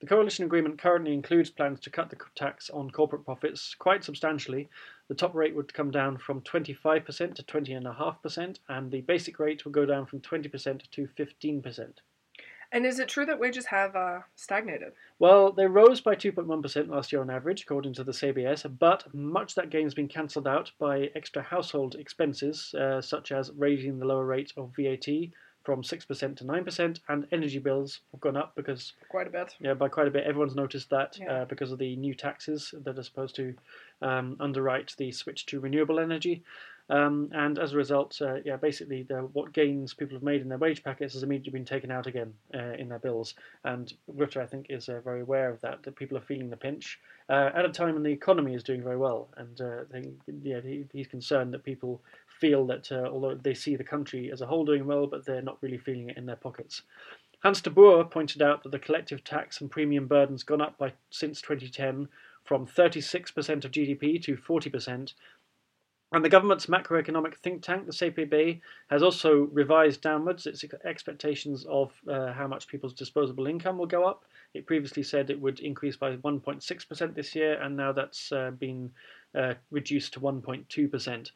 The 0.00 0.06
coalition 0.06 0.44
agreement 0.44 0.78
currently 0.78 1.12
includes 1.12 1.50
plans 1.50 1.80
to 1.80 1.90
cut 1.90 2.10
the 2.10 2.18
tax 2.36 2.70
on 2.70 2.90
corporate 2.90 3.24
profits 3.24 3.74
quite 3.74 4.04
substantially. 4.04 4.68
The 5.08 5.14
top 5.14 5.34
rate 5.34 5.56
would 5.56 5.74
come 5.74 5.90
down 5.90 6.18
from 6.18 6.40
25% 6.42 7.34
to 7.34 7.42
20.5%, 7.42 8.58
and 8.68 8.90
the 8.92 9.00
basic 9.00 9.40
rate 9.40 9.64
will 9.64 9.72
go 9.72 9.86
down 9.86 10.06
from 10.06 10.20
20% 10.20 10.82
to 10.90 11.08
15%. 11.18 11.92
And 12.70 12.84
is 12.84 12.98
it 12.98 13.08
true 13.08 13.24
that 13.26 13.38
wages 13.40 13.66
have 13.66 13.96
uh, 13.96 14.20
stagnated? 14.36 14.92
Well, 15.18 15.52
they 15.52 15.66
rose 15.66 16.00
by 16.02 16.14
2.1% 16.14 16.88
last 16.88 17.12
year 17.12 17.22
on 17.22 17.30
average, 17.30 17.62
according 17.62 17.94
to 17.94 18.04
the 18.04 18.12
CBS, 18.12 18.70
but 18.78 19.12
much 19.14 19.54
that 19.54 19.70
gain 19.70 19.84
has 19.84 19.94
been 19.94 20.08
cancelled 20.08 20.46
out 20.46 20.70
by 20.78 21.10
extra 21.14 21.42
household 21.42 21.94
expenses, 21.94 22.74
uh, 22.74 23.00
such 23.00 23.32
as 23.32 23.50
raising 23.56 23.98
the 23.98 24.04
lower 24.06 24.26
rate 24.26 24.52
of 24.56 24.72
VAT 24.76 25.08
from 25.64 25.82
6% 25.82 26.36
to 26.36 26.44
9%, 26.44 27.00
and 27.08 27.26
energy 27.32 27.58
bills 27.58 28.00
have 28.12 28.20
gone 28.20 28.36
up 28.36 28.54
because. 28.54 28.92
Quite 29.08 29.26
a 29.26 29.30
bit. 29.30 29.54
Yeah, 29.60 29.74
by 29.74 29.88
quite 29.88 30.06
a 30.06 30.10
bit. 30.10 30.24
Everyone's 30.24 30.54
noticed 30.54 30.90
that 30.90 31.18
Yeah. 31.18 31.32
uh, 31.32 31.44
because 31.46 31.72
of 31.72 31.78
the 31.78 31.96
new 31.96 32.14
taxes 32.14 32.74
that 32.84 32.98
are 32.98 33.02
supposed 33.02 33.34
to 33.36 33.54
um, 34.02 34.36
underwrite 34.40 34.94
the 34.98 35.10
switch 35.12 35.46
to 35.46 35.60
renewable 35.60 35.98
energy. 36.00 36.42
Um, 36.90 37.28
and 37.32 37.58
as 37.58 37.74
a 37.74 37.76
result, 37.76 38.20
uh, 38.22 38.36
yeah, 38.44 38.56
basically, 38.56 39.02
the, 39.02 39.28
what 39.32 39.52
gains 39.52 39.92
people 39.92 40.16
have 40.16 40.22
made 40.22 40.40
in 40.40 40.48
their 40.48 40.58
wage 40.58 40.82
packets 40.82 41.12
has 41.14 41.22
immediately 41.22 41.52
been 41.52 41.64
taken 41.64 41.90
out 41.90 42.06
again 42.06 42.32
uh, 42.54 42.72
in 42.78 42.88
their 42.88 42.98
bills. 42.98 43.34
And 43.64 43.92
Rutte, 44.16 44.38
I 44.38 44.46
think, 44.46 44.66
is 44.70 44.88
uh, 44.88 45.00
very 45.04 45.20
aware 45.20 45.50
of 45.50 45.60
that, 45.60 45.82
that 45.82 45.96
people 45.96 46.16
are 46.16 46.22
feeling 46.22 46.48
the 46.48 46.56
pinch 46.56 46.98
uh, 47.28 47.50
at 47.54 47.66
a 47.66 47.70
time 47.70 47.94
when 47.94 48.02
the 48.02 48.12
economy 48.12 48.54
is 48.54 48.62
doing 48.62 48.82
very 48.82 48.96
well. 48.96 49.28
And 49.36 49.60
uh, 49.60 49.82
I 49.94 50.04
yeah, 50.42 50.60
he, 50.60 50.84
he's 50.92 51.08
concerned 51.08 51.52
that 51.52 51.64
people 51.64 52.00
feel 52.40 52.66
that 52.66 52.90
uh, 52.90 53.08
although 53.10 53.34
they 53.34 53.54
see 53.54 53.76
the 53.76 53.84
country 53.84 54.30
as 54.32 54.40
a 54.40 54.46
whole 54.46 54.64
doing 54.64 54.86
well, 54.86 55.06
but 55.06 55.26
they're 55.26 55.42
not 55.42 55.58
really 55.60 55.78
feeling 55.78 56.08
it 56.08 56.16
in 56.16 56.26
their 56.26 56.36
pockets. 56.36 56.82
Hans 57.40 57.60
de 57.60 57.70
Boer 57.70 58.04
pointed 58.04 58.42
out 58.42 58.62
that 58.62 58.72
the 58.72 58.78
collective 58.78 59.22
tax 59.22 59.60
and 59.60 59.70
premium 59.70 60.06
burden's 60.08 60.42
gone 60.42 60.60
up 60.60 60.76
by 60.76 60.92
since 61.10 61.40
2010 61.40 62.08
from 62.44 62.66
36% 62.66 63.64
of 63.64 63.70
GDP 63.70 64.20
to 64.22 64.36
40%. 64.36 65.12
And 66.12 66.24
the 66.24 66.30
government's 66.30 66.66
macroeconomic 66.66 67.34
think 67.36 67.62
tank, 67.62 67.84
the 67.86 67.92
CPB, 67.92 68.60
has 68.88 69.02
also 69.02 69.48
revised 69.52 70.00
downwards 70.00 70.46
its 70.46 70.64
expectations 70.84 71.66
of 71.68 71.92
uh, 72.08 72.32
how 72.32 72.46
much 72.46 72.66
people's 72.66 72.94
disposable 72.94 73.46
income 73.46 73.76
will 73.76 73.86
go 73.86 74.04
up. 74.04 74.24
It 74.54 74.66
previously 74.66 75.02
said 75.02 75.28
it 75.28 75.40
would 75.40 75.60
increase 75.60 75.96
by 75.96 76.16
1.6% 76.16 77.14
this 77.14 77.34
year, 77.34 77.60
and 77.60 77.76
now 77.76 77.92
that's 77.92 78.32
uh, 78.32 78.52
been 78.52 78.90
uh, 79.34 79.54
reduced 79.70 80.14
to 80.14 80.20
1.2%. 80.20 81.30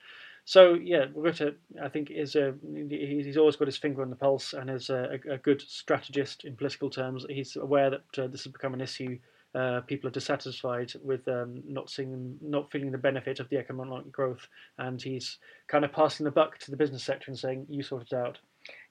So 0.44 0.74
yeah, 0.74 1.06
Rutte, 1.14 1.54
I 1.80 1.88
think 1.88 2.10
is 2.10 2.34
a 2.34 2.54
he's 2.88 3.36
always 3.36 3.54
got 3.56 3.68
his 3.68 3.76
finger 3.76 4.02
on 4.02 4.10
the 4.10 4.16
pulse 4.16 4.54
and 4.54 4.68
is 4.68 4.90
a, 4.90 5.20
a 5.30 5.38
good 5.38 5.60
strategist 5.60 6.44
in 6.44 6.56
political 6.56 6.90
terms. 6.90 7.24
He's 7.28 7.54
aware 7.54 7.90
that 7.90 8.18
uh, 8.18 8.26
this 8.26 8.42
has 8.44 8.52
become 8.52 8.74
an 8.74 8.80
issue. 8.80 9.18
Uh, 9.54 9.80
people 9.82 10.08
are 10.08 10.12
dissatisfied 10.12 10.92
with 11.04 11.26
um, 11.28 11.62
not 11.66 11.90
seeing, 11.90 12.38
not 12.40 12.70
feeling 12.70 12.90
the 12.90 12.98
benefit 12.98 13.38
of 13.38 13.48
the 13.50 13.58
economic 13.58 14.10
growth, 14.10 14.46
and 14.78 15.02
he's 15.02 15.38
kind 15.68 15.84
of 15.84 15.92
passing 15.92 16.24
the 16.24 16.30
buck 16.30 16.58
to 16.58 16.70
the 16.70 16.76
business 16.76 17.04
sector 17.04 17.30
and 17.30 17.38
saying, 17.38 17.66
"You 17.68 17.82
sort 17.82 18.04
it 18.10 18.14
out." 18.14 18.38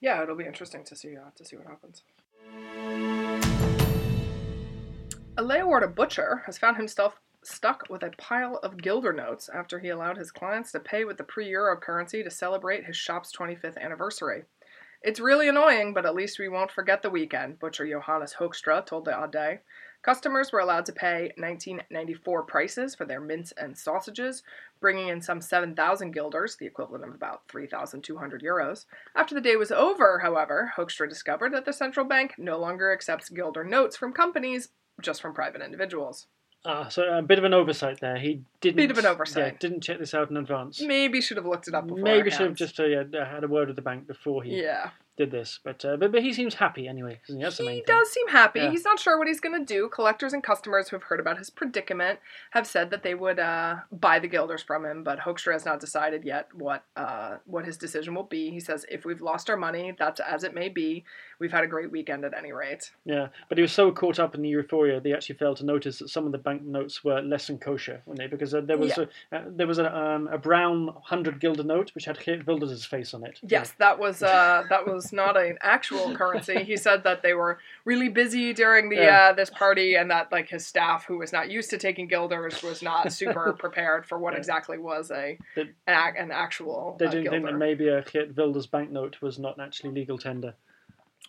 Yeah, 0.01 0.21
it'll 0.21 0.35
be 0.35 0.45
interesting 0.45 0.83
to 0.85 0.95
see 0.95 1.17
uh, 1.17 1.31
to 1.35 1.45
see 1.45 1.57
what 1.57 1.67
happens. 1.67 2.03
A 5.37 5.43
Leeuwarden 5.43 5.95
butcher 5.95 6.43
has 6.45 6.57
found 6.57 6.77
himself 6.77 7.19
stuck 7.43 7.83
with 7.89 8.03
a 8.03 8.11
pile 8.17 8.57
of 8.57 8.77
guilder 8.77 9.13
notes 9.13 9.49
after 9.49 9.79
he 9.79 9.89
allowed 9.89 10.17
his 10.17 10.31
clients 10.31 10.71
to 10.71 10.79
pay 10.79 11.05
with 11.05 11.17
the 11.17 11.23
pre-euro 11.23 11.75
currency 11.75 12.21
to 12.21 12.29
celebrate 12.29 12.85
his 12.85 12.95
shop's 12.95 13.35
25th 13.35 13.77
anniversary. 13.77 14.43
It's 15.01 15.19
really 15.19 15.49
annoying, 15.49 15.93
but 15.93 16.05
at 16.05 16.13
least 16.13 16.37
we 16.37 16.47
won't 16.47 16.71
forget 16.71 17.01
the 17.01 17.09
weekend, 17.09 17.57
butcher 17.57 17.87
Johannes 17.87 18.35
Hoekstra 18.39 18.85
told 18.85 19.05
the 19.05 19.17
AD. 19.17 19.59
Customers 20.03 20.51
were 20.51 20.59
allowed 20.59 20.85
to 20.87 20.93
pay 20.93 21.31
1994 21.37 22.43
prices 22.43 22.95
for 22.95 23.05
their 23.05 23.19
mince 23.19 23.53
and 23.55 23.77
sausages, 23.77 24.41
bringing 24.79 25.09
in 25.09 25.21
some 25.21 25.41
7,000 25.41 26.11
guilders, 26.11 26.55
the 26.55 26.65
equivalent 26.65 27.03
of 27.03 27.13
about 27.13 27.41
3,200 27.49 28.41
euros. 28.41 28.85
After 29.15 29.35
the 29.35 29.41
day 29.41 29.55
was 29.55 29.71
over, 29.71 30.19
however, 30.19 30.73
Hoekstra 30.75 31.07
discovered 31.07 31.53
that 31.53 31.65
the 31.65 31.73
central 31.73 32.05
bank 32.05 32.33
no 32.37 32.57
longer 32.57 32.91
accepts 32.91 33.29
guilder 33.29 33.63
notes 33.63 33.95
from 33.95 34.11
companies, 34.11 34.69
just 35.01 35.21
from 35.21 35.33
private 35.33 35.61
individuals. 35.61 36.25
Ah, 36.63 36.87
so 36.89 37.03
a 37.03 37.21
bit 37.23 37.39
of 37.39 37.43
an 37.43 37.53
oversight 37.53 37.99
there. 38.01 38.17
He 38.17 38.41
didn't. 38.59 38.77
Bit 38.77 38.91
of 38.91 38.97
an 38.99 39.05
oversight. 39.07 39.53
Yeah, 39.53 39.57
didn't 39.59 39.81
check 39.81 39.97
this 39.97 40.13
out 40.13 40.29
in 40.29 40.37
advance. 40.37 40.79
Maybe 40.79 41.19
should 41.19 41.37
have 41.37 41.45
looked 41.45 41.67
it 41.67 41.73
up 41.73 41.87
before. 41.87 42.03
Maybe 42.03 42.29
should 42.29 42.41
have 42.41 42.55
just 42.55 42.79
uh, 42.79 42.85
yeah, 42.85 43.03
had 43.11 43.43
a 43.43 43.47
word 43.47 43.67
with 43.67 43.75
the 43.75 43.81
bank 43.81 44.05
before 44.05 44.43
he 44.43 44.61
Yeah. 44.61 44.91
Did 45.17 45.31
this. 45.31 45.59
But, 45.63 45.83
uh, 45.85 45.97
but 45.97 46.11
but 46.11 46.21
he 46.23 46.33
seems 46.33 46.55
happy 46.55 46.87
anyway. 46.87 47.19
he? 47.27 47.35
That's 47.35 47.57
He 47.57 47.65
thing. 47.65 47.83
does 47.85 48.11
seem 48.11 48.27
happy. 48.29 48.59
Yeah. 48.59 48.71
He's 48.71 48.83
not 48.85 48.99
sure 48.99 49.17
what 49.17 49.27
he's 49.27 49.39
going 49.39 49.57
to 49.59 49.65
do. 49.65 49.89
Collectors 49.89 50.33
and 50.33 50.41
customers 50.43 50.89
who 50.89 50.95
have 50.95 51.03
heard 51.03 51.19
about 51.19 51.37
his 51.37 51.49
predicament 51.49 52.19
have 52.51 52.65
said 52.65 52.89
that 52.91 53.03
they 53.03 53.13
would 53.13 53.39
uh, 53.39 53.77
buy 53.91 54.19
the 54.19 54.27
guilders 54.27 54.61
from 54.63 54.85
him, 54.85 55.03
but 55.03 55.19
Hoekstra 55.19 55.53
has 55.53 55.65
not 55.65 55.79
decided 55.79 56.23
yet 56.23 56.47
what 56.53 56.83
uh, 56.95 57.37
what 57.45 57.65
his 57.65 57.77
decision 57.77 58.15
will 58.15 58.23
be. 58.23 58.49
He 58.51 58.59
says, 58.59 58.85
if 58.89 59.05
we've 59.05 59.21
lost 59.21 59.49
our 59.49 59.57
money, 59.57 59.93
that's 59.97 60.19
as 60.19 60.43
it 60.43 60.53
may 60.53 60.69
be. 60.69 61.03
We've 61.39 61.51
had 61.51 61.63
a 61.63 61.67
great 61.67 61.91
weekend 61.91 62.23
at 62.23 62.37
any 62.37 62.51
rate. 62.51 62.91
Yeah, 63.03 63.29
but 63.49 63.57
he 63.57 63.63
was 63.63 63.71
so 63.71 63.91
caught 63.91 64.19
up 64.19 64.35
in 64.35 64.43
the 64.43 64.49
euphoria, 64.49 65.01
they 65.01 65.13
actually 65.13 65.37
failed 65.37 65.57
to 65.57 65.65
notice 65.65 65.97
that 65.99 66.09
some 66.09 66.27
of 66.27 66.31
the 66.31 66.37
banknotes 66.37 67.03
were 67.03 67.19
less 67.21 67.47
than 67.47 67.57
kosher, 67.57 68.01
weren't 68.05 68.19
they? 68.19 68.27
Because 68.27 68.53
uh, 68.53 68.61
there 68.61 68.77
was 68.77 68.95
Yeah. 68.95 69.05
a, 69.31 69.35
uh, 69.37 69.43
there 69.47 69.65
was 69.65 69.79
a, 69.79 69.95
um, 69.97 70.27
a 70.27 70.37
brown 70.37 70.93
hundred 71.03 71.39
guilder 71.39 71.63
note 71.63 71.91
which 71.95 72.05
had 72.05 72.19
Geert 72.23 72.45
face 72.85 73.13
on 73.15 73.23
it. 73.25 73.39
Yes, 73.41 73.73
that 73.79 73.97
was 73.97 74.21
uh, 74.21 74.63
that 74.69 74.85
was 74.85 75.00
not 75.11 75.35
an 75.37 75.57
actual 75.61 76.13
currency. 76.19 76.63
He 76.63 76.77
said 76.77 77.03
that 77.05 77.21
they 77.23 77.33
were 77.33 77.59
really 77.85 78.09
busy 78.09 78.53
during 78.53 78.89
the 78.89 78.97
Yeah. 78.97 79.29
uh, 79.29 79.33
this 79.33 79.49
party, 79.49 79.95
and 79.95 80.11
that 80.11 80.31
like 80.31 80.49
his 80.49 80.65
staff, 80.67 81.05
who 81.05 81.17
was 81.17 81.31
not 81.31 81.49
used 81.49 81.69
to 81.71 81.77
taking 81.77 82.07
guilders, 82.07 82.61
was 82.61 82.81
not 82.81 83.11
super 83.13 83.53
prepared 83.63 84.05
for 84.05 84.17
what 84.19 84.33
Yeah. 84.33 84.39
exactly 84.39 84.77
was 84.77 85.09
a 85.11 85.37
an, 85.55 85.69
an 85.87 86.31
actual 86.31 86.95
They 86.99 87.05
uh, 87.07 87.11
didn't 87.11 87.29
think 87.31 87.45
that 87.45 87.57
maybe 87.57 87.87
a 87.87 88.01
Geert 88.03 88.35
Wilders 88.37 88.67
banknote 88.67 89.21
was 89.21 89.39
not 89.39 89.59
actually 89.59 89.91
legal 89.91 90.17
tender. 90.17 90.53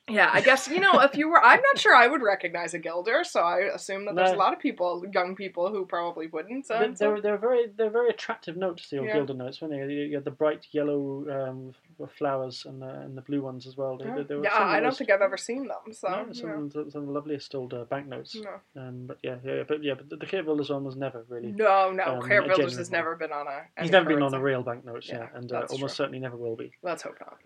Yeah, 0.09 0.31
I 0.33 0.41
guess 0.41 0.67
you 0.67 0.81
know 0.81 0.99
if 1.01 1.15
you 1.17 1.29
were, 1.31 1.41
I'm 1.41 1.61
not 1.61 1.79
sure 1.79 1.95
I 1.95 2.09
would 2.09 2.23
recognize 2.23 2.75
a 2.75 2.79
guilder, 2.81 3.23
so 3.23 3.41
I 3.41 3.59
assume 3.73 4.05
that 4.07 4.17
there's 4.17 4.33
No. 4.33 4.37
a 4.37 4.43
lot 4.45 4.53
of 4.53 4.59
people, 4.59 5.05
young 5.15 5.37
people, 5.37 5.71
who 5.71 5.87
probably 5.87 6.27
wouldn't. 6.27 6.67
So, 6.67 6.77
They- 6.81 6.89
They're, 6.89 7.21
they're 7.21 7.37
very 7.39 7.69
they're 7.77 7.89
very 8.01 8.09
attractive 8.11 8.57
notes, 8.57 8.91
the 8.91 8.99
old 8.99 9.07
Yeah. 9.07 9.15
guilder 9.15 9.35
notes, 9.35 9.61
weren't 9.63 9.75
they? 9.75 9.95
You 9.95 10.15
had 10.17 10.25
the 10.25 10.33
bright 10.33 10.67
yellow 10.73 11.03
um, 11.31 11.75
flowers 12.17 12.65
and 12.67 12.81
the, 12.83 12.89
and 12.89 13.17
the 13.17 13.23
blue 13.23 13.43
ones 13.43 13.67
as 13.67 13.77
well. 13.77 13.97
They, 13.99 14.05
they, 14.05 14.23
they 14.23 14.35
were 14.35 14.45
yeah, 14.45 14.57
I 14.59 14.81
don't 14.81 14.97
think 14.97 15.11
I've 15.11 15.21
ever 15.21 15.37
seen 15.37 15.67
them. 15.69 15.93
So, 15.93 16.09
no, 16.09 16.33
some, 16.33 16.49
know. 16.49 16.55
of 16.65 16.73
the- 16.73 16.91
some 16.91 17.03
of 17.03 17.07
the 17.09 17.13
loveliest 17.13 17.55
old 17.55 17.75
uh, 17.75 17.85
banknotes. 17.85 18.35
no, 18.37 18.81
Um, 18.83 19.05
but 19.07 19.19
yeah, 19.23 19.37
yeah, 19.45 19.63
but 19.67 19.83
yeah, 19.83 19.95
but 19.95 20.09
the, 20.11 20.17
the 20.17 20.27
Geert 20.27 20.47
Wilders 20.47 20.71
one 20.71 20.85
was 20.85 20.97
never 20.97 21.25
really. 21.29 21.53
no, 21.53 21.91
no. 21.93 22.05
Um, 22.05 22.19
Wilders 22.21 22.29
genuine 22.57 22.61
has 22.79 22.91
one. 22.91 22.99
never 22.99 23.17
been 23.17 23.33
on 23.33 23.47
a. 23.47 23.83
He's 23.83 23.91
never 23.91 24.09
been 24.09 24.23
on 24.23 24.35
a 24.35 24.41
real 24.41 24.63
banknote, 24.63 25.05
yeah, 25.07 25.19
Yeah, 25.19 25.29
and 25.35 25.53
uh, 25.53 25.57
almost 25.71 25.79
true. 25.79 25.89
certainly 25.89 26.19
never 26.19 26.37
will 26.37 26.57
be. 26.57 26.73
Let's 26.83 27.03
hope 27.03 27.17
not. 27.21 27.39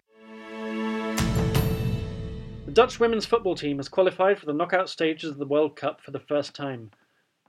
The 2.66 2.72
Dutch 2.72 2.98
women's 3.00 3.26
football 3.26 3.54
team 3.54 3.76
has 3.78 3.88
qualified 3.88 4.38
for 4.38 4.46
the 4.46 4.52
knockout 4.52 4.88
stages 4.88 5.30
of 5.30 5.38
the 5.38 5.46
World 5.46 5.76
Cup 5.76 6.00
for 6.00 6.10
the 6.10 6.20
first 6.20 6.54
time. 6.54 6.90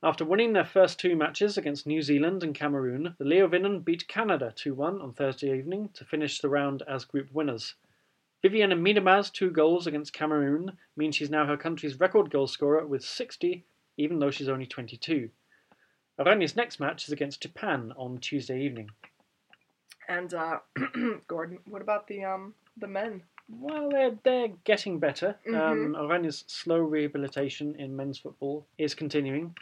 After 0.04 0.24
winning 0.24 0.54
their 0.54 0.66
first 0.66 1.00
two 1.00 1.16
matches 1.16 1.58
against 1.58 1.88
New 1.88 2.02
Zealand 2.02 2.44
and 2.44 2.54
Cameroon, 2.54 3.16
the 3.18 3.26
Leeuwinnen 3.26 3.84
beat 3.84 4.08
Canada 4.08 4.54
2 4.56 4.74
1 4.76 5.02
on 5.02 5.14
Thursday 5.14 5.58
evening 5.58 5.90
to 5.94 6.06
finish 6.06 6.40
the 6.40 6.50
round 6.50 6.84
as 6.88 7.04
group 7.06 7.32
winners. 7.34 7.74
Vivianne 8.44 8.80
Miedema's 8.80 9.32
two 9.32 9.50
goals 9.50 9.88
against 9.88 10.14
Cameroon 10.14 10.78
mean 10.96 11.12
she's 11.12 11.32
now 11.32 11.48
her 11.48 11.58
country's 11.58 12.00
record 12.00 12.30
goal 12.30 12.46
scorer 12.46 12.86
with 12.86 13.04
60, 13.04 13.66
even 13.98 14.20
though 14.20 14.30
she's 14.30 14.48
only 14.50 14.68
22. 14.68 15.30
Oranje's 16.20 16.56
next 16.56 16.80
match 16.80 17.06
is 17.08 17.12
against 17.12 17.42
Japan 17.42 17.92
on 17.98 18.20
Tuesday 18.20 18.62
evening. 18.62 18.92
And 20.08 20.34
uh, 20.36 20.60
Gordon, 21.28 21.60
what 21.66 21.82
about 21.82 22.08
the 22.08 22.24
um 22.24 22.54
the 22.78 22.88
men? 22.88 23.24
Well, 23.50 23.90
they're, 23.90 24.18
they're 24.24 24.50
getting 24.66 25.00
better. 25.00 25.36
Um, 25.48 25.54
Mhm. 25.56 25.98
Albania's 25.98 26.44
slow 26.48 26.80
rehabilitation 26.80 27.76
in 27.76 27.96
men's 27.96 28.20
football 28.20 28.68
is 28.78 28.94
continuing. 28.94 29.56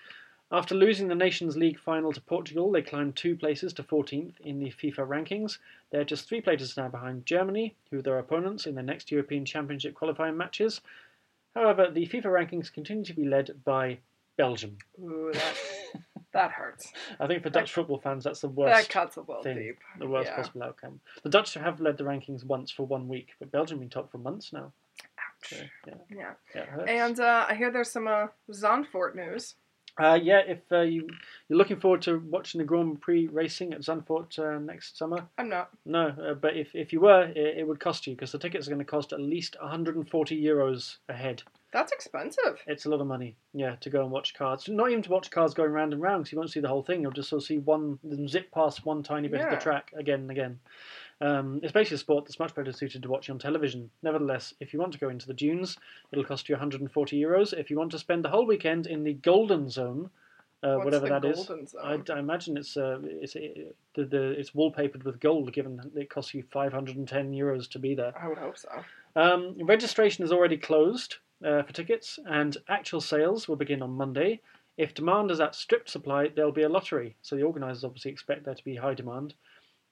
After 0.51 0.75
losing 0.75 1.07
the 1.07 1.15
Nations 1.15 1.57
League 1.57 1.79
final 1.79 2.13
to 2.13 2.21
Portugal, 2.21 2.71
they 2.71 2.81
climbed 2.83 3.15
two 3.15 3.35
places 3.35 3.73
to 3.73 3.83
14th 3.83 4.39
in 4.41 4.59
the 4.59 4.69
FIFA 4.71 5.07
rankings. 5.07 5.57
They're 5.91 6.03
just 6.03 6.27
three 6.29 6.39
places 6.41 6.77
now 6.77 6.87
behind 6.87 7.25
Germany, 7.25 7.75
who 7.89 7.99
are 7.99 8.01
their 8.03 8.19
opponents 8.19 8.67
in 8.67 8.75
their 8.75 8.83
next 8.83 9.11
European 9.11 9.43
Championship 9.43 9.95
qualifying 9.95 10.37
matches. 10.37 10.81
However, 11.55 11.89
the 11.89 12.05
FIFA 12.05 12.25
rankings 12.25 12.71
continue 12.71 13.03
to 13.05 13.13
be 13.13 13.25
led 13.25 13.63
by 13.63 13.97
Belgium. 14.37 14.77
Ooh, 15.01 15.31
that 15.33 15.55
that 16.33 16.51
hurts. 16.51 16.91
I 17.19 17.25
think 17.27 17.41
for 17.41 17.49
That- 17.49 17.61
Dutch 17.61 17.73
football 17.73 17.97
fans, 17.99 18.23
that's 18.25 18.41
the 18.41 18.47
That 18.49 18.55
worst 18.55 18.89
cuts 18.89 19.15
a 19.15 19.21
little 19.21 19.41
thing. 19.41 19.57
deep. 19.57 19.79
the 19.97 20.07
worst 20.07 20.29
Yeah. 20.29 20.35
possible 20.35 20.63
outcome. 20.63 20.99
The 21.23 21.29
Dutch 21.29 21.53
have 21.55 21.79
led 21.81 21.97
the 21.97 22.03
rankings 22.03 22.43
once 22.43 22.69
for 22.69 22.85
one 22.85 23.07
week, 23.07 23.29
but 23.39 23.51
Belgium 23.51 23.77
have 23.77 23.81
been 23.81 23.89
top 23.89 24.11
for 24.11 24.19
months 24.19 24.53
now. 24.53 24.73
So, 25.45 25.55
Ouch. 25.57 25.69
yeah, 25.87 25.93
Yeah. 26.09 26.33
yeah. 26.53 27.05
And 27.05 27.19
uh, 27.19 27.45
I 27.49 27.55
hear 27.55 27.71
there's 27.71 27.89
some 27.91 28.07
uh, 28.07 28.27
Zandvoort 28.51 29.15
news. 29.15 29.55
Uh, 29.97 30.19
yeah, 30.21 30.39
if 30.39 30.59
uh, 30.71 30.81
you 30.81 31.07
you're 31.47 31.57
looking 31.57 31.79
forward 31.79 32.01
to 32.01 32.19
watching 32.29 32.59
the 32.59 32.65
Grand 32.65 32.99
Prix 33.01 33.27
racing 33.27 33.73
at 33.73 33.81
Zandvoort 33.81 34.37
uh, 34.39 34.59
next 34.59 34.97
summer, 34.97 35.27
I'm 35.37 35.47
not. 35.49 35.69
no. 35.85 36.07
Uh, 36.07 36.33
but 36.33 36.57
if, 36.57 36.75
if 36.75 36.91
you 36.91 36.99
were, 36.99 37.23
it, 37.23 37.59
it 37.59 37.67
would 37.67 37.79
cost 37.79 38.05
you 38.05 38.13
because 38.13 38.31
the 38.31 38.39
tickets 38.39 38.67
are 38.67 38.71
going 38.71 38.79
to 38.79 38.85
cost 38.85 39.13
at 39.13 39.21
least 39.21 39.55
140 39.61 40.43
euros 40.43 40.97
a 41.07 41.13
head. 41.13 41.43
That's 41.71 41.91
expensive. 41.91 42.61
It's 42.67 42.85
a 42.85 42.89
lot 42.89 43.01
of 43.01 43.07
money, 43.07 43.35
yeah, 43.53 43.75
to 43.81 43.89
go 43.89 44.01
and 44.01 44.11
watch 44.11 44.33
cars. 44.33 44.67
Not 44.69 44.91
even 44.91 45.03
to 45.03 45.09
watch 45.11 45.29
cars 45.29 45.53
going 45.53 45.71
round 45.71 45.93
and 45.93 46.01
round 46.01 46.23
because 46.23 46.31
you 46.31 46.37
won't 46.37 46.51
see 46.51 46.61
the 46.61 46.69
whole 46.69 46.83
thing. 46.83 47.01
You'll 47.01 47.11
just 47.11 47.29
sort 47.29 47.41
of 47.41 47.47
see 47.47 47.57
one 47.57 47.99
them 48.03 48.27
zip 48.27 48.51
past 48.51 48.85
one 48.85 49.03
tiny 49.03 49.27
bit 49.27 49.41
of 49.41 49.47
the 49.47 49.55
Yeah. 49.55 49.59
track 49.59 49.91
again 49.95 50.21
and 50.21 50.31
again. 50.31 50.59
Um, 51.21 51.61
it's 51.63 51.71
basically 51.71 51.95
a 51.95 51.99
sport 51.99 52.25
that's 52.25 52.39
much 52.39 52.53
better 52.53 52.71
suited 52.71 53.01
to 53.03 53.09
watching 53.09 53.33
on 53.33 53.39
television. 53.39 53.89
Nevertheless, 54.03 54.53
if 54.59 54.73
you 54.73 54.79
want 54.79 54.93
to 54.93 54.99
go 54.99 55.09
into 55.09 55.27
the 55.27 55.33
dunes, 55.33 55.77
it'll 56.11 56.25
cost 56.25 56.49
you 56.49 56.55
140 56.55 57.19
euros. 57.19 57.53
If 57.53 57.69
you 57.69 57.77
want 57.77 57.91
to 57.91 57.99
spend 57.99 58.23
the 58.23 58.29
whole 58.29 58.45
weekend 58.45 58.87
in 58.87 59.03
the 59.03 59.13
Golden 59.13 59.69
Zone, 59.69 60.09
uh, 60.61 60.77
whatever 60.77 61.07
that 61.07 61.23
is, 61.23 61.49
I. 61.81 62.01
I 62.11 62.19
imagine 62.19 62.57
it's 62.57 62.75
uh, 62.75 62.99
it's 63.03 63.35
it, 63.35 63.75
the, 63.93 64.05
the 64.05 64.31
it's 64.31 64.51
wallpapered 64.51 65.03
with 65.03 65.19
gold. 65.19 65.53
Given 65.53 65.79
it 65.95 66.09
costs 66.09 66.33
you 66.33 66.43
510 66.51 67.31
euros 67.33 67.69
to 67.71 67.79
be 67.79 67.93
there. 67.93 68.13
I 68.19 68.27
would 68.27 68.37
hope 68.37 68.57
so. 68.57 68.69
Um, 69.15 69.55
registration 69.61 70.23
is 70.23 70.31
already 70.31 70.57
closed 70.57 71.17
uh, 71.45 71.61
for 71.63 71.71
tickets, 71.71 72.19
and 72.25 72.57
actual 72.67 72.99
sales 72.99 73.47
will 73.47 73.57
begin 73.57 73.81
on 73.81 73.91
Monday. 73.91 74.41
If 74.77 74.93
demand 74.93 75.31
is 75.31 75.39
outstripped 75.39 75.89
supply, 75.89 76.29
there'll 76.35 76.51
be 76.51 76.63
a 76.63 76.69
lottery. 76.69 77.15
So 77.21 77.35
the 77.35 77.43
organisers 77.43 77.83
obviously 77.83 78.11
expect 78.11 78.43
there 78.43 78.55
to 78.55 78.63
be 78.63 78.75
high 78.75 78.93
demand. 78.93 79.35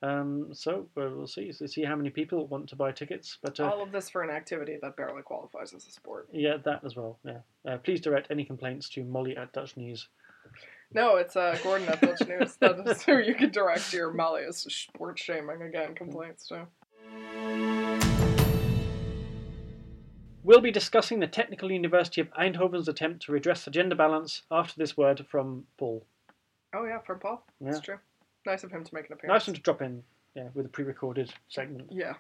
Um, 0.04 0.50
so 0.54 0.86
we'll 0.96 1.26
see 1.28 1.54
so 1.54 1.66
see 1.66 1.84
how 1.84 1.96
many 1.96 2.10
people 2.10 2.46
want 2.48 2.68
to 2.70 2.76
buy 2.76 2.92
tickets. 2.92 3.38
But 3.42 3.58
uh, 3.60 3.70
All 3.70 3.82
of 3.82 3.92
this 3.94 4.10
for 4.10 4.22
an 4.22 4.30
activity 4.30 4.78
that 4.82 4.98
barely 4.98 5.22
qualifies 5.22 5.74
as 5.74 5.88
a 5.88 5.92
sport. 5.92 6.28
yeah, 6.34 6.58
that 6.66 6.84
as 6.84 6.96
well. 6.98 7.20
Yeah, 7.24 7.38
uh, 7.66 7.78
please 7.78 8.02
direct 8.02 8.28
any 8.30 8.44
complaints 8.44 8.90
to 8.90 9.04
Molly 9.06 9.38
at 9.38 9.54
Dutch 9.54 9.78
News. 9.78 10.10
No, 10.94 11.16
it's 11.16 11.36
uh, 11.38 11.58
Gordon 11.64 11.88
at 11.88 12.02
Dutch 12.02 12.28
News. 12.28 12.56
That 12.58 12.86
is 12.86 13.02
who 13.04 13.18
you 13.20 13.34
can 13.34 13.50
direct 13.52 13.94
your 13.94 14.12
Molly's 14.12 14.58
sports 14.58 15.22
shaming 15.22 15.62
again 15.62 15.96
complaints 15.96 16.50
to. 16.50 16.68
We'll 20.44 20.60
be 20.60 20.72
discussing 20.72 21.22
the 21.22 21.28
Technical 21.28 21.72
University 21.72 22.20
of 22.20 22.30
Eindhoven's 22.34 22.90
attempt 22.90 23.24
to 23.26 23.32
redress 23.32 23.64
the 23.64 23.72
gender 23.72 23.96
balance 23.96 24.42
after 24.52 24.74
this 24.78 24.98
word 24.98 25.26
from 25.32 25.64
Paul. 25.78 26.06
Oh 26.76 26.84
yeah, 26.84 27.00
from 27.00 27.20
Paul. 27.20 27.46
Yeah. 27.62 27.72
That's 27.72 27.80
true. 27.80 27.98
Nice 28.46 28.64
of 28.64 28.72
him 28.72 28.84
to 28.84 28.96
make 28.96 29.08
an 29.08 29.14
appearance. 29.14 29.34
Nice 29.34 29.42
of 29.44 29.48
him 29.50 29.56
to 29.56 29.62
drop 29.62 29.82
in, 29.82 30.04
yeah, 30.36 30.50
with 30.54 30.66
a 30.66 30.70
pre-recorded 30.70 31.32
segment. 31.48 31.88
Yeah. 31.92 32.14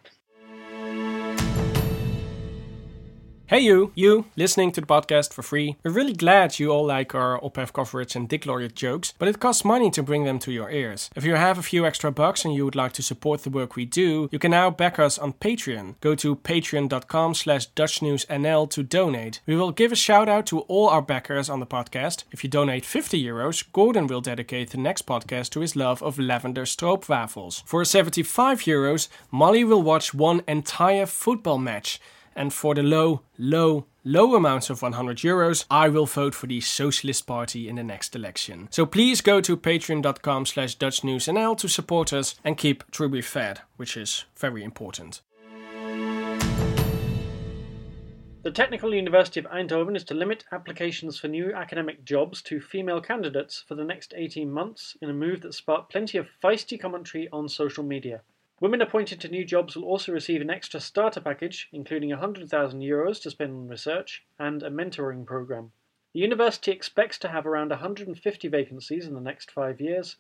Hey 3.47 3.59
you, 3.59 3.91
you, 3.93 4.25
listening 4.37 4.71
to 4.71 4.81
the 4.81 4.87
podcast 4.87 5.33
for 5.33 5.43
free. 5.43 5.75
We're 5.83 5.91
really 5.91 6.13
glad 6.13 6.57
you 6.59 6.71
all 6.71 6.85
like 6.85 7.13
our 7.13 7.37
ophef 7.43 7.73
coverage 7.73 8.15
and 8.15 8.27
Dick 8.27 8.45
Laureate 8.45 8.73
jokes, 8.73 9.13
but 9.19 9.27
it 9.27 9.41
costs 9.41 9.65
money 9.65 9.91
to 9.91 10.01
bring 10.01 10.23
them 10.23 10.39
to 10.39 10.51
your 10.51 10.71
ears. 10.71 11.09
If 11.13 11.25
you 11.25 11.35
have 11.35 11.57
a 11.57 11.61
few 11.61 11.85
extra 11.85 12.09
bucks 12.09 12.45
and 12.45 12.55
you 12.55 12.63
would 12.63 12.75
like 12.75 12.93
to 12.93 13.03
support 13.03 13.43
the 13.43 13.49
work 13.49 13.75
we 13.75 13.83
do, 13.83 14.29
you 14.31 14.39
can 14.39 14.51
now 14.51 14.69
back 14.71 14.97
us 14.97 15.19
on 15.19 15.33
Patreon. 15.33 15.95
Go 15.99 16.15
to 16.15 16.37
patreon.com 16.37 17.33
slash 17.35 17.69
dutchnewsnl 17.71 18.69
to 18.71 18.81
donate. 18.81 19.41
We 19.45 19.57
will 19.57 19.71
give 19.71 19.91
a 19.91 19.97
shout 19.97 20.29
out 20.29 20.45
to 20.47 20.61
all 20.61 20.87
our 20.87 21.01
backers 21.01 21.49
on 21.49 21.59
the 21.59 21.67
podcast. 21.67 22.23
If 22.31 22.45
you 22.45 22.49
donate 22.49 22.85
50 22.85 23.21
euros, 23.21 23.65
Gordon 23.73 24.07
will 24.07 24.21
dedicate 24.21 24.69
the 24.69 24.77
next 24.77 25.05
podcast 25.05 25.49
to 25.51 25.59
his 25.59 25.75
love 25.75 26.01
of 26.01 26.17
lavender 26.17 26.63
stroopwafels. 26.63 27.61
For 27.65 27.83
75 27.83 28.61
euros, 28.61 29.09
Molly 29.31 29.65
will 29.65 29.83
watch 29.83 30.13
one 30.13 30.41
entire 30.47 31.05
football 31.05 31.57
match. 31.57 31.99
And 32.35 32.53
for 32.53 32.75
the 32.75 32.83
low, 32.83 33.21
low, 33.37 33.85
low 34.03 34.35
amounts 34.35 34.69
of 34.69 34.81
100 34.81 35.17
euros, 35.17 35.65
I 35.69 35.89
will 35.89 36.05
vote 36.05 36.35
for 36.35 36.47
the 36.47 36.61
Socialist 36.61 37.27
Party 37.27 37.69
in 37.69 37.75
the 37.75 37.83
next 37.83 38.15
election. 38.15 38.67
So 38.71 38.85
please 38.85 39.21
go 39.21 39.41
to 39.41 39.55
patreon.com 39.55 40.45
slash 40.45 40.77
dutchnewsnl 40.77 41.57
to 41.57 41.67
support 41.67 42.13
us 42.13 42.35
and 42.43 42.57
keep 42.57 42.89
Truby 42.91 43.21
fed, 43.21 43.61
which 43.77 43.95
is 43.97 44.25
very 44.35 44.63
important. 44.63 45.21
The 48.43 48.51
Technical 48.51 48.93
University 48.93 49.39
of 49.39 49.45
Eindhoven 49.45 49.95
is 49.95 50.03
to 50.03 50.13
limit 50.13 50.43
applications 50.51 51.17
for 51.17 51.29
new 51.29 51.53
academic 51.53 52.03
jobs 52.03 52.41
to 52.41 52.59
female 52.59 52.99
candidates 52.99 53.63
for 53.65 53.75
the 53.75 53.85
next 53.85 54.13
18 54.17 54.51
months 54.51 54.97
in 55.01 55.09
a 55.09 55.13
move 55.13 55.39
that 55.41 55.53
sparked 55.53 55.89
plenty 55.89 56.17
of 56.17 56.27
feisty 56.43 56.77
commentary 56.77 57.29
on 57.31 57.47
social 57.47 57.85
media. 57.85 58.21
Women 58.63 58.81
appointed 58.81 59.19
to 59.19 59.27
new 59.27 59.43
jobs 59.43 59.75
will 59.75 59.83
also 59.83 60.13
receive 60.13 60.39
an 60.39 60.49
extra 60.49 60.79
starter 60.79 61.19
package, 61.19 61.67
including 61.73 62.11
100,000 62.11 62.79
euros 62.79 63.21
to 63.21 63.29
spend 63.29 63.51
on 63.51 63.67
research 63.67 64.23
and 64.39 64.63
a 64.63 64.69
mentoring 64.69 65.25
program. 65.25 65.73
The 66.13 66.21
university 66.21 66.71
expects 66.71 67.17
to 67.19 67.27
have 67.27 67.45
around 67.45 67.71
150 67.71 68.47
vacancies 68.47 69.05
in 69.05 69.15
the 69.15 69.19
next 69.19 69.51
five 69.51 69.81
years. 69.81 70.15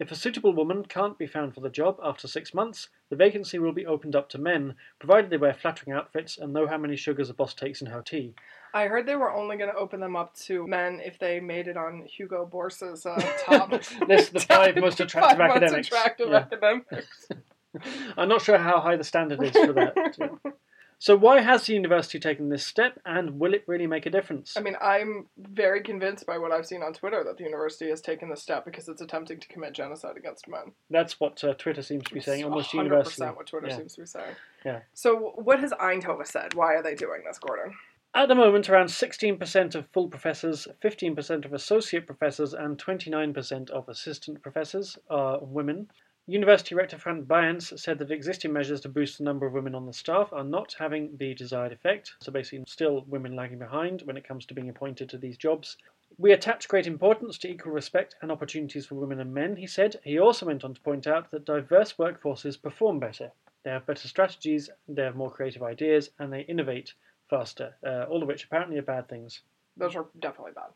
If 0.00 0.10
a 0.10 0.16
suitable 0.16 0.54
woman 0.54 0.86
can't 0.86 1.18
be 1.18 1.26
found 1.26 1.54
for 1.54 1.60
the 1.60 1.68
job 1.68 1.98
after 2.02 2.26
six 2.26 2.54
months, 2.54 2.88
the 3.10 3.16
vacancy 3.16 3.58
will 3.58 3.74
be 3.74 3.84
opened 3.84 4.16
up 4.16 4.30
to 4.30 4.38
men, 4.38 4.76
provided 4.98 5.28
they 5.28 5.36
wear 5.36 5.52
flattering 5.52 5.94
outfits 5.94 6.38
and 6.38 6.54
know 6.54 6.66
how 6.66 6.78
many 6.78 6.96
sugars 6.96 7.28
a 7.28 7.34
boss 7.34 7.52
takes 7.52 7.82
in 7.82 7.88
her 7.88 8.00
tea. 8.00 8.32
I 8.72 8.86
heard 8.86 9.04
they 9.04 9.16
were 9.16 9.30
only 9.30 9.58
going 9.58 9.70
to 9.70 9.76
open 9.76 10.00
them 10.00 10.16
up 10.16 10.34
to 10.46 10.66
men 10.66 11.02
if 11.04 11.18
they 11.18 11.38
made 11.38 11.68
it 11.68 11.76
on 11.76 12.06
Hugo 12.06 12.48
Borst's 12.50 13.04
uh, 13.04 13.20
top 13.44 13.72
List 14.08 14.32
the 14.32 14.40
five 14.40 14.74
most 14.76 15.00
attractive 15.00 15.38
five 15.38 15.60
most 15.60 15.74
attractive 15.74 16.30
Yeah. 16.30 16.38
academics. 16.38 17.28
I'm 18.16 18.28
not 18.28 18.42
sure 18.42 18.58
how 18.58 18.80
high 18.80 18.96
the 18.96 19.04
standard 19.04 19.42
is 19.42 19.50
for 19.52 19.72
that. 19.72 20.38
so, 20.98 21.16
why 21.16 21.40
has 21.40 21.66
the 21.66 21.74
university 21.74 22.18
taken 22.18 22.48
this 22.48 22.64
step, 22.66 22.98
and 23.04 23.38
will 23.38 23.54
it 23.54 23.64
really 23.66 23.86
make 23.86 24.06
a 24.06 24.10
difference? 24.10 24.56
I 24.56 24.60
mean, 24.60 24.76
I'm 24.80 25.26
very 25.36 25.82
convinced 25.82 26.26
by 26.26 26.38
what 26.38 26.52
I've 26.52 26.66
seen 26.66 26.82
on 26.82 26.92
Twitter 26.92 27.22
that 27.24 27.36
the 27.36 27.44
university 27.44 27.88
has 27.90 28.00
taken 28.00 28.30
this 28.30 28.42
step 28.42 28.64
because 28.64 28.88
it's 28.88 29.02
attempting 29.02 29.40
to 29.40 29.48
commit 29.48 29.72
genocide 29.72 30.16
against 30.16 30.48
men. 30.48 30.72
That's 30.90 31.18
what 31.20 31.42
uh, 31.44 31.54
Twitter 31.54 31.82
seems 31.82 32.04
to 32.04 32.14
be 32.14 32.20
saying, 32.20 32.40
It's 32.40 32.44
almost 32.48 32.70
100% 32.70 32.74
universally. 32.74 33.28
what 33.28 33.46
Twitter 33.46 33.68
Yeah. 33.68 33.76
seems 33.76 33.94
to 33.94 34.00
be 34.02 34.06
saying. 34.06 34.34
Yeah. 34.64 34.80
So, 34.94 35.32
what 35.36 35.60
has 35.60 35.72
Eindhoven 35.72 36.26
said? 36.26 36.54
Why 36.54 36.74
are 36.74 36.82
they 36.82 36.94
doing 36.94 37.22
this, 37.26 37.38
Gordon? 37.38 37.74
At 38.16 38.28
the 38.28 38.36
moment, 38.36 38.70
around 38.70 38.86
16% 38.86 39.74
of 39.74 39.88
full 39.88 40.06
professors, 40.08 40.68
15% 40.80 41.44
of 41.44 41.52
associate 41.52 42.06
professors, 42.06 42.54
and 42.54 42.78
29% 42.78 43.70
of 43.70 43.88
assistant 43.88 44.40
professors 44.40 44.96
are 45.10 45.40
women. 45.42 45.88
University 46.26 46.74
Rector 46.74 46.96
Frank 46.96 47.26
Baaijens 47.26 47.78
said 47.78 47.98
that 47.98 48.10
existing 48.10 48.50
measures 48.50 48.80
to 48.80 48.88
boost 48.88 49.18
the 49.18 49.24
number 49.24 49.44
of 49.44 49.52
women 49.52 49.74
on 49.74 49.84
the 49.84 49.92
staff 49.92 50.32
are 50.32 50.42
not 50.42 50.74
having 50.78 51.14
the 51.18 51.34
desired 51.34 51.70
effect, 51.70 52.14
so 52.22 52.32
basically, 52.32 52.64
still 52.66 53.04
women 53.08 53.36
lagging 53.36 53.58
behind 53.58 54.00
when 54.06 54.16
it 54.16 54.26
comes 54.26 54.46
to 54.46 54.54
being 54.54 54.70
appointed 54.70 55.10
to 55.10 55.18
these 55.18 55.36
jobs. 55.36 55.76
We 56.16 56.32
attach 56.32 56.66
great 56.66 56.86
importance 56.86 57.36
to 57.38 57.50
equal 57.50 57.72
respect 57.72 58.16
and 58.22 58.32
opportunities 58.32 58.86
for 58.86 58.94
women 58.94 59.20
and 59.20 59.34
men, 59.34 59.56
he 59.56 59.66
said. 59.66 60.00
He 60.02 60.18
also 60.18 60.46
went 60.46 60.64
on 60.64 60.72
to 60.72 60.80
point 60.80 61.06
out 61.06 61.30
that 61.30 61.44
diverse 61.44 61.92
workforces 61.92 62.60
perform 62.60 63.00
better. 63.00 63.30
They 63.62 63.72
have 63.72 63.84
better 63.84 64.08
strategies, 64.08 64.70
they 64.88 65.02
have 65.02 65.16
more 65.16 65.30
creative 65.30 65.62
ideas, 65.62 66.08
and 66.18 66.32
they 66.32 66.40
innovate 66.40 66.94
faster, 67.28 67.76
uh, 67.86 68.04
all 68.04 68.22
of 68.22 68.28
which 68.28 68.44
apparently 68.44 68.78
are 68.78 68.82
bad 68.82 69.10
things. 69.10 69.42
Those 69.76 69.94
are 69.94 70.06
definitely 70.20 70.52
bad. 70.52 70.70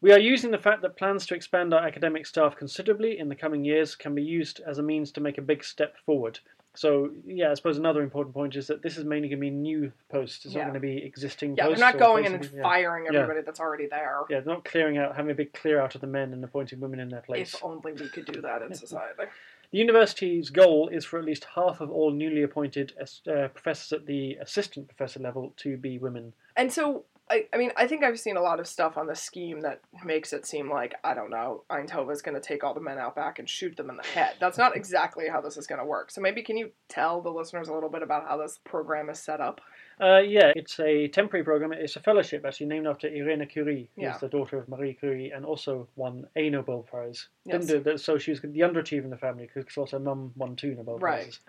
We 0.00 0.12
are 0.12 0.18
using 0.18 0.50
the 0.52 0.58
fact 0.58 0.82
that 0.82 0.96
plans 0.96 1.26
to 1.26 1.34
expand 1.34 1.74
our 1.74 1.84
academic 1.84 2.24
staff 2.26 2.56
considerably 2.56 3.18
in 3.18 3.28
the 3.28 3.34
coming 3.34 3.64
years 3.64 3.96
can 3.96 4.14
be 4.14 4.22
used 4.22 4.60
as 4.66 4.78
a 4.78 4.82
means 4.82 5.10
to 5.12 5.20
make 5.20 5.38
a 5.38 5.42
big 5.42 5.64
step 5.64 5.96
forward. 6.06 6.38
So, 6.74 7.10
yeah, 7.26 7.50
I 7.50 7.54
suppose 7.54 7.76
another 7.78 8.02
important 8.02 8.32
point 8.32 8.54
is 8.54 8.68
that 8.68 8.82
this 8.82 8.96
is 8.96 9.04
mainly 9.04 9.28
going 9.28 9.38
to 9.38 9.40
be 9.40 9.50
new 9.50 9.90
posts. 10.10 10.44
It's 10.44 10.54
Yeah. 10.54 10.60
not 10.60 10.70
going 10.72 10.80
to 10.80 10.86
be 10.86 11.04
existing 11.04 11.56
posts. 11.56 11.58
Yeah, 11.58 11.64
posts. 11.66 11.80
they're 11.80 11.92
not 11.92 11.98
going 11.98 12.24
in 12.26 12.34
and 12.34 12.50
yeah. 12.54 12.62
firing 12.62 13.06
Yeah. 13.10 13.18
everybody 13.22 13.44
that's 13.44 13.58
already 13.58 13.86
there. 13.86 14.20
Yeah, 14.30 14.40
they're 14.40 14.54
not 14.54 14.64
clearing 14.64 14.96
out, 14.98 15.16
having 15.16 15.32
a 15.32 15.34
big 15.34 15.52
clear 15.52 15.80
out 15.80 15.96
of 15.96 16.00
the 16.00 16.06
men 16.06 16.32
and 16.32 16.44
appointing 16.44 16.78
women 16.78 17.00
in 17.00 17.08
their 17.08 17.22
place. 17.22 17.54
If 17.54 17.64
only 17.64 17.94
we 17.94 18.08
could 18.08 18.26
do 18.26 18.40
that 18.42 18.62
in 18.62 18.74
society. 18.74 19.24
The 19.70 19.76
university's 19.76 20.48
goal 20.48 20.88
is 20.88 21.04
for 21.04 21.18
at 21.18 21.26
least 21.26 21.44
half 21.54 21.82
of 21.82 21.90
all 21.90 22.10
newly 22.10 22.42
appointed 22.42 22.94
uh, 22.98 23.48
professors 23.48 23.92
at 23.92 24.06
the 24.06 24.36
assistant 24.36 24.88
professor 24.88 25.20
level 25.20 25.52
to 25.58 25.76
be 25.76 25.98
women. 25.98 26.32
And 26.56 26.72
so, 26.72 27.04
I, 27.30 27.46
I 27.52 27.56
mean, 27.56 27.72
I 27.76 27.86
think 27.86 28.04
I've 28.04 28.18
seen 28.18 28.36
a 28.36 28.42
lot 28.42 28.60
of 28.60 28.66
stuff 28.66 28.96
on 28.96 29.06
the 29.06 29.14
scheme 29.14 29.60
that 29.60 29.80
makes 30.04 30.32
it 30.32 30.46
seem 30.46 30.70
like, 30.70 30.94
I 31.04 31.14
don't 31.14 31.30
know, 31.30 31.64
Eindhoven 31.70 32.12
is 32.12 32.22
going 32.22 32.34
to 32.34 32.40
take 32.40 32.64
all 32.64 32.74
the 32.74 32.80
men 32.80 32.98
out 32.98 33.14
back 33.14 33.38
and 33.38 33.48
shoot 33.48 33.76
them 33.76 33.90
in 33.90 33.96
the 33.96 34.06
head. 34.06 34.34
That's 34.40 34.58
not 34.58 34.76
exactly 34.76 35.28
how 35.28 35.40
this 35.40 35.56
is 35.56 35.66
going 35.66 35.80
to 35.80 35.84
work. 35.84 36.10
So 36.10 36.20
maybe 36.20 36.42
can 36.42 36.56
you 36.56 36.70
tell 36.88 37.20
the 37.20 37.30
listeners 37.30 37.68
a 37.68 37.74
little 37.74 37.90
bit 37.90 38.02
about 38.02 38.26
how 38.26 38.36
this 38.38 38.58
program 38.64 39.10
is 39.10 39.18
set 39.18 39.40
up? 39.40 39.60
Uh, 40.00 40.18
yeah, 40.18 40.52
it's 40.54 40.78
a 40.80 41.08
temporary 41.08 41.44
program. 41.44 41.72
It's 41.72 41.96
a 41.96 42.00
fellowship 42.00 42.44
actually 42.44 42.66
named 42.66 42.86
after 42.86 43.08
Irene 43.08 43.46
Curie, 43.46 43.90
who's 43.96 44.02
Yeah. 44.04 44.18
the 44.18 44.28
daughter 44.28 44.58
of 44.58 44.68
Marie 44.68 44.94
Curie 44.94 45.30
and 45.30 45.44
also 45.44 45.88
won 45.96 46.26
a 46.36 46.48
Nobel 46.50 46.82
Prize. 46.82 47.28
Yes. 47.44 48.02
So 48.02 48.18
she 48.18 48.30
was 48.30 48.40
the 48.40 48.60
underachiever 48.60 49.04
in 49.04 49.10
the 49.10 49.16
family 49.16 49.48
because 49.52 49.76
also 49.76 49.98
her 49.98 50.04
mum 50.04 50.32
won 50.36 50.54
two 50.54 50.74
Nobel 50.74 50.98
Right. 50.98 51.22
Prizes. 51.22 51.40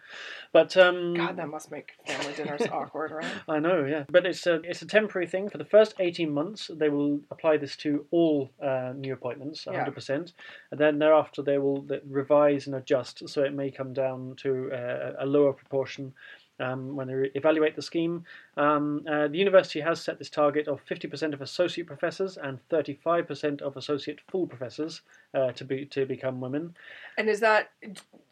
But 0.51 0.75
um, 0.77 1.13
God, 1.13 1.35
that 1.37 1.47
must 1.49 1.71
make 1.71 1.91
family 2.07 2.33
dinners 2.33 2.61
awkward, 2.71 3.11
right? 3.11 3.31
I 3.47 3.59
know, 3.59 3.85
yeah. 3.85 4.05
But 4.09 4.25
it's 4.25 4.47
a 4.47 4.55
it's 4.63 4.81
a 4.81 4.87
temporary 4.87 5.27
thing. 5.27 5.49
For 5.49 5.57
the 5.57 5.65
first 5.65 5.93
eighteen 5.99 6.31
months, 6.33 6.71
they 6.73 6.89
will 6.89 7.19
apply 7.31 7.57
this 7.57 7.75
to 7.77 8.05
all 8.11 8.49
uh, 8.63 8.93
new 8.95 9.13
appointments, 9.13 9.65
hundred 9.65 9.93
percent, 9.93 10.33
and 10.71 10.79
then 10.79 10.99
thereafter 10.99 11.41
they 11.41 11.57
will 11.57 11.85
revise 12.07 12.65
and 12.67 12.75
adjust. 12.75 13.27
So 13.29 13.43
it 13.43 13.53
may 13.53 13.69
come 13.69 13.93
down 13.93 14.35
to 14.37 14.71
uh, 14.71 15.13
a 15.19 15.25
lower 15.25 15.53
proportion. 15.53 16.13
Um, 16.59 16.95
when 16.95 17.07
they 17.07 17.13
re- 17.13 17.31
evaluate 17.35 17.75
the 17.75 17.81
scheme, 17.81 18.25
um, 18.57 19.05
uh, 19.09 19.27
the 19.27 19.37
university 19.37 19.79
has 19.79 20.01
set 20.01 20.19
this 20.19 20.29
target 20.29 20.67
of 20.67 20.83
50% 20.85 21.33
of 21.33 21.41
associate 21.41 21.87
professors 21.87 22.37
and 22.37 22.59
35% 22.69 23.61
of 23.61 23.77
associate 23.77 24.19
full 24.29 24.45
professors 24.47 25.01
uh, 25.33 25.51
to 25.53 25.63
be 25.63 25.85
to 25.85 26.05
become 26.05 26.41
women. 26.41 26.75
And 27.17 27.29
is 27.29 27.39
that 27.39 27.71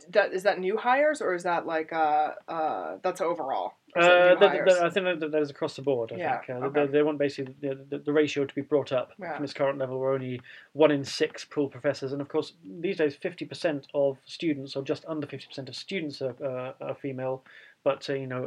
that 0.09 0.33
is 0.33 0.43
that 0.43 0.59
new 0.59 0.77
hires 0.77 1.21
or 1.21 1.33
is 1.35 1.43
that 1.43 1.65
like 1.65 1.93
uh 1.93 2.31
uh 2.47 2.97
that's 3.03 3.21
overall? 3.21 3.73
Or 3.95 4.01
is 4.01 4.07
that 4.07 4.43
Uh, 4.43 4.85
I 4.85 4.89
think 4.89 5.19
that 5.19 5.31
that 5.31 5.41
is 5.41 5.49
across 5.49 5.75
the 5.75 5.81
board. 5.81 6.11
I 6.11 6.17
Yeah, 6.17 6.41
think 6.41 6.49
uh, 6.49 6.65
okay. 6.67 6.85
they, 6.85 6.91
they 6.91 7.03
want 7.03 7.17
basically 7.17 7.55
the, 7.61 7.75
the, 7.89 7.97
the 7.99 8.13
ratio 8.13 8.45
to 8.45 8.55
be 8.55 8.61
brought 8.61 8.91
up 8.91 9.13
Yeah. 9.19 9.35
from 9.35 9.43
its 9.43 9.53
current 9.53 9.79
level. 9.79 9.97
We're 9.99 10.13
only 10.13 10.41
one 10.73 10.91
in 10.91 11.03
six 11.03 11.45
pool 11.45 11.67
professors, 11.69 12.11
and 12.13 12.21
of 12.21 12.27
course 12.27 12.53
these 12.63 12.97
days 12.97 13.15
fifty 13.15 13.45
percent 13.45 13.87
of 13.93 14.17
students, 14.25 14.75
or 14.75 14.83
just 14.83 15.05
under 15.07 15.25
fifty 15.25 15.47
percent 15.47 15.69
of 15.69 15.75
students, 15.75 16.21
are, 16.21 16.35
uh, 16.43 16.73
are 16.85 16.95
female, 16.95 17.43
but 17.87 18.09
uh, 18.09 18.13
you 18.13 18.27
know 18.27 18.41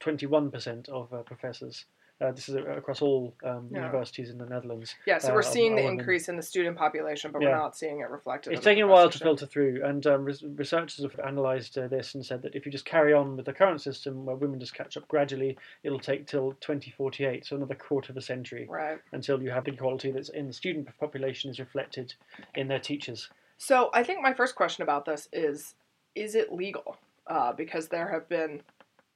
twenty 0.00 0.24
one 0.26 0.50
percent 0.50 0.88
of 0.88 1.12
uh, 1.12 1.18
professors. 1.32 1.84
Uh, 2.20 2.30
this 2.30 2.48
is 2.48 2.54
across 2.54 3.02
all 3.02 3.34
um, 3.42 3.68
Yeah. 3.72 3.78
universities 3.80 4.30
in 4.30 4.38
the 4.38 4.46
Netherlands. 4.46 4.94
yeah, 5.06 5.18
so 5.18 5.32
uh, 5.32 5.34
we're 5.34 5.42
seeing 5.42 5.74
the 5.74 5.84
increase 5.84 6.28
in 6.28 6.36
the 6.36 6.42
student 6.52 6.76
population, 6.78 7.32
but 7.32 7.42
Yeah. 7.42 7.48
we're 7.48 7.56
not 7.66 7.76
seeing 7.76 7.98
it 7.98 8.08
reflected. 8.10 8.52
It's 8.52 8.62
taking 8.64 8.84
a 8.84 8.86
while 8.86 9.10
to 9.10 9.18
filter 9.18 9.44
through, 9.44 9.82
and 9.84 10.06
um, 10.06 10.24
res- 10.24 10.44
researchers 10.44 11.02
have 11.02 11.18
analysed 11.18 11.76
uh, 11.76 11.88
this 11.88 12.14
and 12.14 12.24
said 12.24 12.40
that 12.42 12.54
if 12.54 12.64
you 12.64 12.70
just 12.70 12.84
carry 12.84 13.12
on 13.12 13.36
with 13.36 13.46
the 13.46 13.52
current 13.52 13.80
system, 13.82 14.24
where 14.24 14.36
women 14.36 14.60
just 14.60 14.72
catch 14.74 14.96
up 14.96 15.08
gradually, 15.08 15.58
it'll 15.82 15.98
take 16.10 16.28
till 16.28 16.52
2048, 16.60 17.44
so 17.44 17.56
another 17.56 17.74
quarter 17.74 18.12
of 18.12 18.16
a 18.16 18.22
century, 18.22 18.66
Right. 18.70 18.98
until 19.10 19.42
you 19.42 19.50
have 19.50 19.64
the 19.64 19.72
equality 19.72 20.12
that's 20.12 20.28
in 20.28 20.46
the 20.46 20.52
student 20.52 20.88
population 21.00 21.50
is 21.50 21.58
reflected 21.58 22.14
in 22.54 22.68
their 22.68 22.78
teachers. 22.90 23.30
So 23.58 23.90
I 23.92 24.04
think 24.04 24.22
my 24.22 24.32
first 24.32 24.54
question 24.54 24.82
about 24.84 25.04
this 25.06 25.28
is: 25.32 25.74
Is 26.14 26.36
it 26.36 26.52
legal? 26.52 26.96
Uh, 27.26 27.52
because 27.52 27.88
there 27.88 28.08
have 28.08 28.28
been 28.28 28.60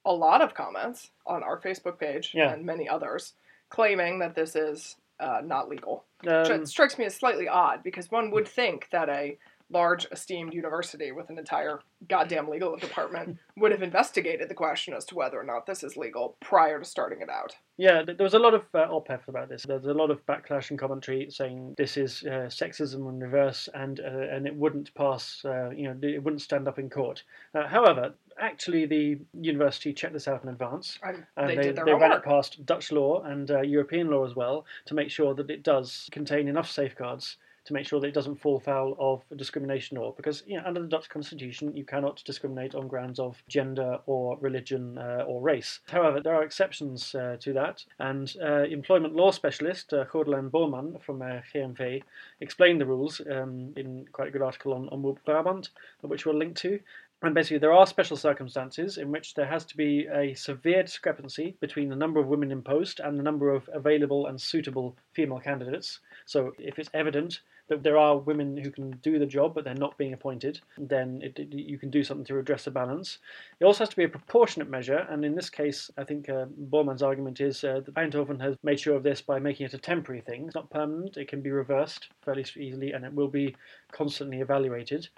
a 0.05 0.12
lot 0.12 0.40
of 0.40 0.55
comments 0.55 1.11
on 1.27 1.42
our 1.42 1.61
Facebook 1.61 1.99
page 1.99 2.31
Yeah. 2.35 2.53
and 2.53 2.64
many 2.64 2.88
others 2.88 3.35
claiming 3.69 4.21
that 4.21 4.35
this 4.35 4.55
is 4.55 4.97
uh, 5.19 5.40
not 5.45 5.69
legal. 5.69 6.05
Which 6.23 6.51
Um, 6.51 6.64
strikes 6.66 6.99
me 6.99 7.05
as 7.07 7.14
slightly 7.16 7.49
odd 7.49 7.83
because 7.83 8.11
one 8.11 8.31
would 8.31 8.47
think 8.47 8.88
that 8.90 9.09
a 9.09 9.37
large 9.70 10.07
esteemed 10.12 10.55
university 10.55 11.12
with 11.12 11.29
an 11.31 11.38
entire 11.38 11.81
goddamn 12.09 12.48
legal 12.48 12.76
department 12.87 13.38
would 13.57 13.72
have 13.72 13.83
investigated 13.83 14.48
the 14.48 14.55
question 14.55 14.94
as 14.94 15.05
to 15.07 15.14
whether 15.14 15.38
or 15.38 15.44
not 15.44 15.66
this 15.66 15.83
is 15.83 15.96
legal 15.96 16.37
prior 16.40 16.79
to 16.79 16.85
starting 16.85 17.20
it 17.20 17.31
out. 17.31 17.57
Yeah, 17.76 18.02
there 18.02 18.16
was 18.18 18.35
a 18.35 18.38
lot 18.38 18.55
of 18.55 18.64
uh, 18.74 18.87
op-ed 18.90 19.20
about 19.29 19.48
this. 19.48 19.64
There's 19.64 19.85
a 19.85 19.92
lot 19.92 20.11
of 20.11 20.24
backlash 20.26 20.70
and 20.70 20.79
commentary 20.79 21.29
saying 21.31 21.74
this 21.76 21.96
is 21.96 22.22
uh, 22.24 22.48
sexism 22.48 23.09
in 23.09 23.20
reverse, 23.20 23.68
and 23.74 24.00
uh, 24.00 24.35
and 24.35 24.46
it 24.46 24.57
wouldn't 24.57 24.94
pass. 24.94 25.44
Uh, 25.44 25.70
you 25.70 25.85
know, 25.85 25.96
it 26.02 26.22
wouldn't 26.22 26.40
stand 26.40 26.68
up 26.68 26.79
in 26.79 26.88
court. 26.88 27.22
Uh, 27.55 27.66
however, 27.66 28.14
actually, 28.40 28.87
the 28.87 29.18
university 29.35 29.92
checked 29.92 30.14
this 30.14 30.29
out 30.29 30.42
in 30.42 30.48
advance. 30.48 30.98
And 31.02 31.26
And 31.37 31.50
they, 31.50 31.57
they, 31.57 31.62
did 31.64 31.76
their 31.76 31.85
they 31.85 31.94
ran 31.94 32.12
it 32.12 32.24
past 32.24 32.64
Dutch 32.64 32.92
law 32.92 33.22
and 33.22 33.50
uh, 33.50 33.61
European 33.61 34.11
law 34.11 34.24
as 34.24 34.35
well 34.35 34.64
to 34.87 34.94
make 34.94 35.11
sure 35.11 35.35
that 35.35 35.50
it 35.50 35.62
does 35.62 36.09
contain 36.12 36.48
enough 36.48 36.70
safeguards 36.70 37.37
to 37.66 37.72
make 37.72 37.87
sure 37.87 38.00
that 38.00 38.09
it 38.09 38.14
doesn't 38.14 38.40
fall 38.40 38.61
foul 38.61 38.96
of 38.98 39.22
discrimination 39.37 39.98
law. 39.98 40.12
Because 40.16 40.42
you 40.46 40.57
know, 40.57 40.62
under 40.66 40.81
the 40.81 40.88
Dutch 40.88 41.09
constitution, 41.09 41.76
you 41.76 41.85
cannot 41.85 42.22
discriminate 42.24 42.74
on 42.74 42.88
grounds 42.88 43.18
of 43.18 43.42
gender 43.48 43.98
or 44.07 44.38
religion 44.40 44.98
uh, 44.98 45.24
or 45.26 45.40
race. 45.40 45.81
However, 45.88 46.20
there 46.20 46.35
are 46.35 46.44
exceptions 46.44 47.14
uh, 47.14 47.37
to 47.40 47.52
that, 47.52 47.85
and 47.98 48.33
uh, 48.42 48.62
employment 48.64 49.14
law 49.14 49.31
specialist 49.31 49.92
uh, 49.92 50.05
Gordelen 50.07 50.50
Borman 50.50 51.02
from 51.02 51.22
uh, 51.22 51.40
GMV 51.52 52.02
explained 52.40 52.81
the 52.81 52.87
rules 52.87 53.20
um, 53.31 53.72
in 53.76 54.07
quite 54.12 54.29
a 54.29 54.31
good 54.31 54.42
article 54.42 54.72
on, 54.72 54.88
on 54.88 55.02
Omroep 55.02 55.18
Brabant, 55.26 55.70
which 56.02 56.24
we'll 56.26 56.37
link 56.37 56.57
to. 56.57 56.81
And 57.22 57.35
basically, 57.35 57.59
there 57.59 57.72
are 57.72 57.87
special 57.87 58.16
circumstances 58.16 58.98
in 58.98 59.11
which 59.11 59.35
there 59.35 59.46
has 59.46 59.64
to 59.66 59.76
be 59.76 60.07
a 60.07 60.35
severe 60.35 60.83
discrepancy 60.83 61.57
between 61.61 61.88
the 61.88 61.96
number 61.96 62.20
of 62.20 62.26
women 62.26 62.52
in 62.52 62.61
post 62.62 63.00
and 63.00 63.18
the 63.18 63.22
number 63.22 63.50
of 63.50 63.70
available 63.72 64.26
and 64.26 64.38
suitable 64.40 64.96
female 65.12 65.40
candidates. 65.40 66.00
So, 66.26 66.52
if 66.59 66.79
it's 66.79 66.90
evident 66.92 67.40
that 67.68 67.83
there 67.83 67.98
are 67.98 68.18
women 68.18 68.57
who 68.57 68.70
can 68.70 68.90
do 69.02 69.18
the 69.18 69.26
job 69.26 69.55
but 69.55 69.64
they're 69.64 69.74
not 69.74 69.98
being 69.98 70.12
appointed, 70.12 70.61
then 70.79 71.20
it, 71.22 71.38
it- 71.38 71.52
you 71.52 71.79
can 71.79 71.90
do 71.90 72.05
something 72.05 72.24
to 72.26 72.35
redress 72.35 72.64
the 72.64 72.70
balance. 72.70 73.18
It 73.61 73.64
also 73.64 73.81
has 73.81 73.88
to 73.90 73.96
be 73.96 74.05
a 74.05 74.09
proportionate 74.09 74.68
measure, 74.68 75.07
and 75.11 75.24
in 75.24 75.35
this 75.35 75.50
case, 75.50 75.90
I 75.96 76.05
think 76.05 76.29
uh, 76.29 76.46
Bormann's 76.70 77.02
argument 77.02 77.40
is 77.40 77.64
uh, 77.64 77.81
that 77.85 77.94
Eindhoven 77.94 78.40
has 78.40 78.57
made 78.62 78.79
sure 78.81 78.96
of 78.96 79.02
this 79.02 79.20
by 79.20 79.38
making 79.38 79.66
it 79.66 79.74
a 79.74 79.79
temporary 79.79 80.20
thing. 80.20 80.46
It's 80.46 80.55
not 80.55 80.70
permanent, 80.70 81.16
it 81.16 81.29
can 81.29 81.40
be 81.40 81.50
reversed 81.50 82.09
fairly 82.24 82.44
easily, 82.57 82.92
and 82.92 83.05
it 83.05 83.12
will 83.14 83.29
be 83.29 83.57
constantly 83.92 84.40
evaluated 84.40 85.09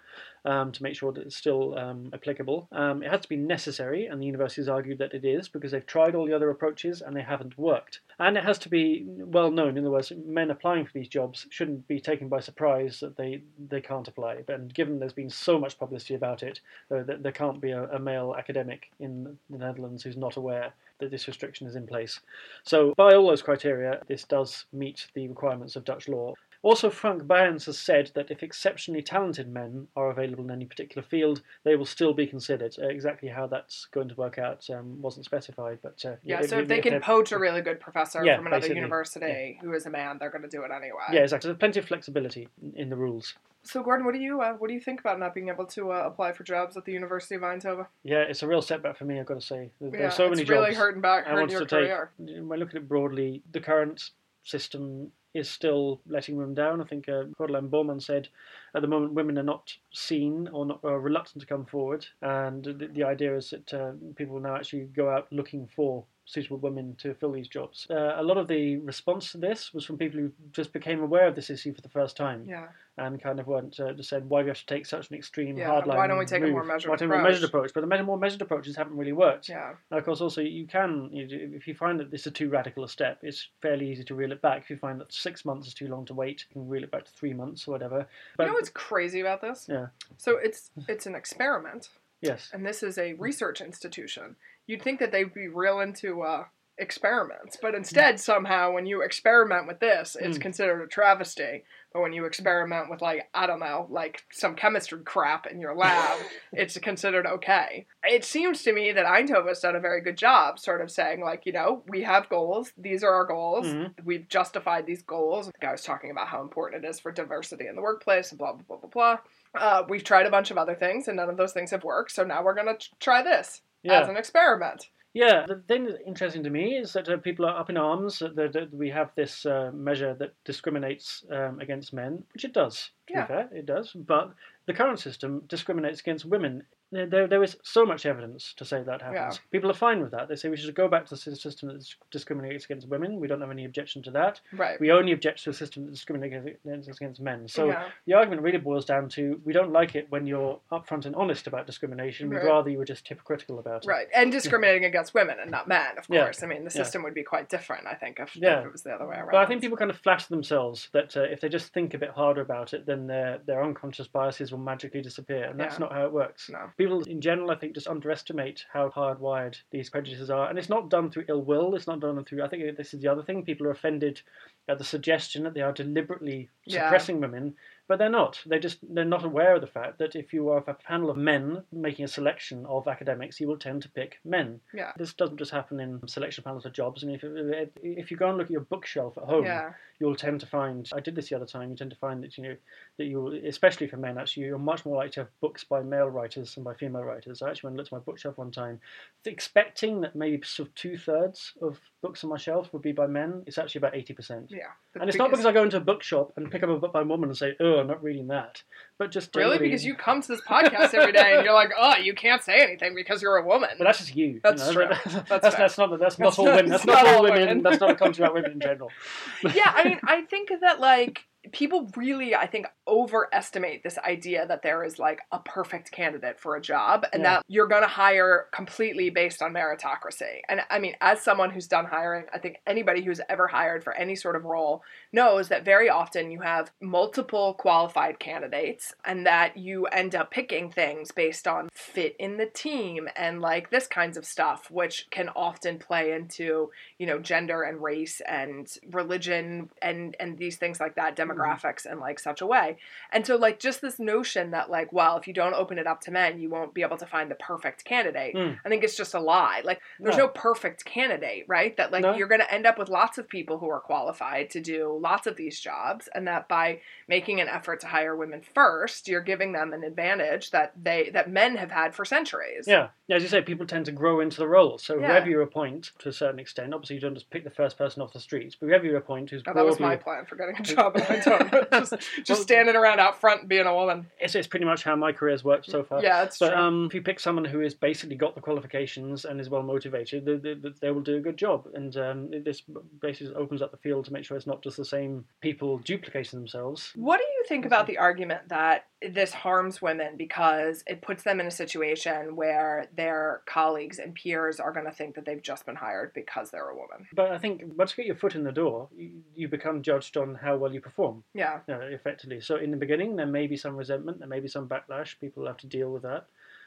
um, 0.45 0.73
to 0.73 0.83
make 0.83 0.95
sure 0.95 1.13
that 1.13 1.23
it's 1.23 1.37
still 1.37 1.77
um, 1.79 2.11
applicable. 2.13 2.69
Um, 2.73 3.03
it 3.03 3.11
has 3.11 3.21
to 3.23 3.29
be 3.29 3.37
necessary, 3.37 4.07
and 4.07 4.21
the 4.21 4.27
university 4.27 4.61
has 4.61 4.69
argued 4.69 4.99
that 4.99 5.15
it 5.15 5.25
is 5.25 5.49
because 5.49 5.73
they've 5.73 5.85
tried 5.87 6.15
all 6.15 6.27
the 6.27 6.33
other 6.33 6.51
approaches 6.51 7.03
and 7.03 7.15
they 7.17 7.23
haven't 7.23 7.59
worked. 7.59 8.01
And 8.19 8.37
it 8.37 8.45
has 8.45 8.59
to 8.61 8.69
be 8.69 9.05
well 9.07 9.51
known. 9.51 9.77
In 9.77 9.85
other 9.85 9.91
words, 9.91 10.13
men 10.25 10.51
applying 10.51 10.85
for 10.87 10.93
these 10.95 11.09
jobs 11.09 11.47
shouldn't 11.51 11.87
be 11.89 12.01
taken 12.01 12.29
by 12.29 12.38
surprise 12.41 13.01
that 13.01 13.17
they, 13.17 13.43
they 13.69 13.81
can't 13.81 14.09
apply. 14.09 14.45
And 14.49 14.73
given 14.73 14.99
there's 14.99 15.13
been 15.13 15.31
so 15.31 15.59
much 15.59 15.79
publicity 15.79 16.15
about 16.15 16.43
it, 16.43 16.61
uh, 16.91 17.03
that 17.05 17.23
there 17.23 17.33
can't 17.33 17.61
be 17.61 17.71
a, 17.71 17.85
a 17.91 17.99
male 17.99 18.35
academic 18.37 18.91
in 19.01 19.39
the 19.51 19.59
Netherlands 19.59 20.03
who's 20.03 20.17
not 20.17 20.37
aware 20.37 20.73
that 20.99 21.11
this 21.11 21.29
restriction 21.29 21.67
is 21.67 21.77
in 21.77 21.87
place. 21.87 22.21
So, 22.65 22.93
by 22.97 23.15
all 23.15 23.29
those 23.29 23.43
criteria, 23.43 24.01
this 24.09 24.25
does 24.25 24.65
meet 24.73 25.07
the 25.15 25.29
requirements 25.29 25.77
of 25.77 25.85
Dutch 25.85 26.09
law. 26.09 26.35
Also, 26.63 26.91
Frank 26.91 27.23
Baaijens 27.23 27.67
has 27.67 27.79
said 27.79 28.11
that 28.15 28.31
if 28.33 28.43
exceptionally 28.43 29.01
talented 29.01 29.49
men 29.49 29.87
are 29.95 30.11
available 30.11 30.43
in 30.45 30.51
any 30.51 30.65
particular 30.67 31.07
field, 31.07 31.41
they 31.63 31.77
will 31.77 31.87
still 31.87 32.13
be 32.13 32.27
considered. 32.27 32.75
Uh, 32.83 32.87
exactly 32.89 33.29
how 33.29 33.47
that's 33.47 33.87
going 33.93 34.09
to 34.09 34.15
work 34.17 34.39
out 34.39 34.69
um, 34.71 35.01
wasn't 35.01 35.25
specified, 35.25 35.79
but 35.83 36.05
uh, 36.05 36.17
Yeah, 36.25 36.41
it- 36.41 36.49
so 36.51 36.59
it- 36.59 36.63
if 36.63 36.69
they 36.69 36.79
it- 36.79 36.83
can 36.83 37.01
poach 37.01 37.31
a 37.31 37.39
really 37.39 37.61
good 37.63 37.79
professor 37.79 38.25
Yeah, 38.25 38.37
from 38.37 38.49
another 38.49 38.61
basically, 38.63 38.77
university 38.77 39.59
who 39.63 39.73
is 39.73 39.87
a 39.87 39.91
man, 39.91 40.19
they're 40.19 40.31
going 40.31 40.43
to 40.43 40.49
do 40.49 40.63
it 40.65 40.71
anyway. 40.73 40.99
yeah, 41.13 41.21
exactly. 41.21 41.49
There's 41.49 41.59
plenty 41.59 41.79
of 41.79 41.87
flexibility 41.87 42.49
in, 42.61 42.73
in 42.75 42.89
the 42.91 42.97
rules. 42.97 43.35
So, 43.63 43.83
Gordon, 43.83 44.05
what 44.07 44.15
do 44.15 44.21
you 44.21 44.41
uh, 44.41 44.55
what 44.55 44.69
do 44.69 44.75
you 44.75 44.81
think 44.81 44.99
about 45.01 45.19
not 45.21 45.35
being 45.35 45.49
able 45.51 45.67
to 45.67 45.93
uh, 45.93 45.97
apply 46.07 46.33
for 46.33 46.43
jobs 46.43 46.77
at 46.77 46.85
the 46.85 46.93
University 46.93 47.35
of 47.35 47.43
Eindhoven? 47.43 47.87
Yeah, 48.03 48.23
it's 48.23 48.43
a 48.43 48.47
real 48.49 48.63
setback 48.63 48.97
for 48.97 49.05
me. 49.05 49.21
I've 49.21 49.27
got 49.27 49.35
to 49.35 49.47
say. 49.47 49.71
There, 49.81 49.91
there 49.91 50.07
are 50.07 50.11
so 50.11 50.29
many 50.29 50.43
it's 50.43 50.51
really 50.51 50.67
jobs. 50.71 50.79
hurting 50.79 51.01
back, 51.03 51.27
hurting 51.27 51.51
your 51.51 51.61
to 51.61 51.67
take. 51.67 51.85
career. 51.85 52.11
When 52.19 52.59
looking 52.61 52.77
at 52.79 52.83
it 52.83 52.89
broadly, 52.89 53.43
the 53.53 53.61
current 53.61 54.11
system 54.45 55.13
is 55.35 55.49
still 55.49 56.01
letting 56.07 56.37
women 56.37 56.55
down. 56.55 56.81
I 56.81 56.85
think 56.85 57.09
uh, 57.09 57.25
Gordelen 57.39 57.69
Borman 57.71 58.03
said 58.03 58.29
at 58.75 58.83
the 58.83 58.89
moment 58.89 59.13
women 59.15 59.39
are 59.39 59.43
not 59.43 59.73
seen 59.93 60.49
or 60.49 60.67
not 60.67 60.81
or 60.83 61.01
reluctant 61.01 61.41
to 61.41 61.47
come 61.47 61.67
forward, 61.67 62.07
and 62.23 62.65
the, 62.65 62.89
the 62.93 63.05
idea 63.05 63.37
is 63.37 63.51
that 63.51 63.75
uh, 63.75 63.93
people 64.17 64.41
now 64.41 64.57
actually 64.57 64.85
go 64.85 65.09
out 65.09 65.27
looking 65.33 65.69
for 65.75 66.05
suitable 66.29 66.59
women 66.59 66.95
to 66.99 67.15
fill 67.15 67.33
these 67.33 67.49
jobs. 67.49 67.87
Uh, 67.91 68.13
a 68.17 68.23
lot 68.23 68.37
of 68.37 68.49
the 68.49 68.77
response 68.79 69.33
to 69.33 69.39
this 69.39 69.73
was 69.73 69.85
from 69.85 69.97
people 69.97 70.21
who 70.21 70.31
just 70.53 70.75
became 70.75 71.03
aware 71.03 71.27
of 71.27 71.35
this 71.35 71.49
issue 71.49 71.73
for 71.75 71.81
the 71.81 71.89
first 71.89 72.19
time 72.19 72.45
Yeah, 72.47 72.67
and 72.99 73.21
kind 73.21 73.41
of 73.41 73.47
weren't 73.47 73.81
uh, 73.81 73.95
just 73.95 74.13
why 74.13 74.41
do 74.41 74.45
we 74.45 74.51
have 74.51 74.59
to 74.59 74.67
take 74.67 74.85
such 74.85 75.09
an 75.09 75.17
extreme 75.17 75.57
Yeah, 75.57 75.71
hardline 75.71 75.97
why 75.97 76.07
don't 76.07 76.19
we 76.19 76.27
take 76.27 76.43
a 76.43 76.49
more 76.49 76.65
measured 76.65 76.91
why 76.91 76.97
don't 76.97 77.09
we 77.09 77.17
more 77.17 77.25
measured 77.25 77.45
approach? 77.45 77.71
approach 77.71 77.89
but 77.89 77.97
the 77.97 78.03
more 78.05 78.19
measured 78.19 78.43
approaches 78.43 78.77
haven't 78.77 78.97
really 78.97 79.13
worked 79.13 79.49
yeah. 79.49 79.73
and 79.91 79.99
of 79.99 80.05
course, 80.05 80.21
also 80.21 80.43
you 80.43 80.67
can 80.67 81.09
you, 81.13 81.27
if 81.55 81.67
you 81.67 81.75
find 81.75 81.99
that 81.99 82.11
this 82.11 82.27
is 82.27 82.33
too 82.35 82.51
radical 82.51 82.85
a 82.85 82.89
step, 82.89 83.21
it's 83.23 83.49
fairly 83.63 83.91
easy 83.91 84.05
to 84.05 84.15
reel 84.15 84.33
it 84.33 84.43
back. 84.43 84.63
If 84.63 84.71
you 84.71 84.77
find 84.77 85.01
that 85.01 85.13
six 85.13 85.45
months 85.45 85.67
is 85.67 85.75
too 85.75 85.89
long 85.89 86.05
to 86.07 86.15
wait, 86.15 86.45
you 86.49 86.53
can 86.53 86.69
reel 86.69 86.85
it 86.85 86.91
back 86.91 87.05
to 87.07 87.11
three 87.13 87.33
months 87.33 87.67
or 87.67 87.73
whatever. 87.73 88.07
But 88.37 88.45
you 88.45 88.49
know 88.51 88.55
what's 88.55 88.71
crazy 88.71 89.21
about 89.21 89.41
this? 89.41 89.67
Yeah. 89.69 89.87
So 90.19 90.37
it's 90.37 90.71
it's 90.89 91.07
an 91.07 91.15
experiment, 91.15 91.89
yes, 92.21 92.51
and 92.53 92.67
this 92.67 92.83
is 92.83 92.99
a 92.99 93.15
research 93.15 93.61
institution. 93.61 94.37
You'd 94.69 94.83
think 94.83 95.01
that 95.01 95.11
they'd 95.11 95.35
be 95.35 95.49
real 95.49 95.81
into 95.81 96.23
uh, 96.23 96.45
experiments. 96.77 97.57
But 97.61 97.75
instead, 97.75 98.21
somehow, 98.21 98.73
when 98.73 98.87
you 98.87 99.03
experiment 99.03 99.67
with 99.67 99.81
this, 99.81 100.17
it's 100.21 100.39
Mm. 100.39 100.43
considered 100.43 100.81
a 100.83 100.87
travesty. 100.87 101.65
But 101.93 102.03
when 102.03 102.13
you 102.13 102.27
experiment 102.27 102.91
with, 102.91 103.01
like, 103.01 103.29
I 103.35 103.47
don't 103.47 103.61
know, 103.61 103.87
like 103.91 104.23
some 104.31 104.55
chemistry 104.55 105.01
crap 105.05 105.47
in 105.47 105.59
your 105.59 105.75
lab, 105.75 106.19
it's 106.53 106.79
considered 106.79 107.27
okay. 107.27 107.87
It 108.05 108.25
seems 108.25 108.63
to 108.63 108.73
me 108.73 108.93
that 108.93 109.07
Eindhoven's 109.07 109.61
done 109.61 109.75
a 109.75 109.81
very 109.81 110.03
good 110.03 110.17
job, 110.19 110.59
sort 110.59 110.81
of 110.83 110.91
saying, 110.91 111.21
like, 111.23 111.47
you 111.47 111.53
know, 111.53 111.83
we 111.89 112.03
have 112.03 112.29
goals. 112.29 112.73
These 112.77 113.03
are 113.03 113.13
our 113.13 113.25
goals. 113.25 113.67
Mhm. 113.67 113.95
We've 114.05 114.29
justified 114.29 114.85
these 114.87 115.03
goals. 115.03 115.47
The 115.47 115.53
guy 115.61 115.73
was 115.73 115.83
talking 115.83 116.11
about 116.11 116.29
how 116.29 116.43
important 116.43 116.85
it 116.85 116.89
is 116.89 117.01
for 117.01 117.11
diversity 117.11 117.67
in 117.67 117.75
the 117.75 117.83
workplace 117.83 118.31
and 118.31 118.39
blah, 118.39 118.53
blah, 118.53 118.63
blah, 118.69 118.77
blah, 118.77 118.91
blah. 118.91 119.19
Uh, 119.61 119.83
we've 119.89 120.05
tried 120.05 120.27
a 120.27 120.31
bunch 120.31 120.51
of 120.51 120.59
other 120.59 120.75
things 120.75 121.09
and 121.09 121.17
none 121.17 121.31
of 121.31 121.39
those 121.39 121.55
things 121.55 121.71
have 121.71 121.83
worked. 121.85 122.13
So 122.13 122.23
now 122.23 122.43
we're 122.45 122.55
going 122.55 122.77
to 122.77 122.89
try 123.01 123.23
this 123.23 123.63
Yeah. 123.89 124.01
as 124.03 124.09
an 124.09 124.17
experiment. 124.17 124.89
Yeah, 125.15 125.47
the 125.47 125.63
thing 125.67 125.85
that's 125.85 125.99
interesting 126.07 126.45
to 126.45 126.51
me 126.51 126.77
is 126.77 126.93
that 126.93 127.09
uh, 127.09 127.17
people 127.17 127.47
are 127.47 127.59
up 127.59 127.71
in 127.71 127.77
arms 127.77 128.19
that, 128.21 128.37
that, 128.37 128.53
that 128.53 128.73
we 128.75 128.91
have 128.91 129.11
this 129.17 129.47
uh, 129.47 129.71
measure 129.75 130.15
that 130.15 130.35
discriminates 130.45 131.25
um, 131.33 131.59
against 131.61 131.93
men, 131.93 132.23
which 132.35 132.45
it 132.45 132.53
does. 132.53 132.91
To 133.09 133.15
Yeah. 133.15 133.23
be 133.23 133.27
fair, 133.29 133.49
it 133.53 133.67
does. 133.67 133.93
But 133.95 134.35
the 134.67 134.75
current 134.75 135.01
system 135.01 135.43
discriminates 135.49 136.01
against 136.01 136.27
women. 136.27 136.63
There, 136.91 137.27
there, 137.27 137.43
is 137.43 137.57
so 137.63 137.85
much 137.85 138.07
evidence 138.07 138.55
to 138.57 138.65
say 138.65 138.83
that 138.83 139.03
happens. 139.03 139.37
Yeah. 139.37 139.51
People 139.53 139.71
are 139.71 139.75
fine 139.75 140.01
with 140.01 140.11
that. 140.13 140.29
They 140.29 140.37
say 140.37 140.49
we 140.49 140.57
should 140.57 140.75
go 140.75 140.89
back 140.89 141.05
to 141.07 141.15
the 141.15 141.37
system 141.37 141.69
that 141.69 141.87
discriminates 142.11 142.65
against 142.65 142.89
women. 142.89 143.21
We 143.21 143.29
don't 143.29 143.41
have 143.43 143.51
any 143.51 143.67
objection 143.67 144.03
to 144.05 144.11
that. 144.13 144.41
Right. 144.53 144.81
We 144.81 144.91
only 144.91 145.13
object 145.13 145.45
to 145.45 145.51
a 145.51 145.53
system 145.55 145.85
that 145.85 145.93
discriminates 145.93 146.89
against 146.89 147.21
men. 147.21 147.47
So 147.47 147.67
yeah. 147.67 147.89
the 148.07 148.15
argument 148.15 148.43
really 148.43 148.59
boils 148.59 148.87
down 148.87 149.11
to 149.11 149.39
we 149.45 149.53
don't 149.53 149.71
like 149.71 149.95
it 149.95 150.07
when 150.09 150.27
you're 150.27 150.61
upfront 150.73 151.05
and 151.05 151.15
honest 151.15 151.47
about 151.47 151.67
discrimination. 151.67 152.31
We'd 152.31 152.39
Right. 152.39 152.47
rather 152.47 152.71
you 152.71 152.79
were 152.79 152.85
just 152.85 153.07
hypocritical 153.07 153.59
about 153.59 153.85
it. 153.85 153.89
Right. 153.89 154.07
And 154.15 154.33
discriminating 154.33 154.85
against 154.85 155.13
women 155.13 155.39
and 155.41 155.51
not 155.51 155.69
men, 155.69 155.99
of 155.99 156.09
course. 156.09 156.39
Yeah. 156.41 156.47
I 156.47 156.49
mean, 156.49 156.65
the 156.65 156.71
system 156.71 157.03
would 157.03 157.15
be 157.15 157.23
quite 157.23 157.49
different, 157.49 157.87
I 157.87 157.95
think, 157.95 158.19
if, 158.19 158.37
if 158.37 158.43
it 158.43 158.73
was 158.73 158.83
the 158.83 158.93
other 158.93 159.07
way 159.07 159.17
around. 159.17 159.31
But 159.33 159.37
I 159.41 159.47
think 159.47 159.61
people 159.61 159.77
kind 159.77 159.91
of 159.91 159.99
flatter 159.99 160.27
themselves 160.29 160.89
that 160.93 161.17
uh, 161.17 161.23
if 161.23 161.41
they 161.41 161.49
just 161.49 161.73
think 161.75 161.95
a 161.95 161.99
bit 161.99 162.11
harder 162.11 162.41
about 162.41 162.73
it, 162.73 162.87
then 162.87 163.07
their 163.07 163.39
their 163.47 163.63
unconscious 163.63 164.07
biases 164.07 164.53
will 164.53 164.59
magically 164.59 165.03
disappear, 165.03 165.45
and 165.45 165.59
that's 165.59 165.79
not 165.79 165.93
how 165.93 166.05
it 166.05 166.13
works. 166.13 166.49
No. 166.49 166.71
People 166.79 167.03
in 167.03 167.21
general, 167.21 167.51
I 167.51 167.57
think, 167.57 167.75
just 167.75 167.89
underestimate 167.89 168.65
how 168.73 168.89
hardwired 168.91 169.57
these 169.73 169.91
prejudices 169.91 170.31
are, 170.31 170.49
and 170.49 170.57
it's 170.59 170.69
not 170.69 170.89
done 170.89 171.11
through 171.11 171.25
ill 171.29 171.43
will. 171.43 171.75
It's 171.75 171.89
not 171.89 171.99
done 171.99 172.25
through. 172.25 172.45
I 172.45 172.49
think 172.49 172.77
this 172.77 172.95
is 172.95 173.01
the 173.01 173.09
other 173.09 173.23
thing. 173.25 173.45
People 173.45 173.67
are 173.67 173.73
offended 173.73 174.23
at 174.69 174.79
the 174.79 174.85
suggestion 174.85 175.43
that 175.43 175.55
they 175.55 175.61
are 175.61 175.73
deliberately 175.73 176.49
Yeah. 176.65 176.85
suppressing 176.85 177.21
women, 177.21 177.57
but 177.89 177.99
they're 177.99 178.11
not. 178.11 178.41
They 178.47 178.59
just 178.59 178.79
they're 178.95 179.05
not 179.05 179.25
aware 179.25 179.55
of 179.55 179.61
the 179.63 179.67
fact 179.67 179.99
that 179.99 180.15
if 180.15 180.33
you 180.33 180.51
are 180.51 180.59
a 180.67 180.75
panel 180.75 181.11
of 181.11 181.17
men 181.17 181.65
making 181.73 182.05
a 182.05 182.09
selection 182.09 182.67
of 182.67 182.87
academics, 182.87 183.41
you 183.41 183.49
will 183.49 183.57
tend 183.59 183.83
to 183.83 183.89
pick 183.89 184.19
men. 184.25 184.61
Yeah. 184.75 184.93
This 184.97 185.15
doesn't 185.15 185.39
just 185.39 185.51
happen 185.51 185.81
in 185.81 186.01
selection 186.07 186.45
panels 186.45 186.63
for 186.65 186.71
jobs. 186.71 187.03
I 187.03 187.07
mean, 187.07 187.19
if, 187.23 187.69
if 187.83 188.11
you 188.11 188.17
go 188.17 188.29
and 188.29 188.37
look 188.39 188.47
at 188.47 188.51
your 188.53 188.61
bookshelf 188.61 189.17
at 189.17 189.25
home, 189.25 189.45
Yeah. 189.47 189.73
you'll 189.99 190.15
tend 190.17 190.41
to 190.41 190.47
find 190.47 190.89
I 190.95 191.01
did 191.01 191.15
this 191.15 191.31
the 191.31 191.37
other 191.37 191.47
time. 191.47 191.71
You 191.71 191.77
tend 191.77 191.91
to 191.91 191.97
find 191.97 192.23
that 192.23 192.37
you 192.37 192.45
know 192.45 192.57
that 192.99 193.05
you, 193.07 193.29
especially 193.47 193.87
for 193.89 193.97
men, 193.97 194.19
actually, 194.19 194.45
you're 194.47 194.59
much 194.59 194.85
more 194.85 194.97
likely 194.97 195.11
to 195.13 195.21
have 195.21 195.41
books 195.41 195.65
by 195.65 195.81
male 195.83 196.09
writers 196.11 196.55
than 196.55 196.65
by 196.65 196.75
female 196.75 197.03
writers. 197.05 197.41
I 197.43 197.49
actually 197.51 197.69
went 197.69 197.73
and 197.73 197.79
looked 197.79 197.93
at 197.93 197.99
my 197.99 198.05
bookshelf 198.05 198.37
one 198.39 198.51
time, 198.51 198.81
expecting 199.25 200.01
that 200.03 200.15
maybe 200.17 200.41
sort 200.45 200.69
of 200.69 200.75
two 200.75 200.97
thirds 200.97 201.53
of 201.63 201.79
books 202.03 202.23
on 202.25 202.31
my 202.31 202.37
shelf 202.37 202.73
would 202.73 202.83
be 202.83 202.93
by 202.93 203.07
men. 203.07 203.43
It's 203.47 203.59
actually 203.59 203.81
about 203.81 203.95
eighty 203.97 204.15
percent. 204.15 204.51
Yeah. 204.51 204.73
And 205.01 205.09
it's 205.09 205.19
not 205.19 205.31
because 205.31 205.47
I 205.47 205.53
go 205.53 205.63
into 205.63 205.77
a 205.77 205.81
bookshop 205.81 206.33
and 206.37 206.51
pick 206.51 206.63
up 206.63 206.69
a 206.71 206.77
book 206.77 206.93
by 206.93 207.03
a 207.03 207.05
woman 207.05 207.29
and 207.29 207.39
say, 207.39 207.55
"Oh, 207.61 207.78
I'm 207.79 207.87
not 207.87 208.03
reading 208.03 208.29
that," 208.29 208.63
but 208.99 209.11
just 209.11 209.35
Really? 209.35 209.59
Because 209.59 209.85
you 209.85 209.95
come 209.95 210.21
to 210.21 210.29
this 210.29 210.41
podcast 210.41 210.95
every 210.95 211.13
day 211.13 211.37
and 211.37 211.45
you're 211.45 211.55
like, 211.55 211.71
oh, 211.79 211.97
you 211.97 212.15
can't 212.15 212.43
say 212.43 212.61
anything 212.61 212.95
because 212.95 213.23
you're 213.23 213.37
a 213.37 213.47
woman. 213.47 213.71
But 213.79 213.85
that's 213.85 213.99
just 213.99 214.17
you. 214.17 214.27
you 214.27 214.41
That's 214.43 214.67
know, 214.67 214.73
true. 214.73 214.89
That's, 214.89 215.05
That's 215.29 215.57
that's, 215.57 215.79
not 215.79 215.99
that's 215.99 216.19
not 216.19 216.39
all 216.39 216.47
women. 216.47 216.71
That's 216.71 216.85
not 216.85 217.07
all 217.07 217.23
women. 217.23 217.63
That's 217.63 217.81
not 217.81 217.91
a 217.91 217.95
country 217.95 218.25
about 218.25 218.35
women 218.35 218.53
in 218.53 218.61
general. 218.61 218.91
yeah, 219.55 219.73
I 219.75 219.85
mean, 219.85 220.01
I 220.05 220.23
think 220.23 220.51
that 220.61 220.81
like 220.81 221.25
people 221.53 221.91
really, 221.97 222.35
I 222.35 222.47
think, 222.47 222.67
overestimate 222.87 223.83
this 223.83 223.99
idea 223.99 224.47
that 224.47 224.63
there 224.63 224.83
is 224.85 224.99
like 224.99 225.21
a 225.33 225.39
perfect 225.39 225.91
candidate 225.93 226.39
for 226.41 226.57
a 226.57 226.61
job 226.61 227.07
and 227.13 227.23
Yeah. 227.23 227.37
that 227.37 227.45
you're 227.49 227.67
going 227.67 227.83
to 227.83 227.89
hire 227.89 228.49
completely 228.53 229.11
based 229.11 229.41
on 229.43 229.53
meritocracy. 229.53 230.41
And 230.49 230.63
I 230.71 230.79
mean, 230.79 230.97
as 231.01 231.23
someone 231.23 231.51
who's 231.51 231.69
done 231.69 231.85
hiring, 231.87 232.27
I 232.33 232.39
think 232.39 232.61
anybody 232.67 233.03
who's 233.03 233.21
ever 233.29 233.47
hired 233.47 233.85
for 233.85 233.93
any 233.95 234.17
sort 234.17 234.37
of 234.37 234.45
role 234.45 234.83
knows 235.13 235.49
that 235.49 235.65
very 235.65 235.89
often 235.89 236.31
you 236.31 236.41
have 236.41 236.71
multiple 236.81 237.55
qualified 237.55 238.19
candidates 238.19 238.95
and 239.05 239.27
that 239.27 239.57
you 239.57 239.87
end 239.87 240.15
up 240.15 240.31
picking 240.31 240.71
things 240.71 241.13
based 241.13 241.47
on 241.47 241.69
fit 241.73 242.17
in 242.19 242.37
the 242.37 242.47
team 242.47 243.09
and 243.17 243.41
like 243.41 243.71
this 243.71 243.87
kinds 243.87 244.17
of 244.17 244.25
stuff, 244.25 244.71
which 244.71 245.07
can 245.11 245.29
often 245.31 245.79
play 245.79 246.13
into, 246.13 246.71
you 246.99 247.07
know, 247.07 247.19
gender 247.19 247.63
and 247.63 247.83
race 247.83 248.21
and 248.27 248.69
religion 248.91 249.71
and 249.81 250.17
and 250.21 250.37
these 250.39 250.57
things 250.57 250.81
like 250.81 250.97
that, 250.97 251.17
demographics 251.17 251.38
in 251.87 252.01
like 252.01 252.19
such 252.19 252.41
a 252.41 252.47
way. 252.47 252.77
And 253.13 253.27
so 253.27 253.37
like 253.37 253.59
just 253.59 253.81
this 253.81 253.99
notion 253.99 254.51
that 254.53 254.71
like, 254.71 254.93
well, 254.93 255.17
if 255.17 255.27
you 255.27 255.35
don't 255.35 255.55
open 255.55 255.79
it 255.79 255.87
up 255.87 256.01
to 256.03 256.11
men, 256.11 256.39
you 256.39 256.51
won't 256.51 256.75
be 256.75 256.83
able 256.83 256.97
to 256.99 257.07
find 257.07 257.31
the 257.31 257.35
perfect 257.37 257.85
candidate. 257.85 258.35
Mm. 258.35 258.59
I 258.65 258.69
think 258.69 258.85
it's 258.85 258.97
just 258.97 259.15
a 259.15 259.21
lie. 259.21 259.63
Like 259.65 259.81
there's 260.01 260.17
No. 260.17 260.25
no 260.27 260.29
perfect 260.29 260.85
candidate, 260.85 261.45
right? 261.49 261.77
That 261.77 261.93
like 261.93 262.03
No. 262.03 262.15
you're 262.15 262.29
going 262.29 262.41
to 262.41 262.53
end 262.53 262.67
up 262.67 262.79
with 262.79 262.89
lots 262.89 263.19
of 263.19 263.29
people 263.29 263.59
who 263.59 263.69
are 263.69 263.81
qualified 263.81 264.51
to 264.51 264.61
do 264.61 264.99
lots 265.03 265.27
of 265.27 265.37
these 265.37 265.61
jobs 265.61 266.09
and 266.15 266.27
that 266.27 266.49
by 266.49 266.81
making 267.09 267.41
an 267.41 267.49
effort 267.49 267.81
to 267.81 267.87
hire 267.87 268.17
women 268.17 268.41
first, 268.55 269.09
you're 269.09 269.21
giving 269.21 269.53
them 269.53 269.73
an 269.73 269.85
advantage 269.85 270.51
that 270.51 270.73
they 270.83 271.11
that 271.13 271.31
men 271.31 271.57
have 271.57 271.71
had 271.71 271.95
for 271.95 272.05
centuries. 272.05 272.65
Yeah, 272.67 272.89
yeah, 273.07 273.17
as 273.17 273.23
you 273.23 273.29
say, 273.29 273.41
people 273.43 273.67
tend 273.67 273.87
to 273.87 273.93
grow 273.93 274.21
into 274.21 274.39
the 274.39 274.49
role. 274.49 274.79
So 274.79 274.99
Yeah. 274.99 275.07
whoever 275.09 275.29
you 275.31 275.41
appoint, 275.43 275.93
to 276.01 276.09
a 276.09 276.13
certain 276.13 276.39
extent, 276.39 276.75
obviously 276.75 276.97
you 276.97 277.01
don't 277.01 277.15
just 277.15 277.31
pick 277.31 277.45
the 277.45 277.51
first 277.51 277.77
person 277.79 278.03
off 278.03 278.13
the 278.13 278.21
streets, 278.21 278.55
but 278.59 278.67
whoever 278.67 278.85
you 278.87 278.97
appoint 278.97 279.31
who's 279.31 279.43
Oh, 279.47 279.53
that 279.55 279.65
was 279.65 279.81
my 279.81 279.97
plan 279.97 280.25
for 280.27 280.37
getting 280.37 280.57
a 280.59 280.63
job 280.63 280.95
at 281.27 281.53
my 281.53 281.61
job. 281.61 281.69
just 281.71 281.91
just 282.19 282.29
Well- 282.31 282.39
standing 282.39 282.77
around 282.77 283.01
out 283.01 283.21
front 283.21 283.49
being 283.49 283.67
a 283.67 283.75
woman. 283.75 284.07
it's, 284.21 284.35
it's 284.35 284.47
pretty 284.49 284.65
much 284.65 284.85
how 284.85 284.97
my 284.97 285.13
career's 285.13 285.45
worked 285.45 285.67
so 285.71 285.83
far. 285.83 286.03
Yeah, 286.03 286.23
it's 286.23 286.39
But 286.39 286.51
true. 286.51 286.59
um, 286.59 286.87
if 286.87 286.95
you 286.95 287.03
pick 287.03 287.21
someone 287.21 287.45
who 287.45 287.61
has 287.61 287.75
basically 287.75 288.17
got 288.17 288.35
the 288.35 288.41
qualifications 288.41 289.25
and 289.25 289.41
is 289.41 289.51
well 289.51 289.63
motivated, 289.63 290.25
they, 290.25 290.37
they, 290.55 290.71
they 290.81 290.91
will 290.91 291.01
do 291.01 291.17
a 291.17 291.21
good 291.21 291.37
job. 291.37 291.67
And 291.75 291.97
um, 291.97 292.31
this 292.45 292.63
basically 293.01 293.35
opens 293.35 293.63
up 293.63 293.71
the 293.71 293.77
field 293.79 294.05
to 294.07 294.13
make 294.13 294.25
sure 294.25 294.37
it's 294.37 294.47
not 294.47 294.63
just 294.63 294.77
the 294.77 294.85
same 294.85 295.25
people 295.41 295.79
duplicating 295.79 296.39
themselves. 296.39 296.93
What 296.97 297.19
do 297.19 297.25
you 297.25 297.45
think 297.49 297.65
about 297.67 297.87
the 297.87 297.99
argument 297.99 298.49
that 298.49 298.87
this 299.01 299.33
harms 299.33 299.81
women 299.81 300.17
because 300.17 300.83
it 300.89 301.01
puts 301.03 301.23
them 301.23 301.39
in 301.39 301.47
a 301.47 301.51
situation 301.53 302.35
where 302.35 302.87
their 302.97 303.43
colleagues 303.47 303.99
and 304.01 304.13
peers 304.15 304.59
are 304.59 304.73
going 304.73 304.87
to 304.87 304.93
think 304.93 305.15
that 305.15 305.25
they've 305.25 305.43
just 305.43 305.65
been 305.67 305.77
hired 305.77 306.13
because 306.15 306.51
they're 306.51 306.69
a 306.69 306.75
woman? 306.75 307.07
But 307.15 307.31
I 307.31 307.39
think 307.39 307.63
once 307.77 307.93
you 307.93 307.97
get 308.03 308.07
your 308.07 308.17
foot 308.17 308.35
in 308.35 308.43
the 308.45 308.51
door, 308.53 308.89
you, 308.97 309.23
you 309.37 309.49
become 309.49 309.83
judged 309.83 310.17
on 310.17 310.35
how 310.35 310.57
well 310.57 310.73
you 310.75 310.81
perform. 310.81 311.08
Yeah. 311.35 311.61
you 311.69 311.75
know, 311.75 311.81
effectively. 311.81 312.41
So 312.41 312.57
in 312.57 312.71
the 312.71 312.77
beginning, 312.77 313.17
there 313.17 313.27
may 313.27 313.47
be 313.47 313.57
some 313.57 313.77
resentment, 313.77 314.19
there 314.19 314.29
may 314.29 314.41
be 314.41 314.49
some 314.49 314.69
backlash. 314.69 315.19
People 315.21 315.47
have 315.47 315.59
to 315.59 315.67
deal 315.67 315.91
with 315.93 316.03
that. 316.03 316.27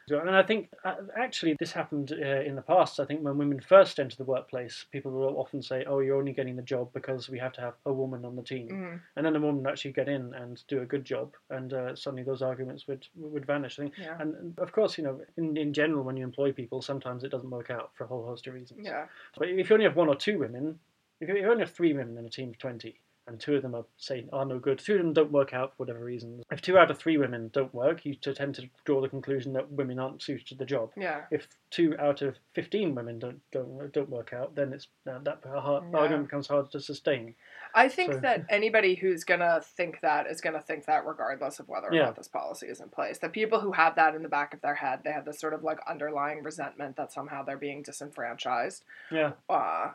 And 0.10 0.36
I 0.36 0.44
think 0.44 0.70
uh, 0.84 0.96
actually 1.18 1.56
this 1.60 1.72
happened 1.72 2.12
uh, 2.12 2.42
in 2.42 2.56
the 2.56 2.62
past. 2.62 3.00
I 3.00 3.06
think 3.06 3.22
when 3.24 3.38
women 3.38 3.62
first 3.62 3.98
enter 4.00 4.18
the 4.18 4.26
workplace, 4.26 4.86
people 4.92 5.12
will 5.12 5.38
often 5.40 5.62
say, 5.62 5.86
"Oh, 5.86 6.00
you're 6.00 6.18
only 6.18 6.34
getting 6.34 6.56
the 6.58 6.62
job 6.64 6.90
because 6.92 7.30
we 7.30 7.40
have 7.40 7.54
to 7.54 7.62
have 7.62 7.76
a 7.86 7.94
woman 7.94 8.26
on 8.26 8.36
the 8.36 8.42
team." 8.42 8.68
Mhm. 8.68 9.00
And 9.16 9.26
then 9.26 9.34
the 9.34 9.40
woman 9.40 9.64
would 9.64 9.72
actually 9.72 9.94
get 9.94 10.10
in 10.10 10.34
and 10.34 10.62
do 10.68 10.82
a 10.82 10.86
good 10.86 11.06
job, 11.06 11.34
and 11.50 11.72
uh, 11.72 11.96
suddenly 11.96 12.24
those 12.24 12.42
arguments 12.42 12.88
would 12.88 13.08
would 13.16 13.46
vanish. 13.46 13.80
I 13.80 13.84
think, 13.84 13.98
Yeah. 13.98 14.20
and 14.20 14.58
of 14.60 14.72
course, 14.74 14.98
you 14.98 15.04
know, 15.06 15.22
in, 15.38 15.56
in 15.56 15.72
general, 15.72 16.04
when 16.04 16.18
you 16.18 16.26
employ 16.26 16.52
people, 16.52 16.82
sometimes 16.82 17.24
it 17.24 17.30
doesn't 17.30 17.50
work 17.52 17.70
out 17.70 17.92
for 17.96 18.04
a 18.04 18.08
whole 18.08 18.26
host 18.26 18.48
of 18.48 18.54
reasons. 18.56 18.82
Yeah. 18.84 19.06
But 19.38 19.48
if 19.50 19.70
you 19.70 19.74
only 19.76 19.86
have 19.86 19.96
one 19.96 20.10
or 20.10 20.16
two 20.16 20.40
women, 20.40 20.78
if 21.22 21.30
you 21.30 21.48
only 21.48 21.64
have 21.64 21.72
three 21.72 21.94
women 21.94 22.18
in 22.18 22.26
a 22.26 22.30
team 22.30 22.50
of 22.50 22.58
20, 22.58 23.00
and 23.28 23.40
two 23.40 23.56
of 23.56 23.62
them 23.62 23.76
are 23.76 23.86
say 23.98 24.26
are 24.34 24.46
no 24.46 24.60
good, 24.60 24.80
two 24.80 24.94
of 24.94 25.00
them 25.00 25.14
don't 25.14 25.32
work 25.32 25.54
out 25.54 25.72
for 25.72 25.84
whatever 25.84 26.04
reason. 26.04 26.44
If 26.52 26.62
two 26.62 26.78
out 26.78 26.92
of 26.92 26.98
three 26.98 27.18
women 27.18 27.50
don't 27.54 27.74
work, 27.74 28.06
you 28.06 28.16
tend 28.16 28.56
to 28.56 28.70
draw 28.86 29.02
the 29.02 29.10
conclusion 29.10 29.54
that 29.54 29.72
women 29.72 30.00
aren't 30.00 30.22
suited 30.22 30.48
to 30.48 30.56
the 30.56 30.66
job. 30.66 30.92
Yeah. 30.98 31.22
If 31.32 31.48
two 31.70 31.96
out 32.00 32.22
of 32.22 32.38
15 32.56 32.96
women 32.96 33.20
don't 33.20 33.40
don't, 33.52 33.92
don't 33.94 34.10
work 34.10 34.34
out, 34.34 34.56
then 34.56 34.74
it's 34.74 34.88
uh, 35.10 35.20
that 35.24 35.40
hard, 35.46 35.84
Yeah. 35.92 36.00
argument 36.00 36.28
becomes 36.28 36.48
hard 36.48 36.72
to 36.72 36.80
sustain. 36.80 37.36
I 37.74 37.88
think 37.88 38.14
So- 38.14 38.20
that 38.22 38.46
anybody 38.50 38.96
who's 38.96 39.24
going 39.24 39.40
to 39.40 39.62
think 39.64 40.02
that 40.02 40.28
is 40.28 40.42
going 40.42 40.56
to 40.56 40.62
think 40.62 40.86
that 40.86 41.06
regardless 41.06 41.60
of 41.60 41.70
whether 41.70 41.88
or 41.88 41.94
Yeah. 41.94 42.06
not 42.06 42.16
this 42.16 42.28
policy 42.28 42.68
is 42.68 42.82
in 42.82 42.90
place. 42.90 43.20
The 43.20 43.30
people 43.30 43.60
who 43.62 43.72
have 43.74 43.96
that 43.96 44.16
in 44.16 44.24
the 44.24 44.30
back 44.30 44.54
of 44.54 44.62
their 44.62 44.76
head, 44.76 45.02
they 45.04 45.12
have 45.12 45.26
this 45.26 45.40
sort 45.40 45.54
of 45.54 45.64
like 45.64 45.80
underlying 45.88 46.44
resentment 46.44 46.96
that 46.98 47.12
somehow 47.14 47.44
they're 47.44 47.58
being 47.58 47.82
disenfranchised. 47.84 48.84
Yeah, 49.12 49.34
uh, 49.50 49.92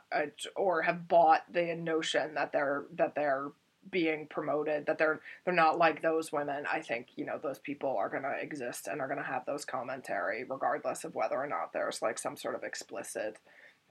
or 0.54 0.82
have 0.82 1.08
bought 1.08 1.42
the 1.52 1.74
notion 1.74 2.34
that 2.34 2.52
they're 2.52 2.84
that 2.92 3.14
they're 3.16 3.48
being 3.90 4.26
promoted 4.26 4.84
that 4.86 4.98
they're 4.98 5.20
they're 5.44 5.54
not 5.54 5.78
like 5.78 6.02
those 6.02 6.32
women 6.32 6.64
i 6.72 6.80
think 6.80 7.06
you 7.14 7.24
know 7.24 7.38
those 7.40 7.60
people 7.60 7.96
are 7.96 8.08
going 8.08 8.24
to 8.24 8.34
exist 8.40 8.88
and 8.88 9.00
are 9.00 9.06
going 9.06 9.16
to 9.18 9.22
have 9.24 9.46
those 9.46 9.64
commentary 9.64 10.42
regardless 10.44 11.04
of 11.04 11.14
whether 11.14 11.36
or 11.36 11.46
not 11.46 11.72
there's 11.72 12.02
like 12.02 12.18
some 12.18 12.36
sort 12.36 12.56
of 12.56 12.64
explicit 12.64 13.38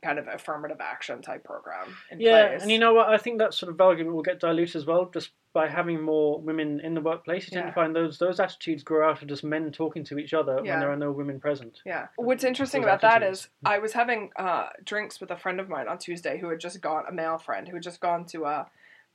kind 0.03 0.19
of 0.19 0.27
affirmative 0.27 0.81
action 0.81 1.21
type 1.21 1.43
program 1.45 1.87
in 2.11 2.19
Yeah, 2.19 2.49
place. 2.49 2.61
and 2.61 2.69
you 2.69 2.77
know 2.77 2.93
what? 2.93 3.07
I 3.07 3.17
think 3.17 3.39
that 3.39 3.53
sort 3.53 3.71
of 3.71 3.79
argument 3.79 4.13
will 4.13 4.21
get 4.23 4.41
diluted 4.41 4.75
as 4.75 4.85
well, 4.85 5.09
just 5.11 5.31
by 5.53 5.67
having 5.69 6.01
more 6.01 6.39
women 6.41 6.81
in 6.81 6.93
the 6.93 7.01
workplace. 7.01 7.45
You 7.47 7.51
tend 7.51 7.63
Yeah. 7.67 7.69
to 7.71 7.73
find 7.75 7.95
those 7.95 8.19
those 8.19 8.39
attitudes 8.41 8.83
grow 8.83 9.09
out 9.09 9.21
of 9.21 9.27
just 9.29 9.43
men 9.45 9.71
talking 9.71 10.03
to 10.03 10.19
each 10.19 10.33
other 10.33 10.59
Yeah. 10.63 10.71
when 10.73 10.79
there 10.81 10.91
are 10.91 10.97
no 10.97 11.11
women 11.13 11.39
present. 11.39 11.79
Yeah. 11.85 12.09
What's 12.17 12.43
interesting 12.43 12.81
Those 12.81 12.87
about 12.89 13.01
that 13.01 13.23
attitudes. 13.23 13.39
is 13.45 13.49
I 13.65 13.77
was 13.79 13.93
having 13.93 14.31
uh, 14.35 14.67
drinks 14.83 15.21
with 15.21 15.31
a 15.31 15.37
friend 15.37 15.61
of 15.61 15.69
mine 15.69 15.87
on 15.87 15.97
Tuesday 15.97 16.37
who 16.39 16.49
had 16.49 16.59
just 16.59 16.81
gone, 16.81 17.05
a 17.07 17.11
male 17.13 17.37
friend 17.37 17.65
who 17.67 17.75
had 17.75 17.83
just 17.83 18.01
gone 18.01 18.25
to 18.25 18.43
a 18.45 18.67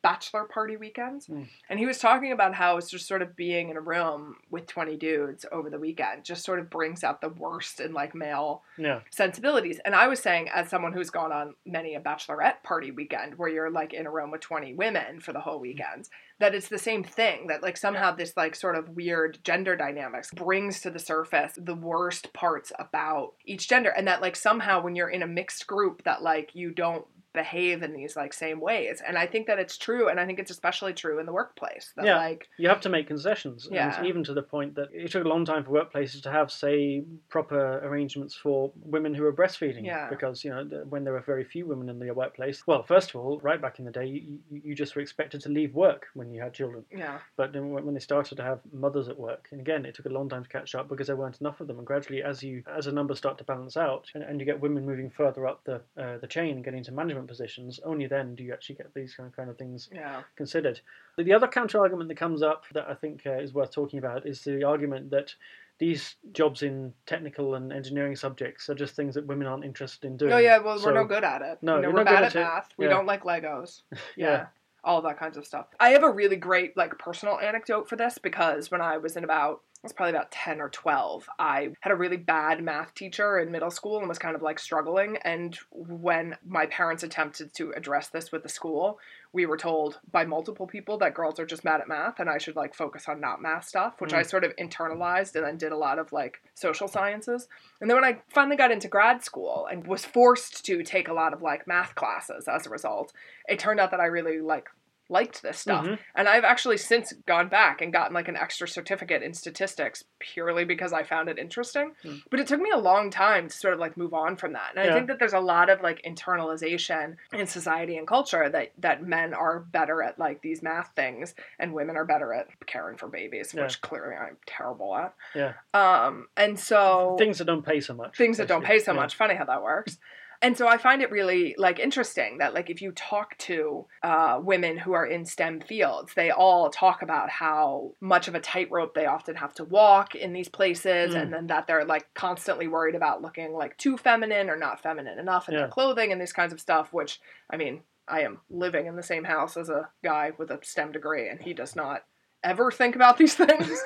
bachelor 0.03 0.45
party 0.45 0.77
weekends. 0.77 1.27
Mm. 1.27 1.47
And 1.69 1.79
he 1.79 1.87
was 1.87 1.99
talking 1.99 2.33
about 2.33 2.55
how 2.55 2.77
it's 2.77 2.91
just 2.91 3.07
sort 3.07 3.23
of 3.23 3.37
being 3.37 3.71
in 3.71 3.77
a 3.77 3.81
room 3.81 4.37
with 4.51 4.67
20 4.67 4.97
dudes 4.97 5.45
over 5.53 5.71
the 5.71 5.79
weekend 5.79 6.25
just 6.25 6.45
sort 6.45 6.59
of 6.59 6.71
brings 6.71 7.05
out 7.05 7.21
the 7.21 7.29
worst 7.29 7.81
in 7.81 7.93
like 7.93 8.15
male 8.15 8.63
Yeah, 8.79 9.01
sensibilities. 9.11 9.79
And 9.85 9.95
I 9.95 10.09
was 10.09 10.21
saying, 10.21 10.49
as 10.55 10.69
someone 10.69 10.93
who's 10.93 11.11
gone 11.11 11.33
on 11.33 11.55
many 11.67 11.95
a 11.95 12.01
bachelorette 12.01 12.63
party 12.63 12.91
weekend 12.91 13.37
where 13.37 13.49
you're 13.49 13.71
like 13.71 13.93
in 13.93 14.07
a 14.07 14.11
room 14.11 14.31
with 14.31 14.41
20 14.41 14.75
women 14.75 15.21
for 15.21 15.33
the 15.33 15.41
whole 15.41 15.61
weekend, 15.61 16.09
that 16.39 16.55
it's 16.55 16.69
the 16.69 16.79
same 16.79 17.05
thing. 17.05 17.49
That 17.49 17.63
like 17.63 17.77
somehow 17.77 18.15
this 18.15 18.37
like 18.37 18.55
sort 18.55 18.77
of 18.77 18.89
weird 18.91 19.39
gender 19.45 19.77
dynamics 19.77 20.31
brings 20.35 20.81
to 20.81 20.91
the 20.91 20.99
surface 20.99 21.53
the 21.57 21.75
worst 21.75 22.33
parts 22.33 22.73
about 22.79 23.35
each 23.45 23.69
gender. 23.69 23.91
And 23.91 24.09
that 24.09 24.23
like 24.23 24.37
somehow 24.37 24.83
when 24.83 24.97
you're 24.97 25.11
in 25.11 25.23
a 25.23 25.27
mixed 25.27 25.67
group, 25.67 26.05
that 26.05 26.23
like 26.23 26.55
you 26.55 26.71
don't 26.71 27.05
behave 27.33 27.83
in 27.83 27.93
these 27.93 28.17
like 28.17 28.33
same 28.33 28.61
ways 28.61 29.01
and 29.07 29.17
i 29.17 29.27
think 29.27 29.47
that 29.47 29.59
it's 29.59 29.77
true 29.79 30.09
and 30.09 30.19
i 30.19 30.27
think 30.27 30.39
it's 30.39 30.51
especially 30.51 30.93
true 30.93 31.19
in 31.21 31.27
the 31.27 31.33
workplace 31.33 31.93
that 31.97 32.05
Yeah. 32.05 32.17
like 32.17 32.49
you 32.59 32.69
have 32.69 32.81
to 32.83 32.89
make 32.89 33.07
concessions, 33.07 33.69
Yeah. 33.71 33.97
and 33.99 34.07
even 34.07 34.25
to 34.25 34.35
the 34.35 34.43
point 34.43 34.75
that 34.75 34.89
it 34.93 35.11
took 35.11 35.25
a 35.25 35.29
long 35.29 35.45
time 35.45 35.65
for 35.65 35.71
workplaces 35.71 36.23
to 36.23 36.31
have, 36.31 36.51
say, 36.51 37.05
proper 37.29 37.79
arrangements 37.87 38.35
for 38.35 38.73
women 38.83 39.15
who 39.15 39.25
are 39.25 39.33
breastfeeding. 39.33 39.85
Yeah. 39.85 40.09
Because 40.09 40.45
you 40.45 40.51
know 40.51 40.65
when 40.89 41.05
there 41.05 41.13
were 41.13 41.21
very 41.21 41.45
few 41.45 41.67
women 41.67 41.89
in 41.89 41.99
the 41.99 42.11
workplace, 42.13 42.67
well, 42.67 42.83
first 42.83 43.11
of 43.11 43.17
all, 43.17 43.39
right 43.41 43.61
back 43.61 43.79
in 43.79 43.85
the 43.85 43.91
day, 43.91 44.07
you, 44.07 44.39
you 44.51 44.75
just 44.75 44.95
were 44.97 45.03
expected 45.03 45.41
to 45.43 45.49
leave 45.49 45.75
work 45.75 46.07
when 46.15 46.31
you 46.33 46.41
had 46.43 46.53
children. 46.55 46.85
yeah 46.91 47.19
But 47.37 47.53
then 47.53 47.71
when 47.71 47.85
when 47.87 47.95
they 47.95 48.01
started 48.01 48.35
to 48.37 48.43
have 48.43 48.61
mothers 48.73 49.09
at 49.09 49.19
work, 49.19 49.49
and 49.53 49.61
again, 49.61 49.85
it 49.87 49.95
took 49.95 50.07
a 50.07 50.11
long 50.19 50.29
time 50.29 50.43
to 50.45 50.49
catch 50.49 50.75
up 50.75 50.89
because 50.89 51.07
there 51.09 51.17
weren't 51.17 51.41
enough 51.41 51.61
of 51.61 51.67
them. 51.69 51.79
And 51.79 51.87
gradually, 51.87 52.23
as 52.23 52.43
you 52.43 52.63
as 52.79 52.85
the 52.87 52.93
numbers 52.93 53.19
start 53.19 53.39
to 53.39 53.45
balance 53.45 53.77
out, 53.77 54.05
and, 54.15 54.23
and 54.25 54.41
you 54.41 54.47
get 54.47 54.61
women 54.61 54.85
moving 54.87 55.11
further 55.11 55.47
up 55.47 55.59
the 55.65 55.77
uh, 56.03 56.19
the 56.19 56.27
chain 56.27 56.57
and 56.57 56.65
getting 56.65 56.79
into 56.79 56.93
management 56.93 57.20
positions, 57.27 57.81
only 57.85 58.07
then 58.07 58.35
do 58.35 58.43
you 58.45 58.53
actually 58.53 58.77
get 58.77 58.93
these 58.95 59.15
kind 59.15 59.29
of, 59.29 59.37
kind 59.37 59.51
of 59.51 59.57
things 59.59 59.89
yeah 59.93 60.23
considered. 60.37 60.81
The 61.19 61.33
other 61.33 61.47
counter 61.49 61.81
argument 61.81 62.09
that 62.09 62.17
comes 62.17 62.43
up 62.43 62.65
that 62.75 62.89
I 62.89 62.95
think 62.95 63.23
uh, 63.27 63.33
is 63.39 63.53
worth 63.55 63.71
talking 63.73 63.99
about 63.99 64.27
is 64.27 64.43
the 64.43 64.65
argument 64.65 65.11
that 65.11 65.35
these 65.79 66.17
jobs 66.33 66.63
in 66.63 66.93
technical 67.07 67.55
and 67.55 67.73
engineering 67.73 68.15
subjects 68.15 68.69
are 68.69 68.75
just 68.75 68.95
things 68.95 69.15
that 69.15 69.27
women 69.27 69.47
aren't 69.47 69.65
interested 69.65 70.07
in 70.07 70.17
doing. 70.17 70.33
oh 70.33 70.39
yeah 70.39 70.59
well 70.59 70.79
So- 70.79 70.87
we're 70.87 70.95
no 70.95 71.05
good 71.05 71.25
at 71.25 71.41
it 71.43 71.59
No, 71.63 71.77
you 71.77 71.83
know, 71.83 71.91
we're 71.93 72.05
bad 72.05 72.25
at 72.25 72.37
at 72.37 72.43
math 72.43 72.69
we 72.77 72.85
Yeah. 72.87 72.91
don't 72.93 73.07
like 73.07 73.23
legos 73.25 73.83
Yeah. 73.93 73.99
yeah 74.17 74.47
all 74.83 75.03
that 75.03 75.19
kinds 75.19 75.37
of 75.37 75.45
stuff. 75.47 75.67
I 75.79 75.91
have 75.91 76.03
a 76.05 76.11
really 76.11 76.37
great 76.37 76.75
like 76.75 76.99
personal 76.99 77.39
anecdote 77.39 77.87
for 77.87 77.97
this 77.97 78.17
because 78.17 78.71
when 78.71 78.81
I 78.81 78.97
was 78.97 79.15
in 79.15 79.25
about 79.25 79.61
I 79.83 79.87
was 79.87 79.95
probably 79.95 80.15
about 80.15 80.31
10 80.31 80.61
or 80.61 80.69
12. 80.69 81.27
I 81.39 81.71
had 81.81 81.91
a 81.91 81.97
really 81.97 82.19
bad 82.19 82.63
math 82.63 82.93
teacher 82.93 83.39
in 83.39 83.51
middle 83.51 83.71
school 83.71 83.99
and 83.99 84.09
was 84.09 84.19
kind 84.19 84.37
of 84.37 84.43
like 84.43 84.59
struggling. 84.59 85.17
And 85.25 85.57
when 85.71 86.37
my 86.47 86.67
parents 86.67 87.03
attempted 87.03 87.55
to 87.55 87.73
address 87.73 88.09
this 88.09 88.31
with 88.31 88.43
the 88.43 88.51
school, 88.51 88.99
we 89.33 89.47
were 89.47 89.57
told 89.57 89.99
by 90.13 90.27
multiple 90.27 90.67
people 90.67 90.99
that 90.99 91.15
girls 91.15 91.41
are 91.41 91.47
just 91.47 91.65
mad 91.65 91.81
at 91.81 91.89
math 91.89 92.21
and 92.21 92.29
I 92.29 92.37
should 92.37 92.57
like 92.57 92.75
focus 92.75 93.09
on 93.09 93.23
not 93.23 93.41
math 93.41 93.69
stuff, 93.69 94.03
which 94.03 94.13
I 94.13 94.21
mm. 94.21 94.29
sort 94.29 94.45
of 94.45 94.55
internalized 94.57 95.35
and 95.35 95.47
then 95.47 95.57
did 95.57 95.73
a 95.73 95.79
lot 95.79 95.99
of 95.99 96.13
like 96.13 96.43
social 96.55 96.87
sciences. 96.87 97.49
And 97.81 97.89
then 97.89 97.97
when 97.97 98.05
I 98.05 98.21
finally 98.29 98.57
got 98.57 98.71
into 98.71 98.89
grad 98.89 99.25
school 99.25 99.67
and 99.71 99.87
was 99.87 100.05
forced 100.05 100.63
to 100.67 100.83
take 100.83 101.09
a 101.09 101.15
lot 101.15 101.33
of 101.33 101.41
like 101.41 101.67
math 101.67 101.95
classes 101.95 102.49
as 102.49 102.67
a 102.67 102.71
result, 102.71 103.15
it 103.49 103.59
turned 103.59 103.81
out 103.81 103.93
that 103.93 104.01
I 104.01 104.07
really 104.07 104.41
like 104.41 104.69
liked 105.11 105.43
this 105.43 105.59
stuff. 105.59 105.85
Mhm. 105.85 105.99
And 106.15 106.29
I've 106.29 106.45
actually 106.45 106.77
since 106.77 107.13
gone 107.27 107.49
back 107.49 107.83
and 107.83 107.93
gotten 107.93 108.15
like 108.15 108.29
an 108.29 108.37
extra 108.37 108.69
certificate 108.69 109.23
in 109.23 109.35
statistics 109.35 110.05
purely 110.21 110.65
because 110.65 110.93
I 110.93 111.03
found 111.03 111.29
it 111.29 111.39
interesting. 111.39 111.95
Mm. 112.05 112.23
But 112.31 112.41
it 112.41 112.47
took 112.47 112.61
me 112.61 112.71
a 112.71 112.79
long 112.79 113.11
time 113.11 113.49
to 113.49 113.55
sort 113.55 113.75
of 113.75 113.81
like 113.81 113.97
move 113.97 114.15
on 114.15 114.37
from 114.37 114.53
that. 114.53 114.73
And 114.77 114.89
I 114.89 114.95
think 114.95 115.09
that 115.09 115.19
there's 115.19 115.33
a 115.33 115.41
lot 115.41 115.69
of 115.69 115.81
like 115.83 116.01
internalization 116.03 117.17
in 117.33 117.47
society 117.47 117.97
and 117.97 118.07
culture 118.07 118.49
that 118.49 118.73
that 118.79 119.03
men 119.03 119.35
are 119.35 119.61
better 119.61 120.03
at 120.03 120.19
like 120.19 120.43
these 120.43 120.63
math 120.63 120.91
things 120.95 121.35
and 121.59 121.73
women 121.75 121.97
are 121.97 122.05
better 122.05 122.33
at 122.33 122.47
caring 122.67 122.97
for 122.97 123.09
babies, 123.09 123.53
Yeah. 123.55 123.65
which 123.65 123.81
clearly 123.81 124.15
I'm 124.15 124.37
terrible 124.47 124.95
at. 124.97 125.15
Yeah. 125.35 125.55
Um 125.75 126.29
and 126.37 126.59
so 126.59 127.17
Things 127.19 127.39
that 127.39 127.45
don't 127.47 127.65
pay 127.65 127.81
so 127.81 127.95
much. 127.95 128.17
things 128.17 128.37
that 128.39 128.49
don't 128.49 128.65
pay 128.65 128.79
so. 128.79 128.93
Yeah. 128.93 129.01
much. 129.01 129.15
Funny 129.17 129.35
how 129.35 129.45
that 129.47 129.63
works. 129.63 129.99
And 130.43 130.57
so 130.57 130.67
I 130.67 130.79
find 130.79 131.03
it 131.03 131.11
really 131.11 131.55
like 131.59 131.79
interesting 131.79 132.39
that 132.39 132.55
like 132.55 132.71
if 132.71 132.81
you 132.81 132.93
talk 132.93 133.37
to 133.39 133.87
uh, 134.03 134.41
women 134.43 134.79
who 134.79 134.95
are 134.95 135.05
in 135.05 135.27
STEM 135.27 135.61
fields, 135.61 136.15
they 136.15 136.31
all 136.31 136.71
talk 136.71 137.03
about 137.03 137.29
how 137.29 137.93
much 138.01 138.27
of 138.27 138.35
a 138.35 138.41
tightrope 138.41 138.95
they 138.95 139.05
often 139.05 139.37
have 139.37 139.53
to 139.55 139.65
walk 139.65 140.15
in 140.15 140.33
these 140.33 140.49
places, 140.49 141.15
Mm. 141.15 141.23
and 141.23 141.33
then 141.33 141.47
that 141.49 141.67
they're 141.67 141.85
like 141.85 142.13
constantly 142.15 142.69
worried 142.69 142.95
about 142.95 143.21
looking 143.21 143.53
like 143.53 143.77
too 143.77 143.99
feminine 143.99 144.49
or 144.49 144.57
not 144.57 144.81
feminine 144.83 145.19
enough 145.19 145.49
in 145.49 145.55
Yeah. 145.55 145.61
their 145.61 145.69
clothing 145.69 146.11
and 146.11 146.19
these 146.21 146.33
kinds 146.33 146.55
of 146.55 146.61
stuff. 146.61 146.91
Which 146.93 147.21
I 147.51 147.57
mean, 147.59 147.83
I 148.09 148.23
am 148.23 148.41
living 148.49 148.87
in 148.87 148.97
the 148.97 149.03
same 149.03 149.25
house 149.25 149.59
as 149.59 149.69
a 149.69 149.91
guy 150.03 150.33
with 150.39 150.51
a 150.51 150.59
STEM 150.63 150.93
degree, 150.93 151.29
and 151.29 151.41
he 151.41 151.53
does 151.53 151.77
not 151.77 152.05
ever 152.43 152.71
think 152.71 152.97
about 152.97 153.19
these 153.19 153.35
things. 153.45 153.79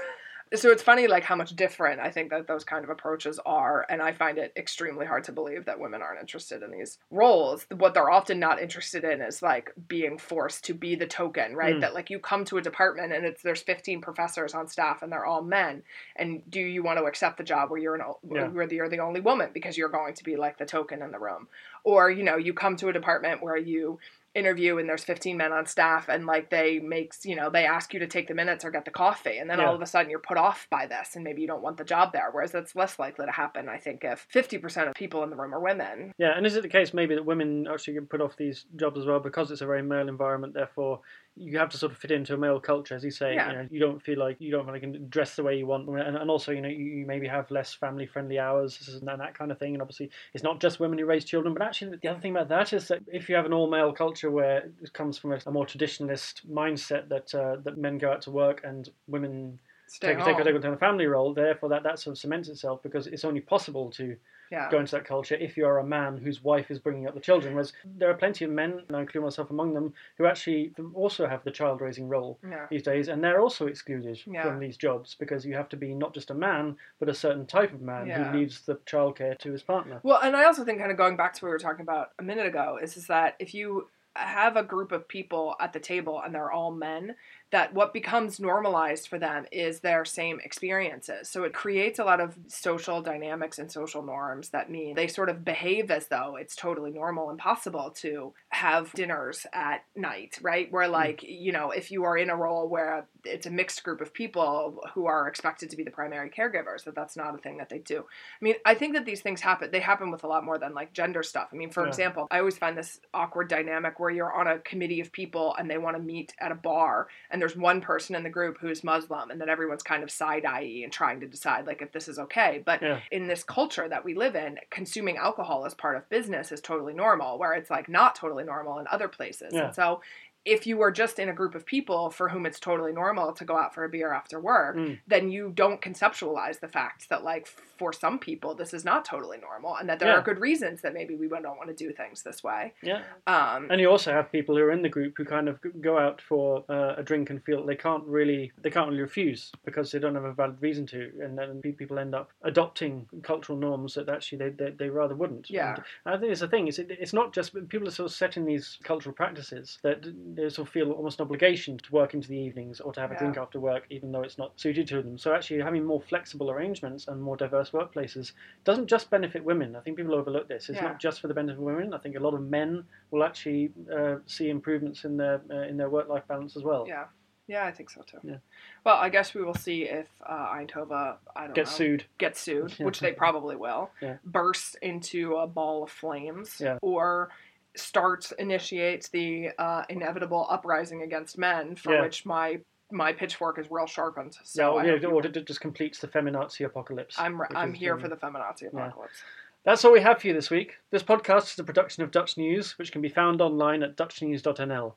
So 0.55 0.71
it's 0.71 0.83
funny 0.83 1.07
like 1.07 1.25
how 1.25 1.35
much 1.37 1.55
different 1.57 2.01
i 2.01 2.11
think 2.11 2.31
that 2.31 2.47
those 2.47 2.65
kind 2.65 2.85
of 2.85 2.91
approaches 2.91 3.41
are 3.45 3.85
and 3.89 4.01
i 4.03 4.13
find 4.13 4.39
it 4.39 4.53
extremely 4.57 5.07
hard 5.07 5.25
to 5.25 5.33
believe 5.33 5.65
that 5.65 5.79
women 5.81 6.01
aren't 6.03 6.21
interested 6.21 6.63
in 6.63 6.71
these 6.71 6.99
roles 7.11 7.67
what 7.77 7.95
they're 7.95 8.11
often 8.11 8.39
not 8.39 8.61
interested 8.61 9.05
in 9.05 9.21
is 9.21 9.43
like 9.43 9.73
being 9.89 10.19
forced 10.19 10.65
to 10.65 10.75
be 10.75 10.95
the 10.95 11.07
token 11.07 11.55
right 11.55 11.75
Mm. 11.77 11.81
that 11.81 11.95
like 11.95 12.11
you 12.11 12.19
come 12.19 12.45
to 12.47 12.59
a 12.59 12.63
department 12.63 13.13
and 13.13 13.25
it's 13.25 13.43
there's 13.43 13.63
15 13.63 14.01
professors 14.01 14.55
on 14.55 14.69
staff 14.69 15.03
and 15.03 15.11
they're 15.11 15.25
all 15.27 15.43
men 15.43 15.83
and 16.17 16.43
do 16.49 16.61
you 16.61 16.83
want 16.83 16.99
to 16.99 17.05
accept 17.05 17.37
the 17.39 17.45
job 17.45 17.71
where 17.71 17.81
you're 17.81 17.95
an 17.95 18.03
Yeah. 18.31 18.49
where 18.49 18.73
you're 18.73 18.89
the 18.89 19.01
only 19.01 19.21
woman 19.21 19.51
because 19.53 19.77
you're 19.77 19.89
going 19.89 20.15
to 20.15 20.25
be 20.25 20.37
like 20.37 20.59
the 20.59 20.67
token 20.67 21.03
in 21.03 21.11
the 21.11 21.19
room 21.19 21.49
or 21.85 22.11
you 22.11 22.23
know 22.23 22.37
you 22.37 22.55
come 22.55 22.77
to 22.77 22.89
a 22.89 22.93
department 22.93 23.43
where 23.43 23.57
you 23.57 23.99
interview 24.35 24.79
and 24.79 24.89
there's 24.89 25.05
15 25.05 25.37
men 25.37 25.53
on 25.53 25.65
staff 25.67 26.09
and 26.09 26.27
like 26.27 26.51
they 26.51 26.81
makes 26.81 27.25
you 27.25 27.37
know 27.37 27.51
they 27.51 27.65
ask 27.65 27.95
you 27.95 28.01
to 28.01 28.07
take 28.07 28.27
the 28.27 28.35
minutes 28.35 28.65
or 28.65 28.71
get 28.71 28.85
the 28.85 28.91
coffee 28.91 29.39
and 29.39 29.49
then 29.49 29.59
Yeah. 29.59 29.69
all 29.69 29.75
of 29.75 29.81
a 29.81 29.87
sudden 29.87 30.11
you're 30.11 30.19
put 30.19 30.37
off 30.37 30.67
by 30.71 30.87
this 30.87 31.15
and 31.15 31.23
maybe 31.23 31.41
you 31.41 31.47
don't 31.47 31.63
want 31.63 31.77
the 31.77 31.85
job 31.85 32.13
there 32.13 32.29
whereas 32.33 32.51
that's 32.51 32.75
less 32.75 32.99
likely 32.99 33.27
to 33.27 33.33
happen 33.33 33.69
i 33.69 33.79
think 33.79 34.03
if 34.03 34.27
50% 34.35 34.89
of 34.89 34.95
people 34.95 35.23
in 35.23 35.31
the 35.31 35.37
room 35.37 35.55
are 35.55 35.61
women 35.61 36.13
Yeah, 36.19 36.33
and 36.37 36.47
is 36.47 36.57
it 36.57 36.63
the 36.63 36.69
case 36.69 36.93
maybe 36.93 37.15
that 37.15 37.25
women 37.25 37.67
actually 37.73 37.95
get 37.95 38.09
put 38.09 38.21
off 38.21 38.37
these 38.37 38.65
jobs 38.77 38.99
as 38.99 39.07
well 39.07 39.21
because 39.21 39.51
it's 39.51 39.61
a 39.61 39.67
very 39.67 39.83
male 39.83 40.09
environment? 40.09 40.55
Therefore, 40.55 41.01
you 41.37 41.59
have 41.59 41.69
to 41.71 41.77
sort 41.77 41.93
of 41.93 41.99
fit 41.99 42.11
into 42.11 42.35
a 42.35 42.37
male 42.37 42.61
culture, 42.61 42.95
as 42.95 43.05
you 43.05 43.11
say. 43.11 43.35
Yeah. 43.35 43.51
You 43.51 43.57
know, 43.57 43.69
you 43.71 43.81
don't 43.81 44.01
feel 44.01 44.19
like 44.19 44.37
you 44.39 44.51
don't 44.51 44.67
like 44.67 45.11
dress 45.11 45.37
the 45.37 45.43
way 45.43 45.57
you 45.57 45.67
want, 45.67 45.89
and, 45.89 46.17
and 46.17 46.31
also 46.31 46.53
you 46.53 46.61
know 46.61 46.69
you, 46.69 46.85
you 46.85 47.07
maybe 47.07 47.27
have 47.27 47.51
less 47.51 47.75
family-friendly 47.75 48.39
hours 48.39 48.89
and 48.89 49.09
that, 49.09 49.19
that 49.19 49.37
kind 49.37 49.51
of 49.51 49.59
thing. 49.59 49.75
And 49.75 49.83
obviously, 49.83 50.11
it's 50.33 50.45
not 50.45 50.61
just 50.61 50.81
women 50.81 50.99
who 50.99 51.07
raise 51.07 51.25
children, 51.25 51.55
but 51.55 51.63
actually 51.63 51.97
the 52.01 52.09
other 52.09 52.21
thing 52.21 52.33
about 52.33 52.49
that 52.51 52.73
is 52.73 52.89
that 52.89 53.01
if 53.07 53.29
you 53.29 53.35
have 53.35 53.47
an 53.47 53.53
all-male 53.53 53.93
culture 53.93 54.31
where 54.31 54.71
it 54.83 54.93
comes 54.93 55.19
from 55.19 55.33
a, 55.33 55.41
a 55.47 55.51
more 55.51 55.67
traditionalist 55.67 56.47
mindset 56.47 57.09
that 57.09 57.35
uh, 57.35 57.57
that 57.65 57.79
men 57.79 57.99
go 57.99 58.13
out 58.13 58.23
to 58.23 58.31
work 58.31 58.61
and 58.65 58.91
women 59.07 59.59
take, 59.99 60.19
take, 60.19 60.37
take, 60.37 60.47
take 60.47 60.65
a 60.65 60.77
family 60.77 61.07
role, 61.07 61.35
therefore 61.35 61.69
that 61.71 61.83
that 61.83 61.99
sort 61.99 62.13
of 62.13 62.19
cements 62.19 62.49
itself 62.49 62.83
because 62.83 63.07
it's 63.07 63.25
only 63.25 63.41
possible 63.41 63.91
to 63.93 64.17
yeah 64.51 64.71
go 64.71 64.79
into 64.79 64.93
that 64.93 65.07
culture 65.07 65.37
if 65.37 65.57
you're 65.57 65.79
a 65.79 65.85
man 65.85 66.19
whose 66.19 66.45
wife 66.45 66.71
is 66.71 66.79
bringing 66.79 67.07
up 67.07 67.15
the 67.15 67.21
children. 67.21 67.55
Whereas 67.55 67.73
there 67.97 68.11
are 68.11 68.15
plenty 68.15 68.45
of 68.45 68.51
men, 68.51 68.83
and 68.87 68.97
I 68.97 69.01
include 69.01 69.25
myself 69.25 69.51
among 69.51 69.75
them, 69.75 69.95
who 70.19 70.27
actually 70.27 70.73
also 70.95 71.27
have 71.27 71.43
the 71.45 71.51
child 71.51 71.81
raising 71.81 72.09
role 72.09 72.39
yeah 72.49 72.67
these 72.71 72.83
days, 72.83 73.09
and 73.09 73.23
they're 73.25 73.41
also 73.41 73.67
excluded 73.67 74.21
Yeah. 74.27 74.43
from 74.43 74.59
these 74.61 74.77
jobs 74.77 75.17
because 75.19 75.47
you 75.47 75.55
have 75.55 75.69
to 75.71 75.77
be 75.77 75.95
not 75.95 76.13
just 76.15 76.31
a 76.31 76.35
man, 76.35 76.77
but 77.01 77.09
a 77.09 77.15
certain 77.15 77.47
type 77.47 77.73
of 77.73 77.81
man 77.81 78.09
who 78.09 78.39
leaves 78.39 78.61
the 78.63 78.77
childcare 78.87 79.39
to 79.39 79.53
his 79.53 79.63
partner. 79.63 80.01
Well, 80.03 80.21
and 80.23 80.37
I 80.37 80.45
also 80.45 80.65
think, 80.65 80.79
kind 80.79 80.91
of 80.91 80.97
going 80.99 81.17
back 81.17 81.33
to 81.35 81.45
what 81.45 81.49
we 81.49 81.53
were 81.53 81.59
talking 81.59 81.83
about 81.83 82.11
a 82.19 82.23
minute 82.23 82.47
ago, 82.47 82.79
is 82.83 82.97
is 82.97 83.07
that 83.07 83.37
if 83.39 83.55
you 83.55 83.89
have 84.17 84.57
a 84.57 84.63
group 84.63 84.93
of 84.93 85.09
people 85.09 85.57
at 85.59 85.73
the 85.73 85.81
table 85.81 86.23
and 86.25 86.33
they're 86.35 86.53
all 86.53 86.71
men, 86.71 87.17
that 87.55 87.73
what 87.73 87.93
becomes 87.93 88.41
normalized 88.41 89.07
for 89.07 89.17
them 89.17 89.47
is 89.53 89.79
their 89.79 90.05
same 90.05 90.41
experiences. 90.41 91.29
So 91.29 91.45
it 91.45 91.55
creates 91.55 92.01
a 92.01 92.05
lot 92.05 92.21
of 92.21 92.37
social 92.49 93.01
dynamics 93.01 93.61
and 93.61 93.71
social 93.71 94.03
norms 94.03 94.49
that 94.49 94.73
mean 94.73 94.97
they 94.97 95.07
sort 95.07 95.29
of 95.29 95.45
behave 95.45 95.89
as 95.93 96.09
though 96.09 96.35
it's 96.35 96.57
totally 96.57 96.91
normal 96.91 97.31
and 97.31 97.39
possible 97.39 97.93
to 97.99 98.35
have 98.49 98.93
dinners 98.95 99.47
at 99.53 99.85
night, 99.95 100.37
right? 100.43 100.67
Where, 100.73 100.87
hmm. 100.87 100.95
like, 100.95 101.23
you 101.23 101.53
know, 101.53 101.71
if 101.71 101.93
you 101.93 102.03
are 102.03 102.19
in 102.19 102.29
a 102.29 102.35
role 102.35 102.69
where 102.69 103.07
it's 103.25 103.47
a 103.47 103.53
mixed 103.53 103.85
group 103.85 104.01
of 104.01 104.13
people 104.13 104.81
who 104.93 105.07
are 105.07 105.29
expected 105.29 105.71
to 105.71 105.77
be 105.77 105.85
the 105.85 105.93
primary 105.93 106.31
caregivers, 106.31 106.83
that 106.85 106.97
that's 106.97 107.17
not 107.17 107.37
a 107.37 107.39
thing 107.39 107.59
that 107.59 107.69
they 107.69 107.79
do. 107.79 108.01
I 108.01 108.45
mean, 108.45 108.57
I 108.67 108.75
think 108.75 108.95
that 108.95 109.07
these 109.07 109.21
things 109.21 109.41
happen. 109.41 109.71
They 109.71 109.79
happen 109.79 110.11
with 110.11 110.25
a 110.25 110.27
lot 110.27 110.45
more 110.45 110.59
than 110.59 110.75
like 110.75 110.93
gender 110.93 111.23
stuff. 111.23 111.51
I 111.53 111.57
mean, 111.57 111.71
for 111.71 111.85
Yeah. 111.85 111.91
example, 111.91 112.27
I 112.33 112.41
always 112.41 112.59
find 112.59 112.77
this 112.77 112.99
awkward 113.15 113.47
dynamic 113.47 114.01
where 114.01 114.11
you're 114.11 114.33
on 114.33 114.49
a 114.49 114.59
committee 114.59 115.01
of 115.01 115.13
people 115.13 115.55
and 115.55 115.71
they 115.71 115.79
want 115.79 115.97
to 115.97 116.03
meet 116.03 116.35
at 116.41 116.51
a 116.51 116.57
bar 116.57 117.07
and 117.31 117.44
there's 117.45 117.57
one 117.59 117.83
person 117.83 118.17
in 118.17 118.23
the 118.23 118.31
group 118.31 118.57
who's 118.59 118.83
Muslim 118.83 119.31
and 119.31 119.39
then 119.39 119.51
everyone's 119.51 119.83
kind 119.83 120.03
of 120.03 120.11
side 120.11 120.47
eye 120.47 120.81
and 120.83 120.91
trying 120.91 121.21
to 121.21 121.27
decide 121.27 121.67
like 121.67 121.83
if 121.83 121.93
this 121.93 122.09
is 122.09 122.19
okay. 122.19 122.63
But 122.65 122.81
Yeah. 122.81 123.01
in 123.11 123.27
this 123.27 123.45
culture 123.45 123.87
that 123.87 124.03
we 124.03 124.15
live 124.15 124.35
in, 124.35 124.59
consuming 124.71 125.19
alcohol 125.19 125.67
as 125.67 125.75
part 125.75 125.97
of 125.99 126.09
business 126.09 126.53
is 126.53 126.63
totally 126.63 126.95
normal, 126.95 127.39
where 127.39 127.53
it's 127.53 127.69
like 127.69 127.87
not 127.87 128.15
totally 128.15 128.45
normal 128.45 128.79
in 128.79 128.87
other 128.91 129.09
places. 129.09 129.53
Yeah. 129.53 129.67
And 129.67 129.75
so 129.75 130.01
if 130.47 130.67
you 130.67 130.81
are 130.83 130.91
just 130.91 131.19
in 131.19 131.29
a 131.29 131.33
group 131.35 131.55
of 131.55 131.67
people 131.67 132.11
for 132.11 132.29
whom 132.31 132.47
it's 132.47 132.61
totally 132.61 132.93
normal 132.93 133.33
to 133.33 133.45
go 133.45 133.57
out 133.59 133.75
for 133.75 133.85
a 133.85 133.89
beer 133.91 134.13
after 134.13 134.41
work, 134.41 134.77
Mm. 134.77 134.99
then 135.07 135.31
you 135.31 135.51
don't 135.55 135.81
conceptualize 135.83 136.61
the 136.61 136.69
fact 136.69 137.09
that, 137.11 137.25
like, 137.25 137.47
for 137.79 137.93
some 137.93 138.19
people, 138.19 138.55
this 138.55 138.73
is 138.75 138.85
not 138.85 139.05
totally 139.05 139.39
normal 139.39 139.77
and 139.77 139.89
that 139.89 139.99
there 139.99 140.09
Yeah. 140.09 140.19
are 140.19 140.23
good 140.23 140.41
reasons 140.41 140.81
that 140.83 140.95
maybe 140.95 141.15
we 141.15 141.29
don't 141.29 141.57
want 141.59 141.69
to 141.69 141.75
do 141.75 141.93
things 141.93 142.23
this 142.23 142.43
way. 142.45 142.73
Yeah. 142.83 143.03
Um, 143.27 143.69
And 143.71 143.81
you 143.81 143.91
also 143.91 144.13
have 144.13 144.31
people 144.31 144.57
who 144.57 144.63
are 144.63 144.71
in 144.71 144.83
the 144.83 144.89
group 144.89 145.15
who 145.19 145.25
kind 145.25 145.49
of 145.49 145.59
go 145.81 145.99
out 145.99 146.21
for 146.21 146.65
uh, 146.69 146.95
a 146.97 147.03
drink 147.03 147.31
and 147.31 147.43
feel 147.45 147.65
they 147.65 147.77
can't 147.77 148.05
really 148.05 148.53
they 148.63 148.71
can't 148.71 148.89
really 148.89 149.03
refuse 149.03 149.51
because 149.65 149.91
they 149.91 149.99
don't 149.99 150.15
have 150.15 150.25
a 150.25 150.33
valid 150.33 150.61
reason 150.61 150.87
to, 150.87 151.11
and 151.23 151.37
then 151.39 151.61
people 151.63 151.99
end 151.99 152.15
up 152.15 152.31
adopting 152.43 153.07
cultural 153.23 153.59
norms 153.59 153.95
that 153.95 154.09
actually 154.09 154.39
they 154.39 154.51
they, 154.51 154.71
they 154.71 154.89
rather 154.89 155.15
wouldn't. 155.15 155.51
Yeah. 155.51 155.75
And 156.05 156.15
I 156.15 156.19
think 156.19 156.31
it's 156.33 156.41
the 156.41 156.49
thing. 156.49 156.69
It's 156.69 156.79
it's 156.79 157.13
not 157.13 157.33
just 157.35 157.53
people 157.69 157.89
are 157.89 157.91
sort 157.91 158.07
of 158.11 158.13
setting 158.17 158.45
these 158.45 158.79
cultural 158.85 159.15
practices 159.15 159.79
that 159.83 159.99
they 160.37 160.49
sort 160.49 160.69
of 160.69 160.73
feel 160.73 160.93
almost 160.93 161.19
an 161.21 161.25
obligation 161.25 161.79
to 161.79 161.93
work 161.93 162.15
into 162.15 162.29
the 162.29 162.39
evenings 162.39 162.81
or 162.81 162.93
to 162.93 163.01
have 163.01 163.11
a 163.11 163.15
Yeah. 163.15 163.19
drink 163.21 163.37
after 163.39 163.59
work, 163.61 163.85
even 163.91 164.13
though 164.13 164.23
it's 164.23 164.39
not 164.39 164.59
suited 164.61 164.87
to 164.89 165.03
them. 165.03 165.19
So 165.19 165.35
actually 165.35 165.61
having 165.63 165.85
more 165.85 166.01
flexible 166.01 166.51
arrangements 166.51 167.09
and 167.09 167.21
more 167.23 167.37
diverse 167.37 167.64
workplaces 167.71 168.33
doesn't 168.65 168.87
just 168.87 169.11
benefit 169.11 169.45
women. 169.45 169.77
I 169.77 169.81
think 169.81 169.97
people 169.97 170.15
overlook 170.15 170.49
this. 170.49 170.69
It's 170.69 170.77
Yeah. 170.79 170.85
not 170.89 171.01
just 171.01 171.21
for 171.21 171.29
the 171.29 171.35
benefit 171.35 171.59
of 171.59 171.65
women. 171.65 171.95
I 171.95 171.99
think 171.99 172.17
a 172.17 172.21
lot 172.21 172.35
of 172.35 172.43
men 172.43 172.85
will 173.11 173.25
actually 173.25 173.73
uh, 173.93 174.17
see 174.27 174.49
improvements 174.51 175.05
in 175.05 175.17
their 175.17 175.41
uh, 175.51 175.63
in 175.71 175.77
their 175.77 175.91
work 175.91 176.09
life 176.09 176.27
balance 176.29 176.57
as 176.57 176.63
well. 176.63 176.87
yeah. 176.89 177.05
Yeah, 177.47 177.67
I 177.67 177.73
think 177.73 177.91
so 177.91 178.01
too. 178.01 178.17
Yeah. 178.23 178.39
Well, 178.85 178.97
I 178.97 179.11
guess 179.11 179.35
we 179.35 179.43
will 179.45 179.55
see 179.55 179.83
if 179.83 180.09
uh, 180.25 180.49
Eindhoven, 180.55 181.17
I 181.37 181.45
don't 181.45 181.55
Get 181.55 181.67
know, 181.67 181.73
sued. 181.73 182.05
gets 182.17 182.41
sued, 182.41 182.73
Yeah. 182.79 182.87
which 182.87 183.01
they 183.01 183.13
probably 183.13 183.55
will, 183.55 183.91
Yeah. 184.01 184.17
bursts 184.25 184.77
into 184.81 185.37
a 185.37 185.47
ball 185.47 185.83
of 185.83 185.91
flames, 185.91 186.59
Yeah. 186.59 186.79
or 186.81 187.29
starts 187.77 188.33
initiates 188.33 189.09
the 189.11 189.51
uh, 189.59 189.85
inevitable 189.91 190.47
uprising 190.49 191.03
against 191.03 191.37
men, 191.37 191.77
for 191.77 192.01
which 192.01 192.25
my 192.25 192.61
my 192.91 193.13
pitchfork 193.13 193.59
is 193.59 193.71
real 193.71 193.87
sharpened. 193.87 194.37
So 194.45 194.81
yeah, 194.83 194.95
you- 194.95 195.11
or 195.11 195.25
it 195.25 195.47
just 195.47 195.61
completes 195.61 195.99
the 195.99 196.09
feminazi 196.09 196.65
apocalypse. 196.65 197.17
I'm 197.19 197.41
I'm 197.55 197.73
here 197.75 197.95
um, 197.95 198.01
for 198.01 198.09
the 198.09 198.17
feminazi 198.17 198.69
apocalypse. 198.69 199.23
That's 199.65 199.85
all 199.85 199.93
we 199.93 200.01
have 200.03 200.21
for 200.21 200.27
you 200.27 200.35
this 200.35 200.51
week. 200.51 200.75
This 200.91 201.03
podcast 201.03 201.53
is 201.53 201.59
a 201.59 201.65
production 201.65 202.03
of 202.03 202.11
Dutch 202.11 202.37
News, 202.37 202.77
which 202.79 202.93
can 202.93 203.01
be 203.01 203.09
found 203.09 203.41
online 203.41 203.83
at 203.83 203.97
dutchnews.nl. 203.97 204.95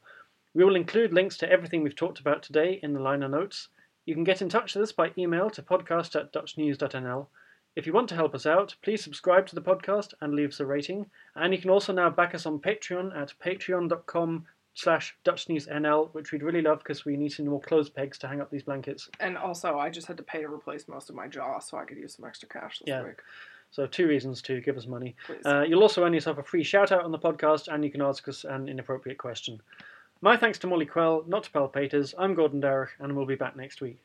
We 0.53 0.63
will 0.65 0.75
include 0.75 1.13
links 1.13 1.37
to 1.37 1.49
everything 1.49 1.83
we've 1.83 1.95
talked 1.95 2.19
about 2.19 2.43
today 2.43 2.79
in 2.83 2.91
the 2.93 2.99
liner 2.99 3.29
notes. 3.29 3.69
You 4.05 4.13
can 4.13 4.25
get 4.25 4.41
in 4.41 4.49
touch 4.49 4.75
with 4.75 4.83
us 4.83 4.91
by 4.91 5.11
email 5.17 5.49
to 5.51 5.61
podcast 5.61 6.19
at 6.19 6.33
dutchnews.nl. 6.33 7.27
If 7.77 7.85
you 7.85 7.93
want 7.93 8.09
to 8.09 8.15
help 8.15 8.33
us 8.35 8.45
out, 8.45 8.75
please 8.81 9.03
subscribe 9.03 9.45
to 9.47 9.55
the 9.55 9.61
podcast 9.61 10.13
and 10.19 10.33
leave 10.33 10.49
us 10.49 10.59
a 10.59 10.65
rating. 10.65 11.05
And 11.35 11.53
you 11.53 11.59
can 11.61 11.69
also 11.69 11.93
now 11.93 12.09
back 12.09 12.33
us 12.35 12.45
on 12.45 12.59
Patreon 12.59 13.15
at 13.15 13.33
patreon.com 13.43 14.45
slash 14.77 15.15
Dutch 15.23 15.49
News 15.49 15.65
NL, 15.67 16.13
which 16.13 16.31
we'd 16.31 16.43
really 16.43 16.61
love 16.61 16.79
because 16.79 17.03
we 17.03 17.17
need 17.17 17.29
some 17.29 17.47
more 17.47 17.59
clothes 17.59 17.89
pegs 17.89 18.17
to 18.19 18.27
hang 18.27 18.41
up 18.41 18.51
these 18.51 18.63
blankets. 18.63 19.09
And 19.19 19.35
also, 19.37 19.79
I 19.79 19.89
just 19.89 20.05
had 20.07 20.17
to 20.17 20.23
pay 20.23 20.41
to 20.41 20.47
replace 20.47 20.87
most 20.87 21.09
of 21.09 21.15
my 21.15 21.27
jaw, 21.27 21.59
so 21.59 21.77
I 21.77 21.85
could 21.85 21.97
use 21.97 22.15
some 22.15 22.25
extra 22.25 22.47
cash 22.47 22.79
this 22.79 22.87
Yeah. 22.87 23.03
week. 23.03 23.19
So 23.71 23.85
two 23.87 24.07
reasons 24.07 24.41
to 24.43 24.61
give 24.61 24.77
us 24.77 24.85
money. 24.85 25.15
Uh, 25.45 25.61
you'll 25.67 25.81
also 25.81 26.03
earn 26.05 26.13
yourself 26.13 26.37
a 26.37 26.43
free 26.43 26.63
shout 26.63 26.91
out 26.91 27.03
on 27.03 27.11
the 27.11 27.19
podcast, 27.19 27.67
and 27.73 27.83
you 27.83 27.89
can 27.91 28.01
ask 28.01 28.27
us 28.27 28.43
an 28.45 28.69
inappropriate 28.69 29.17
question. 29.17 29.59
My 30.21 30.37
thanks 30.37 30.57
to 30.59 30.67
Molly 30.67 30.85
Quell, 30.85 31.23
not 31.27 31.43
to 31.43 31.51
Palpaters. 31.51 32.13
I'm 32.17 32.33
Gordon 32.33 32.61
Darroch, 32.61 32.89
and 32.99 33.15
we'll 33.15 33.25
be 33.25 33.35
back 33.35 33.55
next 33.55 33.81
week. 33.81 33.99